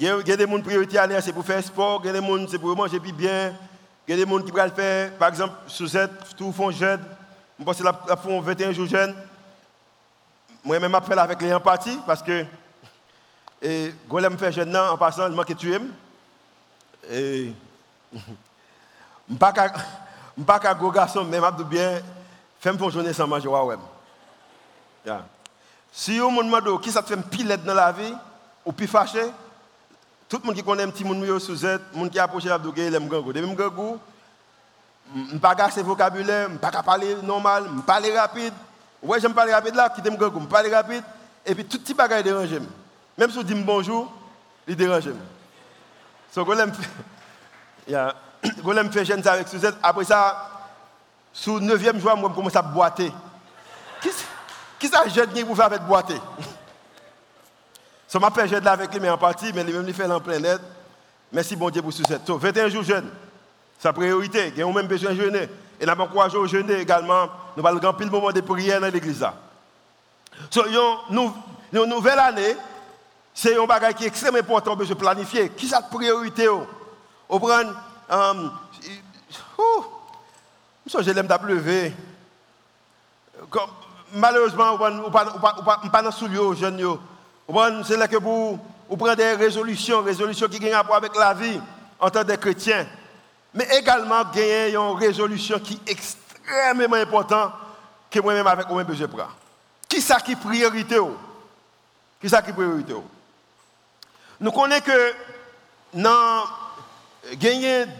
il 0.01 0.27
y 0.27 0.31
a 0.31 0.37
des 0.37 0.47
gens 0.47 0.55
qui 0.55 0.63
priorité 0.63 0.97
c'est 1.21 1.31
pour 1.31 1.45
faire 1.45 1.63
sport, 1.63 2.01
il 2.03 2.07
y 2.07 2.09
a 2.09 2.19
des 2.19 2.25
gens 2.25 2.47
c'est 2.49 2.57
pour 2.57 2.75
manger 2.75 2.99
bien, 2.99 3.53
il 4.07 4.17
y 4.17 4.21
a 4.21 4.25
des 4.25 4.31
gens 4.31 4.41
qui 4.41 4.51
veulent 4.51 4.71
faire, 4.71 5.13
par 5.13 5.29
exemple, 5.29 5.53
sous 5.67 5.87
cette, 5.87 6.35
tout 6.35 6.51
font 6.51 6.71
jeûne. 6.71 7.01
Je 7.59 7.63
pense 7.63 7.77
qu'ils 7.77 7.85
font 8.23 8.41
21 8.41 8.71
jours 8.71 8.87
jeûne. 8.87 9.15
Moi-même, 10.63 10.97
je 11.07 11.13
avec 11.17 11.41
les 11.41 11.53
empathies 11.53 11.99
parce 12.07 12.23
que 12.23 12.45
et 13.61 13.93
quand 14.09 14.19
je 14.19 14.37
fais 14.37 14.51
jeûne 14.51 14.75
en 14.75 14.97
passant, 14.97 15.27
je 15.29 15.33
manque 15.33 15.55
tuer. 15.55 15.77
Et 17.11 17.53
je 18.11 18.19
ne 19.29 19.37
pas 19.37 19.53
qu'un 20.59 20.73
gros 20.73 20.91
garçon, 20.91 21.23
mais 21.23 21.37
je 21.37 21.63
bien 21.63 22.01
faire 22.59 22.73
une 22.73 22.91
journée 22.91 23.13
sans 23.13 23.27
manger. 23.27 23.49
Si 25.91 26.17
vous 26.17 26.31
me 26.31 26.43
demandez 26.43 26.71
qui 26.81 26.91
ça 26.91 27.03
te 27.03 27.09
fait 27.09 27.21
pilette 27.21 27.63
dans 27.63 27.73
la 27.73 27.91
vie, 27.91 28.13
ou 28.65 28.71
plus 28.71 28.87
fâché, 28.87 29.21
tout 30.31 30.39
le 30.41 30.47
monde 30.47 30.55
qui 30.55 30.63
connaît 30.63 30.83
un 30.83 30.89
petit 30.89 31.03
monde 31.03 31.39
sous 31.39 31.57
Z, 31.57 31.81
monde 31.93 32.09
qui 32.09 32.17
approche 32.17 32.45
la 32.45 32.57
dougue, 32.57 32.77
il 32.77 32.95
aime 32.95 33.09
gangou. 33.09 33.33
Depuis 33.33 33.53
gangou, 33.53 33.99
je 35.13 35.37
pas 35.37 35.53
gasser 35.53 35.83
vocabulaire, 35.83 36.47
je 36.49 36.57
pas 36.57 36.71
parler 36.81 37.17
normal, 37.21 37.65
je 37.75 37.81
parler 37.81 38.17
rapide. 38.17 38.53
Ouais, 39.03 39.19
j'aime 39.19 39.33
parler 39.33 39.53
rapide 39.53 39.75
là, 39.75 39.89
qui 39.89 40.01
t'aime 40.01 40.15
gangou, 40.15 40.39
je 40.39 40.45
parler 40.45 40.73
rapide. 40.73 41.03
Et 41.45 41.53
puis 41.53 41.65
tout 41.65 41.79
petit 41.79 41.93
bagage 41.93 42.23
dérange. 42.23 42.47
Même 43.17 43.29
si 43.29 43.39
je 43.39 43.41
dis 43.41 43.55
bonjour, 43.55 44.09
il 44.65 44.73
dérange. 44.73 45.09
So, 46.33 46.45
quand 46.45 46.55
je 46.55 46.65
fais 48.89 49.03
jeune 49.03 49.27
avec 49.27 49.49
Suzette, 49.49 49.75
après 49.83 50.05
ça, 50.05 50.49
sous 51.33 51.59
le 51.59 51.75
9e 51.75 51.99
jour, 51.99 52.15
je 52.15 52.21
commence 52.33 52.55
à 52.55 52.61
boiter. 52.61 53.11
Qui 54.79 54.87
ça 54.87 55.05
jeune 55.09 55.33
qui 55.33 55.43
vous 55.43 55.55
fait 55.55 55.63
avec 55.63 55.81
boiter 55.81 56.15
ça 58.11 58.19
m'a 58.19 58.29
fait 58.29 58.45
jeûner 58.45 58.67
avec 58.67 58.91
lui, 58.91 58.99
mais 58.99 59.09
en 59.09 59.17
partie, 59.17 59.53
mais 59.53 59.63
lui-même, 59.63 59.87
il 59.87 59.93
fait 59.93 60.05
en 60.05 60.19
plein 60.19 60.37
net. 60.37 60.59
Merci, 61.31 61.55
bon 61.55 61.69
Dieu, 61.69 61.81
pour 61.81 61.93
ce 61.93 62.01
21 62.29 62.67
jours 62.67 62.83
jeûne, 62.83 63.09
sa 63.79 63.93
priorité. 63.93 64.49
Il 64.49 64.59
y 64.59 64.61
a 64.61 64.69
même 64.69 64.85
besoin 64.85 65.11
de 65.11 65.15
jeûner. 65.15 65.47
Et 65.79 65.85
nous 65.85 65.91
avons 65.93 66.03
encouragé 66.03 66.35
au 66.35 66.45
jeûner 66.45 66.81
également. 66.81 67.29
Nous 67.55 67.65
allons 67.65 67.79
remplir 67.79 68.09
le 68.09 68.11
moment 68.11 68.33
de 68.33 68.41
prière 68.41 68.81
dans 68.81 68.91
l'église. 68.91 69.25
So, 70.49 70.65
une, 70.67 71.85
nouvelle 71.85 72.19
année, 72.19 72.57
c'est 73.33 73.57
un 73.57 73.65
bagage 73.65 73.93
qui 73.93 74.03
est 74.03 74.07
extrêmement 74.07 74.39
important 74.39 74.75
de 74.75 74.93
planifier. 74.93 75.47
Qui 75.47 75.67
est 75.67 75.71
la 75.71 75.81
priorité 75.81 76.49
On 77.29 77.39
prend. 77.39 77.61
Um, 78.09 78.51
je 80.85 81.11
l'aime 81.11 81.27
d'appleuver. 81.27 81.93
Malheureusement, 84.15 84.77
on 84.81 84.89
ne 84.89 85.89
pas 85.89 86.01
dans 86.01 86.27
le 86.27 86.55
jeune. 86.55 86.97
C'est 87.85 87.97
là 87.97 88.07
que 88.07 88.17
vous, 88.17 88.59
prenez 88.97 89.15
des 89.15 89.33
résolutions, 89.33 90.01
résolutions 90.01 90.47
qui 90.47 90.65
ont 90.65 90.71
rapport 90.71 90.95
avec 90.95 91.15
la 91.15 91.33
vie 91.33 91.59
en 91.99 92.09
tant 92.09 92.23
que 92.23 92.33
chrétien. 92.35 92.87
Mais 93.53 93.67
également, 93.77 94.23
gagner 94.33 94.73
une 94.73 94.97
résolution 94.97 95.59
qui 95.59 95.79
est 95.85 95.91
extrêmement 95.91 96.95
importante 96.95 97.51
que 98.09 98.19
moi-même 98.19 98.47
avec 98.47 98.69
moi-même 98.69 98.95
je 98.95 99.05
prends. 99.05 99.27
Qui 99.87 100.01
ça 100.01 100.19
qui 100.19 100.35
priorité 100.35 100.97
Qui 102.21 102.29
ça 102.29 102.41
qui 102.41 102.53
priorité 102.53 102.93
Nous 104.39 104.51
connaissons 104.51 104.85
que 104.85 105.13
dans 105.93 106.43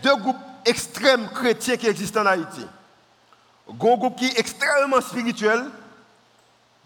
deux 0.01 0.15
groupes 0.15 0.37
extrêmes 0.65 1.29
chrétiens 1.29 1.75
qui 1.75 1.87
existent 1.87 2.21
en 2.21 2.25
Haïti. 2.27 2.65
Un 3.69 3.73
groupe 3.73 4.17
qui 4.17 4.27
est 4.27 4.39
extrêmement 4.39 5.01
spirituel, 5.01 5.65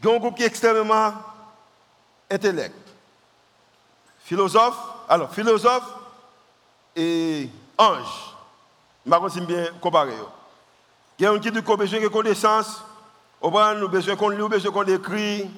un 0.04 0.18
groupe 0.18 0.36
qui 0.36 0.44
est 0.44 0.48
extrêmement 0.48 1.14
intellect. 2.30 2.76
Philosophe, 4.24 4.78
alors 5.08 5.32
philosophe 5.32 5.84
et 6.96 7.50
ange. 7.78 8.34
Je 9.06 9.12
ne 9.12 9.20
pas 9.20 9.30
bien 9.46 9.68
comparer. 9.80 10.16
Il 11.20 11.24
y 11.24 11.26
a 11.28 11.32
un 11.32 11.40
qui 11.40 11.48
a 11.50 11.52
besoin 11.52 12.02
de 12.02 12.08
connaissance, 12.08 12.84
on 13.42 13.56
a 13.56 13.76
besoin 13.88 14.16
qu'on 14.16 14.30
lit, 14.30 14.42
on 14.42 14.48
a 14.48 14.50
besoin 14.50 14.72
qu'on 14.72 14.84
écrit, 14.84 15.50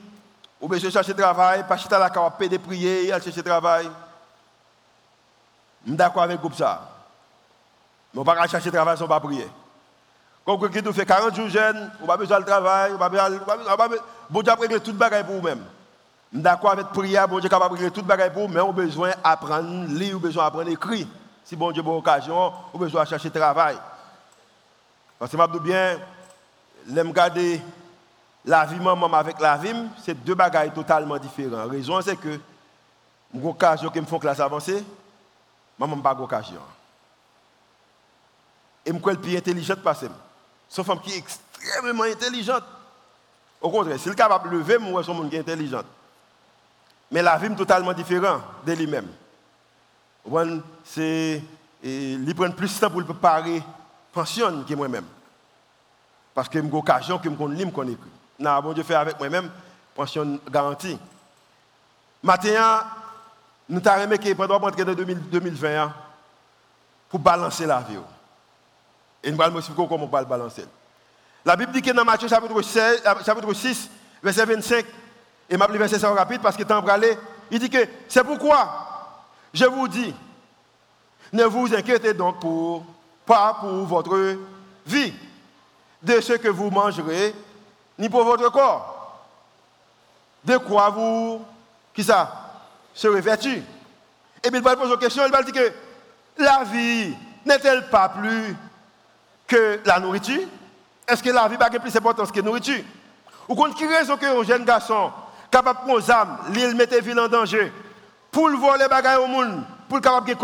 on 0.60 0.66
a 0.66 0.70
besoin 0.70 0.90
de 0.90 0.94
chercher 0.94 1.16
travail, 1.16 1.66
pas 1.68 1.78
chercher 1.78 1.98
la 1.98 2.10
capacité 2.10 2.50
de 2.50 2.58
prier, 2.58 3.12
aller 3.12 3.24
chercher 3.24 3.42
travail. 3.42 3.90
Je 5.84 5.90
suis 5.90 5.98
d'accord 5.98 6.24
avec 6.24 6.38
le 6.38 6.42
groupe 6.42 6.56
ça. 6.56 6.90
Mais 8.14 8.20
on 8.20 8.24
ne 8.24 8.28
va 8.28 8.36
pas 8.36 8.48
chercher 8.48 8.72
travail 8.72 8.98
sans 8.98 9.08
pas 9.08 9.20
prier. 9.20 9.48
Quand 10.46 10.58
vous 10.58 10.94
fait 10.94 11.06
40 11.06 11.36
jours 11.36 11.50
jeune, 11.50 11.92
on 12.00 12.02
n'a 12.02 12.08
pas 12.08 12.18
besoin 12.18 12.40
de 12.40 12.46
travail, 12.46 12.92
on 12.92 12.98
n'a 12.98 13.10
pas 13.10 13.10
besoin 13.10 13.30
de... 13.30 14.02
Bon 14.30 14.42
tout 14.42 14.92
le 14.92 14.94
bagage 14.94 15.26
pour 15.26 15.36
vous-même. 15.36 15.64
Suis 16.32 16.42
d'accord 16.42 16.72
avec 16.72 16.88
prière, 16.88 17.28
bon 17.28 17.40
Dieu 17.40 17.50
capable 17.50 17.76
de 17.76 17.84
régler 17.84 17.92
tout 17.92 18.02
le 18.02 18.08
bagage 18.08 18.34
pour 18.34 18.50
mais 18.50 18.60
on 18.60 18.70
a 18.70 18.74
besoin 18.74 19.12
d'apprendre, 19.24 19.88
lire, 19.88 20.16
on 20.16 20.18
a 20.18 20.22
besoin 20.22 20.44
d'apprendre, 20.44 20.70
écrire. 20.70 21.08
Si 21.44 21.56
bon 21.56 21.72
Dieu 21.72 21.82
a 21.86 21.90
occasion, 21.90 22.54
on 22.74 22.78
a 22.78 22.80
besoin 22.80 23.04
de 23.04 23.10
chercher 23.10 23.32
travail. 23.32 23.78
Parce 25.18 25.32
que 25.32 25.38
je 25.38 25.60
bien, 25.60 25.98
l'aime 26.88 27.14
garder 27.14 27.62
la 28.46 28.66
vie 28.66 28.80
maman 28.80 29.12
avec 29.14 29.40
la 29.40 29.58
vie, 29.58 29.74
c'est 30.04 30.14
deux 30.14 30.36
bagages 30.36 30.74
totalement 30.74 31.18
différents. 31.18 31.58
La 31.58 31.66
raison, 31.66 32.02
c'est 32.02 32.18
que 32.18 32.40
j'ai 33.34 33.48
occasion 33.48 33.90
que 33.90 34.00
me 34.00 34.06
font 34.06 34.20
classe 34.20 34.40
avancée, 34.40 34.84
maman 35.80 35.98
pas 36.00 36.14
d'occasion. 36.14 36.62
Et 38.86 38.92
je 38.92 38.98
suis 38.98 39.18
plus 39.18 39.38
intelligent 39.38 39.76
passé. 39.84 40.08
C'est 40.70 40.82
une 40.82 40.86
femme 40.86 41.02
qui 41.02 41.14
est 41.14 41.18
extrêmement 41.18 42.04
intelligente. 42.04 42.64
Au 43.60 43.70
contraire, 43.70 44.00
si 44.00 44.08
elle 44.08 44.14
est 44.14 44.18
capable 44.18 44.50
de 44.50 44.58
lever, 44.58 44.78
moi, 44.78 45.02
je 45.02 45.12
suis 45.12 45.38
intelligente. 45.38 45.86
Mais 47.12 47.22
la 47.22 47.38
vie 47.38 47.48
est 47.48 47.56
totalement 47.56 47.94
différente 47.94 48.42
de 48.66 48.74
lui-même. 48.74 49.08
Il 51.84 52.34
prend 52.36 52.52
plus 52.52 52.76
de 52.76 52.80
temps 52.80 52.90
pour 52.90 53.04
préparer 53.04 53.64
pension 54.12 54.64
que 54.68 54.74
moi-même. 54.74 55.06
Parce 56.34 56.50
que 56.50 56.62
j'ai 56.62 56.72
occasion 56.72 57.18
que 57.18 57.30
je 57.30 57.36
connais, 57.36 57.64
je 57.64 57.70
connais. 57.70 57.98
Non, 58.40 58.60
bon 58.62 58.74
Dieu 58.74 58.84
avec 58.96 59.18
moi-même, 59.18 59.50
pension 59.96 60.40
garantie. 60.52 60.98
Maintenant, 62.22 62.80
nous 63.70 63.82
avons 63.86 64.02
remis 64.02 64.20
que 64.20 64.34
pendant 64.34 64.60
rentrer 64.60 64.84
en 64.84 64.94
2020 64.94 65.94
pour 67.10 67.20
balancer 67.20 67.66
la 67.66 67.80
vie. 67.80 67.98
Et 69.24 69.32
nous 69.32 69.42
allons 69.42 69.58
expliquer 69.58 69.88
comment 69.88 70.06
on 70.06 70.08
va 70.08 70.22
le 70.22 70.28
balancer. 70.28 70.66
La 71.44 71.56
Bible 71.56 71.72
dit 71.72 71.82
que 71.82 71.92
dans 71.92 72.04
Matthieu 72.04 72.28
chapitre, 72.28 72.62
6, 72.62 72.78
euh, 73.06 73.14
verset 74.22 74.46
25, 74.46 74.86
et 75.50 75.58
m'a 75.58 75.68
verset 75.68 76.00
ça 76.00 76.12
rapide 76.12 76.42
parce 76.42 76.58
que 76.58 76.64
temps 76.64 76.82
pour 76.82 76.92
il 77.50 77.60
dit 77.60 77.70
que 77.70 77.88
c'est 78.08 78.24
pourquoi 78.24 78.88
je 79.54 79.66
vous 79.66 79.88
dis, 79.88 80.14
ne 81.34 81.44
vous 81.46 81.74
inquiétez 81.74 82.14
donc 82.14 82.40
pour, 82.40 82.86
pas 83.26 83.58
pour 83.60 83.86
votre 83.86 84.38
vie, 84.86 85.14
de 86.02 86.22
ce 86.22 86.34
que 86.34 86.48
vous 86.48 86.70
mangerez, 86.70 87.34
ni 87.98 88.10
pour 88.10 88.24
votre 88.24 88.52
corps. 88.52 89.24
De 90.44 90.58
quoi 90.58 90.90
vous, 90.90 91.42
qui 91.94 92.04
ça, 92.04 92.32
serez 92.94 93.22
vêtu? 93.22 93.64
Et 94.44 94.50
puis 94.50 94.60
il 94.60 94.62
va 94.62 94.76
poser 94.76 94.94
une 94.94 95.00
question, 95.00 95.26
il 95.26 95.32
va 95.32 95.42
dire 95.42 95.54
que 95.54 95.74
la 96.38 96.64
vie 96.64 97.16
n'est-elle 97.46 97.90
pas 97.90 98.10
plus 98.10 98.56
que 99.48 99.80
la 99.86 100.00
nourriture? 100.00 100.48
Est-ce 101.08 101.24
que 101.24 101.30
la 101.30 101.48
vie 101.48 101.58
n'a 101.58 101.70
pas 101.70 101.80
plus 101.80 101.92
d'importance 101.92 102.32
que 102.32 102.38
la 102.38 102.46
nourriture? 102.46 102.84
Ou 103.48 103.56
contre 103.56 103.76
qui 103.76 103.88
raison 103.88 104.18
que 104.18 104.26
un 104.26 104.44
jeune 104.44 104.66
garçon 104.66 105.12
capable 105.62 105.80
de 105.80 107.06
prendre 107.06 107.22
en 107.24 107.28
danger, 107.28 107.72
pour 108.32 108.50
le 108.50 108.58
voler 108.58 108.86
au 109.20 109.28
monde, 109.28 109.64
pour 109.88 109.98
le 109.98 110.02
capable 110.02 110.28
de 110.28 110.36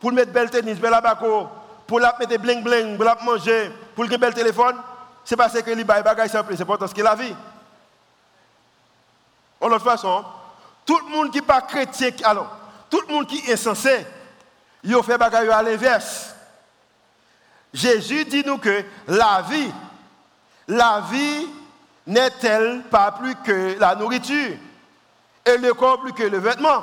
pour 0.00 0.12
mettre 0.12 0.32
belle 0.32 0.50
tennis, 0.50 0.78
belle 0.78 0.94
abaco, 0.94 1.48
pour 1.86 2.00
la 2.00 2.16
mettre 2.18 2.38
bling 2.38 2.62
bling, 2.62 2.96
pour 2.96 3.04
la 3.04 3.16
manger, 3.22 3.70
pour 3.94 4.04
le 4.04 4.16
bel 4.16 4.34
téléphone, 4.34 4.76
c'est 5.24 5.36
parce 5.36 5.60
que 5.60 5.70
les 5.70 5.84
bagages 5.84 6.30
simple, 6.30 6.54
c'est 6.56 6.62
important 6.62 6.86
ce 6.86 6.94
que 6.94 7.02
la 7.02 7.14
vie. 7.14 7.34
En 9.60 9.68
l'autre 9.68 9.84
façon, 9.84 10.24
tout 10.86 10.98
le 11.06 11.14
monde 11.14 11.30
qui 11.30 11.38
n'est 11.38 11.46
pas 11.46 11.60
chrétien, 11.60 12.10
alors, 12.24 12.56
tout 12.88 13.00
le 13.06 13.14
monde 13.14 13.26
qui 13.26 13.38
est 13.46 13.52
insensé, 13.52 14.06
il 14.82 15.02
fait 15.02 15.18
bagages 15.18 15.48
à 15.48 15.62
l'inverse. 15.62 16.34
Jésus 17.72 18.24
dit 18.24 18.42
nous 18.44 18.58
que 18.58 18.84
la 19.06 19.42
vie, 19.48 19.70
la 20.66 21.02
vie 21.10 21.46
n'est-elle 22.10 22.82
pas 22.90 23.12
plus 23.12 23.34
que 23.36 23.78
la 23.78 23.94
nourriture 23.94 24.56
et 25.46 25.56
le 25.56 25.72
corps 25.72 26.00
plus 26.00 26.12
que 26.12 26.24
le 26.24 26.38
vêtement? 26.38 26.82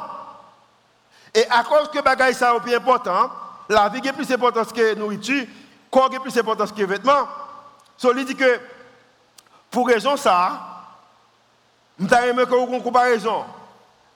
Et 1.36 1.46
à 1.50 1.64
cause 1.64 1.90
que 1.90 2.02
bagaille 2.02 2.34
ça 2.34 2.56
est 2.56 2.60
plus 2.62 2.74
important, 2.74 3.30
la 3.68 3.90
vie 3.90 4.00
est 4.08 4.14
plus 4.14 4.32
importante 4.32 4.72
que 4.72 4.82
la 4.82 4.96
nourriture, 4.96 5.42
le 5.44 5.48
corps 5.92 6.10
est 6.14 6.20
plus 6.20 6.38
important 6.38 6.66
que 6.66 6.80
le 6.80 6.86
vêtement. 6.86 7.28
Il 8.04 8.26
dit 8.26 8.36
que 8.36 8.60
pour 9.70 9.88
raison 9.88 10.16
ça, 10.16 10.62
nous 12.00 12.12
avons 12.14 12.74
une 12.74 12.82
comparaison. 12.82 13.44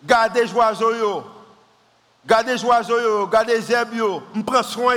Gardez 0.04 0.46
les 0.46 0.54
oiseaux, 0.54 1.24
gardez 2.26 2.54
les 2.54 2.64
oiseaux, 2.64 3.28
gardez 3.28 3.58
les 3.58 3.72
herbes, 3.72 3.94
je 4.34 4.42
prends 4.42 4.64
soin. 4.64 4.96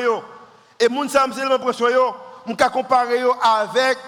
Et 0.78 0.88
moun 0.88 1.08
sa 1.08 1.26
mse 1.26 1.40
prend 1.60 1.72
soin 1.72 1.90
yo, 1.90 2.14
on 2.46 2.54
comparer 2.54 3.22
avec 3.42 3.98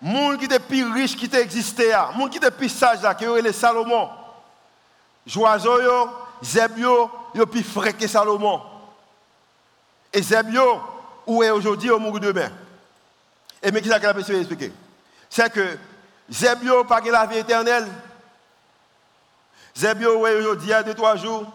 moun 0.00 0.38
qui 0.38 0.46
était 0.46 0.58
plus 0.58 0.90
riche 0.90 1.16
qui 1.16 1.28
existait, 1.36 1.92
moun 2.16 2.30
qui 2.30 2.38
était 2.38 2.50
plus 2.50 2.68
sage 2.68 3.02
là, 3.02 3.14
qui 3.14 3.24
les 3.42 3.52
Salomon. 3.52 4.08
Joiseau 5.26 5.80
yo, 5.80 6.08
zeb 6.42 6.78
yo, 6.78 7.10
yo 7.34 7.46
plus 7.46 7.62
frais 7.62 7.92
que 7.92 8.06
Salomon. 8.06 8.62
Et 10.12 10.22
zeb 10.22 10.50
yo, 10.50 10.80
où 11.26 11.42
est 11.42 11.50
aujourd'hui, 11.50 11.90
au 11.90 11.98
mourut 11.98 12.20
demain. 12.20 12.50
Et 13.62 13.70
mais 13.70 13.82
qui 13.82 13.88
ça 13.88 14.00
que 14.00 14.06
la 14.06 14.14
personne 14.14 14.36
expliquer 14.36 14.72
C'est 15.28 15.52
que 15.52 15.78
zeb 16.30 16.62
yo 16.64 16.84
pas 16.84 17.00
la 17.00 17.26
vie 17.26 17.38
éternelle. 17.38 17.86
Zeb 19.76 20.00
yo, 20.00 20.26
est 20.26 20.36
aujourd'hui, 20.36 20.68
il 20.68 20.70
y 20.70 20.74
a 20.74 20.82
deux, 20.82 20.94
trois 20.94 21.16
jours, 21.16 21.46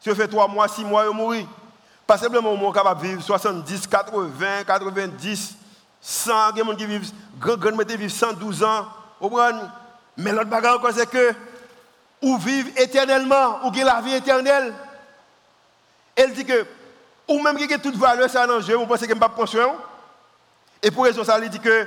si 0.00 0.10
on 0.10 0.14
fait 0.14 0.28
trois 0.28 0.48
mois, 0.48 0.68
six 0.68 0.84
mois, 0.84 1.06
il 1.08 1.16
mourir. 1.16 1.46
Pas 2.06 2.18
simplement 2.18 2.50
on 2.50 2.70
est 2.70 2.74
capable 2.74 3.00
de 3.00 3.06
vivre 3.06 3.22
70, 3.22 3.86
80, 3.86 4.64
90, 4.66 5.56
100, 6.02 6.32
il 6.54 6.58
y 6.58 6.60
a 6.60 6.64
des 6.64 6.70
gens 6.70 6.76
qui 6.76 6.86
vivent, 6.86 7.12
grand, 7.38 7.56
vivent 7.56 8.10
112 8.10 8.64
ans. 8.64 8.86
Mais 10.16 10.32
l'autre 10.32 10.50
bagarre, 10.50 10.80
c'est 10.92 11.08
que, 11.08 11.32
ou 12.20 12.36
vivent 12.36 12.72
éternellement, 12.76 13.60
ou 13.64 13.68
ont 13.68 13.84
la 13.84 14.00
vie 14.00 14.14
éternelle. 14.14 14.74
Elle 16.16 16.34
dit 16.34 16.44
que, 16.44 16.66
ou 17.28 17.40
même 17.40 17.56
qui 17.56 17.72
a 17.72 17.78
toute 17.78 17.96
valeur, 17.96 18.28
c'est 18.28 18.38
un 18.38 18.50
enjeu, 18.50 18.74
vous 18.74 18.86
pensez 18.86 19.06
que 19.06 19.14
je 19.14 19.18
pas 19.18 19.28
pension. 19.28 19.76
Et 20.82 20.90
pour 20.90 21.04
raison 21.04 21.22
ça, 21.22 21.38
il 21.40 21.48
dit 21.48 21.60
que, 21.60 21.86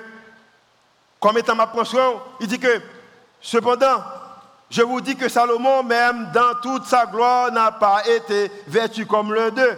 comme 1.20 1.38
étant 1.38 1.56
ma 1.56 1.68
pension, 1.68 2.22
il 2.40 2.48
dit 2.48 2.60
que, 2.60 2.82
cependant, 3.42 4.02
je 4.70 4.82
vous 4.82 5.02
dis 5.02 5.18
que 5.18 5.28
Salomon, 5.28 5.84
même 5.84 6.32
dans 6.34 6.56
toute 6.62 6.86
sa 6.86 7.06
gloire, 7.06 7.52
n'a 7.52 7.72
pas 7.72 8.08
été 8.08 8.50
vêtu 8.66 9.06
comme 9.06 9.34
l'un 9.34 9.50
d'eux. 9.50 9.78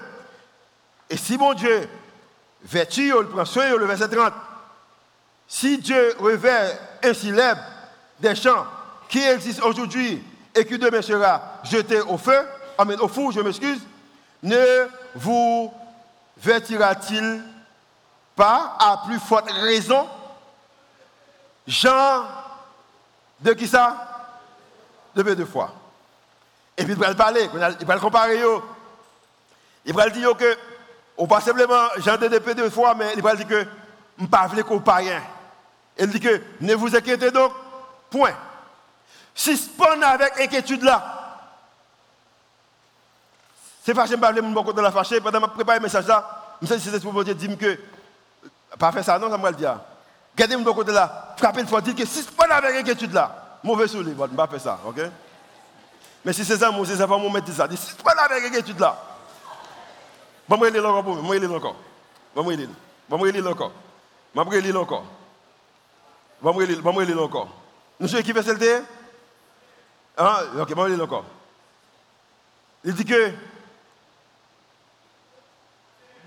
Et 1.10 1.18
si 1.18 1.38
mon 1.38 1.54
Dieu 1.54 1.90
vêtu, 2.64 3.12
le 3.12 3.28
prend 3.28 3.46
soin, 3.46 3.76
le 3.76 3.86
verset 3.86 4.10
30, 4.10 4.34
si 5.48 5.78
Dieu 5.78 6.16
revêt 6.20 6.78
ainsi 7.04 7.32
l'herbe 7.32 7.60
des 8.20 8.36
champs 8.36 8.66
qui 9.08 9.20
existent 9.20 9.66
aujourd'hui 9.66 10.22
et 10.54 10.66
qui 10.66 10.78
demain 10.78 11.02
sera 11.02 11.60
jeté 11.64 12.02
au 12.02 12.18
feu, 12.18 12.46
au 13.00 13.08
four, 13.08 13.32
je 13.32 13.40
m'excuse, 13.40 13.80
ne 14.44 14.88
vous 15.16 15.74
vêtira-t-il 16.38 17.44
pas 18.36 18.76
à 18.80 19.04
plus 19.06 19.20
forte 19.20 19.50
raison? 19.52 20.08
Jean, 21.66 22.26
de 23.40 23.54
qui 23.54 23.68
ça? 23.68 24.30
De 25.16 25.24
peu 25.24 25.36
de 25.36 25.46
foi. 25.46 25.74
Et 26.78 26.84
puis 26.84 26.94
il 26.94 27.00
va 27.00 27.14
parler, 27.16 27.50
il 27.80 27.86
va 27.86 27.96
le 27.96 28.00
comparer. 28.00 28.40
Il 29.86 29.94
va 29.94 30.10
dire 30.10 30.36
que, 30.38 30.58
ou 31.18 31.26
pas 31.26 31.42
simplement, 31.42 31.88
j'ai 31.98 32.16
de 32.18 32.40
peu 32.40 32.54
de 32.54 32.70
foi, 32.70 32.94
mais 32.94 33.14
il 33.16 33.22
va 33.22 33.36
dire 33.36 33.48
que, 33.48 33.66
je 34.18 34.24
ne 34.24 34.28
pas 34.28 34.48
qu'on 34.64 34.80
païen. 34.80 35.22
Il 35.98 36.08
dit 36.10 36.20
que, 36.20 36.42
ne 36.62 36.76
vous 36.76 36.96
inquiétez 36.96 37.32
donc, 37.32 37.52
point. 38.10 38.34
Suspend 39.34 40.02
avec 40.02 40.40
inquiétude 40.40 40.84
là. 40.84 41.14
C'est 43.84 43.94
fâché, 43.94 44.12
je 44.12 44.16
ne 44.16 44.56
vais 44.56 44.64
pas 44.64 44.74
de 44.74 44.82
la 44.82 44.92
fâcher. 44.92 45.22
Pendant 45.22 45.40
que 45.40 45.46
je 45.46 45.52
prépare 45.52 45.76
le 45.76 45.82
message 45.82 46.08
là, 46.08 46.58
je 46.62 46.74
me 46.74 46.78
suis 46.80 46.92
dit, 46.92 47.00
pour 47.00 47.24
dire 47.24 47.58
que, 47.58 47.80
pas 48.78 48.92
faire 48.92 49.04
ça, 49.04 49.18
non, 49.18 49.30
ça 49.30 49.38
me 49.38 49.50
le 49.50 49.56
dire. 49.56 49.80
Gardez 50.36 50.56
mon 50.56 50.74
côté 50.74 50.92
là, 50.92 51.34
frappez 51.36 51.62
le 51.62 51.68
fois, 51.68 51.82
dites 51.82 51.98
que 51.98 52.32
pas 52.36 52.54
avec 52.54 52.76
inquiétude 52.76 53.14
là, 53.14 53.60
mauvais 53.64 53.86
les 53.86 53.92
je 53.92 53.98
ne 53.98 54.14
vais 54.14 54.28
pas 54.28 54.48
faire 54.48 54.62
ça, 54.62 54.80
ok? 54.86 55.02
Mais 56.24 56.34
si 56.34 56.46
c'est 56.46 56.58
ça, 56.58 56.70
moi, 56.70 56.86
c'est 56.86 56.98
ça, 56.98 57.08
me 57.08 57.30
mettre 57.30 57.52
ça. 57.54 57.68
Ce 57.76 58.04
pas 58.04 58.12
avec 58.24 58.46
inquiétude 58.46 58.80
là, 58.80 58.96
je 60.50 60.56
vais 60.56 60.60
me 60.60 60.70
lire 60.70 60.86
encore 60.90 61.04
pour 61.04 61.16
moi, 61.16 61.36
je 61.36 61.40
vais 61.40 61.40
me 61.40 61.48
lire 61.48 61.58
encore. 61.58 61.76
Je 62.36 62.42
vais 62.42 62.48
me 62.48 62.56
lire, 62.56 62.70
je 63.10 63.16
vais 63.16 63.22
me 63.22 63.32
lire 63.32 63.48
encore. 63.48 63.72
Je 64.36 64.40
vais 64.40 64.46
me 64.46 64.62
lire 64.62 64.82
encore. 64.82 65.04
Je 66.42 66.48
vais 66.48 66.54
me 66.94 67.04
lire 67.04 67.22
encore. 67.22 67.48
Nous 68.00 68.08
sommes 68.08 68.24
qui 68.24 68.34
fait 68.34 68.84
Hein? 70.20 70.38
Ok, 70.60 70.70
je 70.70 70.76
vais 70.76 70.82
me 70.84 70.96
lire 70.96 71.04
encore. 71.04 71.26
Il 72.84 72.94
dit 72.94 73.06
que. 73.06 73.32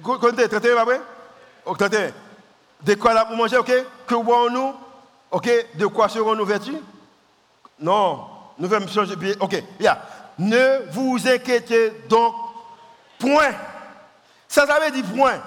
Comptez, 0.02 0.48
31 0.48 0.76
après? 0.76 1.00
Ok, 1.64 1.78
31. 1.78 2.12
De 2.82 2.94
quoi 2.94 3.12
là 3.12 3.24
pour 3.26 3.36
manger, 3.36 3.58
ok? 3.58 3.72
Que 4.06 4.14
boirons-nous? 4.14 4.74
Ok 5.30 5.48
De 5.74 5.86
quoi 5.86 6.08
serons-nous 6.08 6.44
vêtus? 6.44 6.76
Non. 7.78 8.26
Nous 8.58 8.72
allons 8.72 8.88
changer. 8.88 9.14
Ok, 9.40 9.62
yeah. 9.78 10.02
Ne 10.38 10.90
vous 10.90 11.18
inquiétez 11.26 11.90
donc 12.08 12.34
point. 13.18 13.52
Ça, 14.50 14.66
ça 14.66 14.80
veut 14.80 14.90
dire 14.90 15.04
point. 15.04 15.40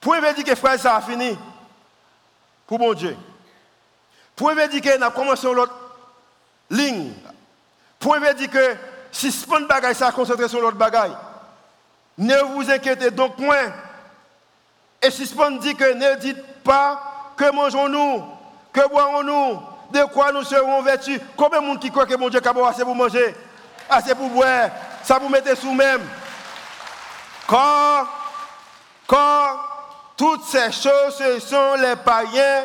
Point 0.00 0.20
veut 0.20 0.32
dire 0.32 0.44
que 0.44 0.54
frère, 0.54 0.80
ça 0.80 0.96
a 0.96 1.00
fini. 1.02 1.38
Pour 2.66 2.78
mon 2.78 2.94
Dieu. 2.94 3.14
Point 4.34 4.54
veut 4.54 4.66
dire 4.68 4.80
que 4.80 4.96
nous 4.96 5.04
avons 5.04 5.14
commencé 5.14 5.46
l'autre 5.52 5.74
ligne. 6.70 7.12
Point 7.98 8.18
veut 8.18 8.32
dire 8.32 8.50
que 8.50 8.76
si 9.12 9.30
ce 9.30 9.46
de 9.46 9.66
bagaille, 9.66 9.94
ça 9.94 10.10
concentré 10.10 10.48
sur 10.48 10.60
l'autre 10.60 10.78
bagaille. 10.78 11.16
Ne 12.16 12.36
vous 12.54 12.70
inquiétez 12.70 13.10
donc 13.10 13.36
point. 13.36 13.72
Et 15.02 15.10
suspend 15.10 15.50
dit 15.52 15.74
que 15.74 15.92
ne 15.92 16.18
dites 16.18 16.42
pas 16.64 17.32
que 17.36 17.50
mangeons-nous, 17.52 18.24
que 18.72 18.88
boirons-nous, 18.88 19.60
de 19.92 20.04
quoi 20.12 20.32
nous 20.32 20.44
serons 20.44 20.80
vêtus. 20.80 21.20
Combien 21.36 21.60
de 21.60 21.66
monde 21.66 21.80
qui 21.80 21.90
croit 21.90 22.06
que 22.06 22.16
mon 22.16 22.30
Dieu 22.30 22.40
a 22.42 22.68
assez 22.68 22.84
pour 22.84 22.94
manger, 22.94 23.34
assez 23.90 24.14
pour 24.14 24.30
boire, 24.30 24.70
ça 25.02 25.18
vous 25.18 25.28
mettez 25.28 25.54
sous 25.54 25.72
même. 25.72 26.00
Quand, 27.46 28.06
quand 29.06 29.58
toutes 30.16 30.44
ces 30.44 30.72
choses, 30.72 31.16
ce 31.16 31.40
sont 31.40 31.74
les 31.74 31.96
païens 31.96 32.64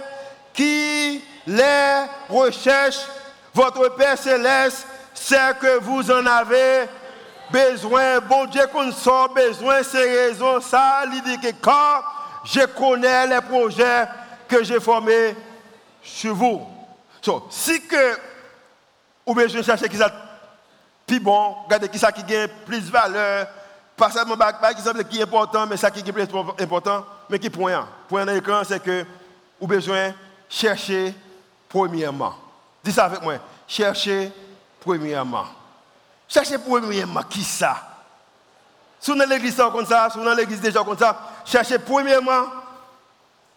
qui 0.54 1.24
les 1.46 2.06
recherchent. 2.30 3.06
Votre 3.54 3.90
Père 3.90 4.18
céleste 4.18 4.88
sait 5.14 5.54
que 5.60 5.80
vous 5.80 6.10
en 6.10 6.26
avez 6.26 6.88
besoin. 7.52 8.20
Bon 8.22 8.46
Dieu 8.46 8.66
qu'on 8.72 8.92
soit 8.92 9.28
besoin, 9.34 9.84
c'est 9.84 10.28
raison 10.28 10.62
ça. 10.62 11.04
Il 11.12 11.22
dit 11.22 11.40
que 11.40 11.54
quand 11.62 12.02
je 12.46 12.66
connais 12.66 13.28
les 13.28 13.42
projets 13.42 14.08
que 14.48 14.64
j'ai 14.64 14.80
formés 14.80 15.36
sur 16.02 16.34
vous. 16.34 16.62
si 17.50 17.86
que 17.88 18.18
ou 19.26 19.36
bien 19.36 19.48
je 19.48 19.62
cherche 19.62 19.82
qui 19.84 19.98
ça 19.98 20.12
plus 21.06 21.20
bon, 21.20 21.56
regardez 21.66 21.90
qui 21.90 22.00
ça 22.00 22.12
qui 22.12 22.24
gagne 22.24 22.48
plus 22.66 22.80
de 22.80 22.92
valeur, 22.92 23.48
pas 24.02 24.10
seulement 24.10 24.36
qui 25.08 25.20
est 25.20 25.22
important, 25.22 25.68
mais 25.68 25.78
ça 25.78 25.91
qui 25.91 25.99
est 25.99 26.12
plus 26.12 26.24
important, 26.60 27.06
mais 27.30 27.38
qui 27.38 27.52
point. 27.52 27.88
Point 28.10 28.26
dans 28.26 28.34
l'écran, 28.34 28.64
c'est 28.68 28.82
que 28.82 29.06
vous 29.60 29.68
besoin 29.68 30.12
chercher 30.49 31.14
premièrement. 31.70 32.34
Dis 32.84 32.91
ça 32.91 33.06
avec 33.06 33.22
moi. 33.22 33.36
Chercher 33.68 34.32
premièrement. 34.80 35.45
Chercher 36.28 36.58
premièrement 36.58 37.22
qui 37.30 37.43
ça? 37.43 37.78
Si 38.99 39.12
on 39.12 39.16
l'église 39.16 39.56
comme 39.56 39.86
ça, 39.86 40.10
si 40.12 40.18
on 40.18 40.24
dans 40.24 40.34
l'église 40.34 40.62
déjà 40.62 40.84
comme 40.84 40.97
ça, 40.97 41.20
cherchez 41.45 41.78
premièrement 41.78 42.45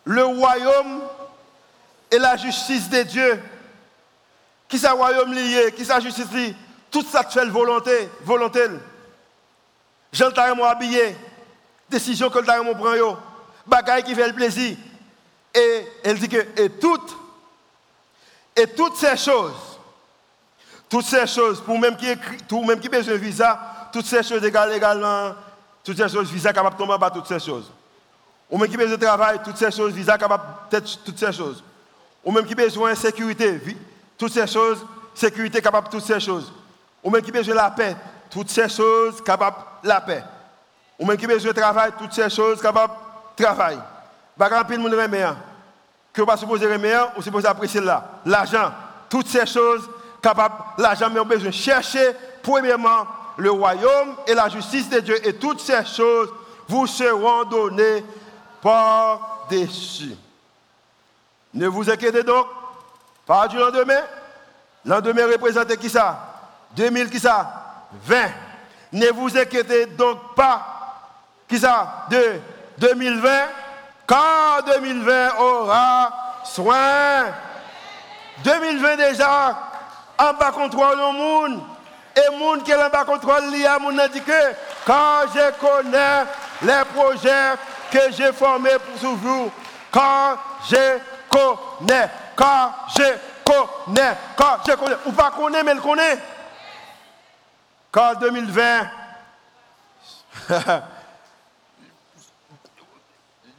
le 0.04 0.26
royaume 0.26 1.04
et 2.10 2.18
la 2.18 2.36
justice 2.36 2.90
de 2.90 3.02
Dieu. 3.02 3.42
Qui 4.68 4.78
ça 4.78 4.92
royaume 4.92 5.32
lié, 5.32 5.72
qui 5.74 5.86
ça 5.86 6.00
justice 6.00 6.30
lié, 6.32 6.54
toute 6.90 7.08
ça 7.08 7.22
fait 7.22 7.46
volonté, 7.46 8.10
volonté. 8.22 8.60
Jean 10.14 10.30
moi 10.54 10.70
habillé, 10.70 11.16
décision 11.90 12.30
que 12.30 12.38
le 12.38 12.62
mon 12.62 12.74
prend 12.74 12.94
yo, 12.94 13.16
bagaille 13.66 14.04
qui 14.04 14.14
fait 14.14 14.28
le 14.28 14.32
plaisir. 14.32 14.76
Et 15.52 15.86
elle 16.04 16.18
dit 16.18 16.28
que 16.28 16.46
et 16.56 16.70
toutes 16.70 17.16
et 18.56 18.68
toutes 18.68 18.96
ces 18.96 19.16
choses, 19.16 19.78
toutes 20.88 21.04
ces 21.04 21.26
choses 21.26 21.60
pour 21.60 21.78
même 21.78 21.96
qui 21.96 22.08
écrit, 22.08 22.38
même 22.64 22.78
qui 22.78 22.88
besoin 22.88 23.14
de 23.14 23.18
visa, 23.18 23.88
toutes 23.92 24.06
ces 24.06 24.22
choses 24.22 24.44
également, 24.44 25.34
toutes 25.82 25.96
ces 25.96 26.08
choses, 26.08 26.30
visa 26.30 26.52
capable 26.52 26.76
de 26.76 26.84
tomber 26.84 27.06
toutes 27.12 27.26
ces 27.26 27.40
choses. 27.40 27.70
Ou 28.48 28.56
même 28.56 28.70
qui 28.70 28.76
besoin 28.76 28.96
de 28.96 29.04
travail, 29.04 29.40
toutes 29.44 29.56
ces 29.56 29.70
choses, 29.72 29.92
visa 29.92 30.16
capable 30.16 30.44
d'être 30.70 31.02
toutes 31.04 31.18
ces 31.18 31.32
choses. 31.32 31.62
Ou 32.24 32.30
même 32.30 32.46
qui 32.46 32.54
besoin 32.54 32.92
de 32.92 32.96
sécurité, 32.96 33.60
toutes 34.16 34.32
ces 34.32 34.46
choses, 34.46 34.78
sécurité 35.12 35.60
capable 35.60 35.88
de 35.88 35.92
toutes 35.92 36.04
ces 36.04 36.20
choses. 36.20 36.52
Ou 37.02 37.10
même 37.10 37.22
qui 37.22 37.32
besoin 37.32 37.54
de 37.54 37.58
la 37.58 37.70
paix, 37.70 37.96
toutes 38.34 38.50
ces 38.50 38.68
choses 38.68 39.22
capable 39.22 39.58
de 39.84 39.88
la 39.88 40.00
paix. 40.00 40.24
Ou 40.98 41.06
même 41.06 41.16
qui 41.16 41.24
besoin 41.24 41.52
de 41.52 41.60
travail, 41.60 41.92
toutes 41.96 42.12
ces 42.12 42.28
choses 42.28 42.60
capable 42.60 42.92
de 43.38 43.44
travail. 43.44 43.78
Pas 44.36 44.48
grand 44.48 44.64
pile 44.64 44.80
monde 44.80 44.92
remet 44.92 45.24
que 46.12 46.20
vous 46.20 46.26
pas 46.26 46.36
supposé 46.36 46.66
remettre, 46.66 47.12
ou 47.16 47.22
supposé 47.22 47.46
apprécier 47.46 47.80
là. 47.80 48.04
L'argent, 48.26 48.72
toutes 49.08 49.28
ces 49.28 49.46
choses 49.46 49.88
capables, 50.20 50.54
l'argent 50.78 51.08
mais 51.10 51.20
on 51.20 51.24
besoin 51.24 51.52
chercher 51.52 52.10
premièrement 52.42 53.06
le 53.36 53.52
royaume 53.52 54.16
et 54.26 54.34
la 54.34 54.48
justice 54.48 54.90
de 54.90 54.98
Dieu, 54.98 55.28
et 55.28 55.34
toutes 55.34 55.60
ces 55.60 55.84
choses 55.84 56.30
vous 56.68 56.88
seront 56.88 57.44
données 57.44 58.04
par-dessus. 58.60 60.16
Ne 61.52 61.68
vous 61.68 61.88
inquiétez 61.88 62.24
donc 62.24 62.48
pas 63.24 63.46
du 63.46 63.58
lendemain. 63.58 64.02
Lendemain 64.84 65.26
représente 65.26 65.76
qui 65.76 65.88
ça? 65.88 66.18
2000 66.74 67.10
qui 67.10 67.20
ça? 67.20 67.63
20. 68.02 68.16
Ne 68.92 69.10
vous 69.10 69.36
inquiétez 69.36 69.86
donc 69.86 70.34
pas 70.34 70.74
qui 71.48 71.58
ça? 71.58 72.06
De 72.10 72.40
2020, 72.78 73.28
car 74.06 74.62
2020 74.64 75.36
aura 75.38 76.12
soin. 76.44 77.26
2020 78.42 78.96
déjà, 78.96 79.58
en 80.18 80.32
bas 80.34 80.52
contrôle 80.52 80.96
le 80.96 81.12
monde. 81.12 81.60
Et 82.16 82.36
monde 82.36 82.62
qui 82.62 82.70
est 82.70 82.76
en 82.76 82.88
bas 82.90 83.04
contrôle, 83.04 83.42
il 83.52 83.66
a 83.66 84.08
dit 84.08 84.20
que 84.20 84.32
quand 84.86 85.22
je 85.34 85.50
connais 85.58 86.24
les 86.62 86.84
projets 86.94 87.54
que 87.90 88.12
j'ai 88.12 88.32
formés 88.32 88.78
pour 89.00 89.14
vous, 89.16 89.50
quand 89.90 90.36
je 90.70 90.98
connais, 91.28 92.08
quand 92.36 92.70
je 92.96 93.02
connais, 93.44 94.16
quand 94.36 94.58
je 94.66 94.74
connais, 94.74 94.96
ou 95.06 95.12
pas 95.12 95.32
connaît, 95.32 95.64
mais 95.64 95.74
le 95.74 95.80
connaît. 95.80 96.18
Quand 97.94 98.14
2020, 98.16 98.88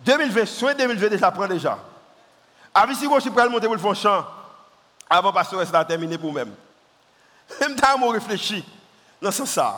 2020, 0.04 0.46
soit 0.46 0.74
2020 0.74 1.08
déjà 1.08 1.32
prend 1.32 1.48
déjà. 1.48 1.80
Avec 2.74 2.98
si 2.98 3.08
je 3.10 3.20
suis 3.22 3.30
prêt 3.30 3.44
à 3.44 3.48
monter 3.48 3.68
pour 3.68 3.76
le 3.76 3.82
fond 3.82 3.94
champ, 3.94 4.26
avant 5.10 5.30
que 5.30 5.36
pasteur 5.36 5.66
soit 5.66 5.86
terminé 5.86 6.18
pour 6.18 6.34
même. 6.34 6.54
Et 7.62 7.64
je 7.64 8.12
réfléchir 8.12 8.62
dans 9.22 9.32
ce 9.32 9.46
sens. 9.46 9.76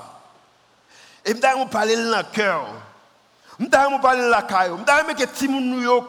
Et 1.24 1.36
je 1.36 1.68
parler 1.68 1.96
dans 1.96 2.18
le 2.18 2.24
cœur. 2.34 2.66
Je 3.60 3.66
parler 4.02 4.22
dans 4.22 4.30
la 4.30 4.42
caille. 4.42 4.72
Je 4.72 5.14
que 5.14 5.20
les 5.20 5.84
gens 5.84 6.04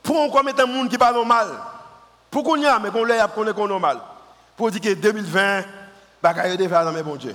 pour 0.00 0.30
comme 0.32 0.46
un 0.46 0.66
monde 0.66 0.88
qui 0.88 0.96
pas 0.96 1.10
normal. 1.10 1.48
Pour 2.30 2.44
qu'on 2.44 2.54
y 2.54 2.66
a, 2.66 2.78
mais 2.78 2.92
qu'on 2.92 3.02
l'ait 3.02 3.18
qu'on 3.34 3.44
est 3.48 3.52
normal. 3.66 3.98
Pour 4.56 4.70
dire 4.70 4.80
que 4.80 4.94
2020, 4.94 5.64
bagaille 6.22 6.56
déjà 6.56 6.84
dans 6.84 6.92
mes 6.92 7.02
bon 7.02 7.16
Dieu. 7.16 7.34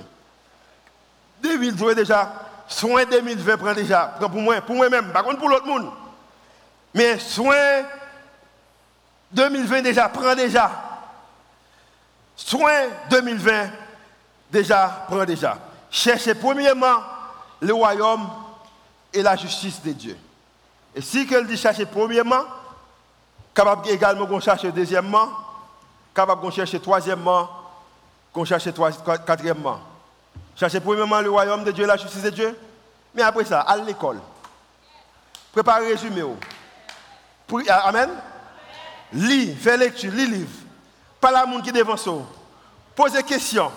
2020 1.42 1.94
déjà, 1.94 2.32
soin 2.68 3.04
2020 3.04 3.56
prend 3.56 3.74
déjà, 3.74 4.14
pour 4.18 4.30
moi, 4.30 4.60
pour 4.60 4.76
moi-même, 4.76 5.12
pas 5.12 5.22
pour 5.22 5.48
l'autre 5.48 5.66
monde. 5.66 5.90
Mais 6.94 7.18
soin 7.18 7.82
2020 9.32 9.82
déjà, 9.82 10.08
prend 10.08 10.34
déjà. 10.34 10.70
Soin 12.36 12.88
2020, 13.10 13.70
déjà, 14.50 15.04
prend 15.08 15.24
déjà. 15.24 15.58
Cherchez 15.90 16.34
premièrement 16.34 17.02
le 17.60 17.74
royaume 17.74 18.28
et 19.12 19.22
la 19.22 19.36
justice 19.36 19.82
de 19.82 19.92
Dieu. 19.92 20.16
Et 20.94 21.00
si 21.00 21.26
qu'elle 21.26 21.46
dit 21.46 21.56
chercher 21.56 21.86
premièrement, 21.86 22.44
capable 23.54 23.88
également 23.88 24.24
de 24.24 24.40
chercher 24.40 24.72
deuxièmement, 24.72 25.28
capable 26.14 26.44
de 26.46 26.50
chercher 26.50 26.80
troisièmement, 26.80 27.48
qu'on 28.32 28.44
cherche 28.44 28.68
quatrièmement. 29.26 29.80
Cherchez 30.56 30.80
premièrement 30.80 31.20
le 31.20 31.30
royaume 31.30 31.64
de 31.64 31.70
Dieu 31.70 31.84
et 31.84 31.86
la 31.86 31.96
justice 31.96 32.22
de 32.22 32.30
Dieu. 32.30 32.58
Mais 33.14 33.22
après 33.22 33.44
ça, 33.44 33.60
à 33.60 33.76
l'école. 33.76 34.20
Préparez 35.52 35.88
résumé. 35.88 36.22
Ah, 37.68 37.88
amen? 37.88 38.10
Lis, 39.12 39.54
fais 39.56 39.76
lecture, 39.76 40.12
lis 40.12 40.26
livre. 40.26 40.50
Pas 41.20 41.30
la 41.30 41.46
monde 41.46 41.62
qui 41.62 41.72
devant 41.72 41.96
ça. 41.96 42.10
Posez 42.94 43.22
questions. 43.22 43.70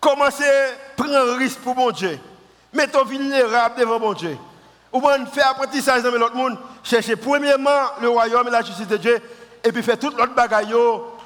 Commencez 0.00 0.44
à 0.44 0.72
prendre 0.96 1.16
un 1.16 1.36
risque 1.36 1.58
pour 1.60 1.74
mon 1.74 1.90
Dieu. 1.90 2.18
Mettons 2.72 3.04
vulnérable 3.04 3.76
devant 3.78 4.00
mon 4.00 4.12
Dieu. 4.12 4.36
Ou 4.92 5.00
bien 5.00 5.26
faire 5.26 5.50
apprentissage 5.50 6.02
dans 6.02 6.10
l'autre 6.10 6.36
monde. 6.36 6.58
Cherchez 6.82 7.16
premièrement 7.16 7.90
le 8.00 8.08
royaume 8.08 8.48
et 8.48 8.50
la 8.50 8.62
justice 8.62 8.88
de 8.88 8.96
Dieu. 8.96 9.20
Et 9.62 9.72
puis 9.72 9.82
faire 9.82 9.98
tout 9.98 10.10
l'autre 10.10 10.34
bagaille. 10.34 10.74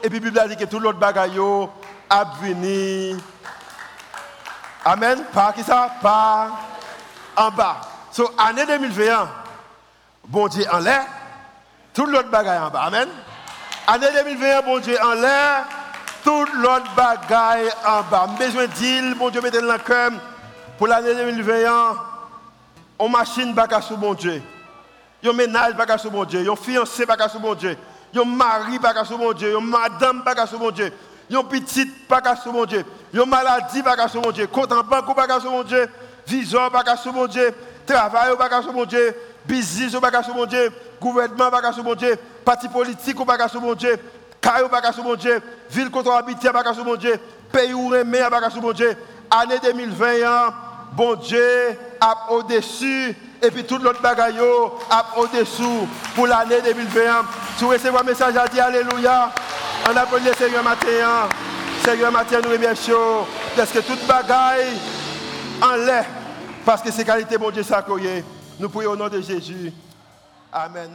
Et 0.03 0.11
puis 0.11 0.21
la 0.21 0.47
Bible 0.47 0.57
dit 0.57 0.65
que 0.65 0.71
tout 0.71 0.79
l'autre 0.79 0.99
bagaille 0.99 1.39
a 2.11 2.25
venir. 2.41 3.17
Amen. 4.89 5.23
Par 5.35 5.53
qui 5.53 5.63
ça 5.63 5.91
Par 6.01 6.49
en 7.37 7.51
bas. 7.51 7.81
So, 8.11 8.31
année 8.39 8.65
2021, 8.65 9.29
bon 10.27 10.49
Dieu 10.49 10.65
en 10.73 10.79
l'air, 10.79 11.05
tout 11.93 12.07
l'autre 12.07 12.31
bagaille 12.31 12.59
en 12.59 12.71
bas. 12.71 12.85
Amen. 12.85 13.07
Année 13.87 14.07
2021, 14.15 14.63
bon 14.63 14.79
Dieu 14.79 14.97
en 15.05 15.13
l'air, 15.13 15.67
tout 16.25 16.47
l'autre 16.55 16.91
bagaille 16.97 17.69
en 17.87 18.03
bas. 18.11 18.29
Besoin 18.39 18.67
d'île, 18.67 19.15
bon 19.15 19.29
Dieu, 19.29 19.43
mettez 19.43 19.61
dans 19.61 19.75
le 19.75 20.19
pour 20.79 20.87
l'année 20.87 21.15
2021. 21.15 21.97
On 22.99 23.11
machine 23.11 23.53
bagaille 23.53 23.83
sur 23.83 23.99
bon 23.99 24.15
Dieu. 24.15 24.43
Yon 25.23 25.35
ménage 25.35 25.75
bagaille 25.75 25.99
sur 25.99 26.11
bon 26.11 26.25
Dieu. 26.25 26.43
Yon 26.43 26.57
fiancé 26.57 27.05
bagaille 27.05 27.29
sur 27.29 27.41
bon 27.41 27.55
Dieu. 27.55 27.77
Yon 28.15 28.25
mari 28.25 28.79
bagaille 28.79 29.07
sur 29.07 29.19
bon 29.19 29.35
Dieu. 29.35 29.51
Yon 29.53 29.61
madame 29.61 30.23
bagaille 30.23 30.49
sur 30.49 30.59
bon 30.59 30.71
Dieu. 30.71 30.91
Yon 31.31 31.45
petite 31.45 32.09
bagaille 32.09 32.39
sur 32.43 32.53
bon 32.53 32.65
Dieu. 32.65 32.85
Yon 33.13 33.27
maladie 33.27 33.83
bagaille 33.83 34.09
sur 34.09 34.21
bon 34.21 34.31
Dieu. 34.31 34.47
Compte 34.47 34.73
en 34.73 34.83
banque 34.83 35.15
bagaille 35.15 35.41
sur 35.41 35.51
bon 35.51 35.63
Dieu. 35.63 35.89
Vision 36.27 36.69
bagaille 36.71 36.99
sur 36.99 37.13
bon 37.13 37.27
Dieu. 37.27 37.55
Travail 37.87 38.37
bagaille 38.39 38.63
sur 38.63 38.73
bon 38.73 38.85
Dieu. 38.85 39.15
Business 39.45 39.93
bagaille 39.93 40.25
sur 40.25 40.35
bon 40.35 40.47
Dieu. 40.47 40.71
Gouvernement 41.01 41.51
bagaille 41.51 41.75
sur 41.75 41.85
bon 41.85 41.95
Dieu. 41.95 42.17
Parti 42.45 42.69
politique 42.69 43.25
bagaille 43.25 43.49
sur 43.51 43.61
bon 43.61 43.75
Dieu. 43.75 43.97
Caillou 44.41 44.69
bagaille 44.69 44.95
sur 44.95 45.05
bon 45.05 45.17
Dieu. 45.17 45.41
Ville 45.71 45.91
contre 45.91 46.13
habité 46.13 46.51
bagaille 46.51 46.75
sur 46.75 46.85
bon 46.85 46.97
Dieu. 46.97 47.19
Pays 47.53 47.75
où 47.75 47.89
remet 47.89 48.29
bagaille 48.31 48.51
sur 48.51 48.61
bon 48.61 48.73
Dieu. 48.73 48.97
Année 49.31 49.59
2021, 49.63 50.55
bon 50.93 51.15
Dieu 51.17 51.77
au-dessus 52.31 53.15
et 53.43 53.51
puis 53.51 53.65
tout 53.65 53.79
l'autre 53.79 54.01
bagaille 54.01 54.41
au-dessous 55.17 55.89
pour 56.15 56.27
l'année 56.27 56.61
2021. 56.63 57.23
Si 57.57 57.65
vous 57.65 57.71
recevez 57.71 57.99
un 57.99 58.03
message 58.03 58.37
à 58.37 58.47
dire 58.49 58.65
Alléluia, 58.65 59.31
on 59.87 59.93
le 60.25 60.35
Seigneur 60.35 60.63
matin. 60.63 61.29
Seigneur 61.85 62.13
matin, 62.13 62.41
nous 62.43 62.51
remercions 62.51 63.27
parce 63.57 63.71
que 63.71 63.79
toute 63.79 64.07
bagaille 64.07 64.77
en 65.63 65.77
l'air, 65.77 66.05
parce 66.65 66.83
que 66.83 66.91
c'est 66.91 67.05
qualité, 67.05 67.39
bon 67.39 67.51
Dieu, 67.51 67.63
ça 67.63 67.85
Nous 68.59 68.69
prions 68.69 68.91
au 68.93 68.97
nom 68.97 69.09
de 69.09 69.21
Jésus. 69.21 69.73
Amen. 70.53 70.91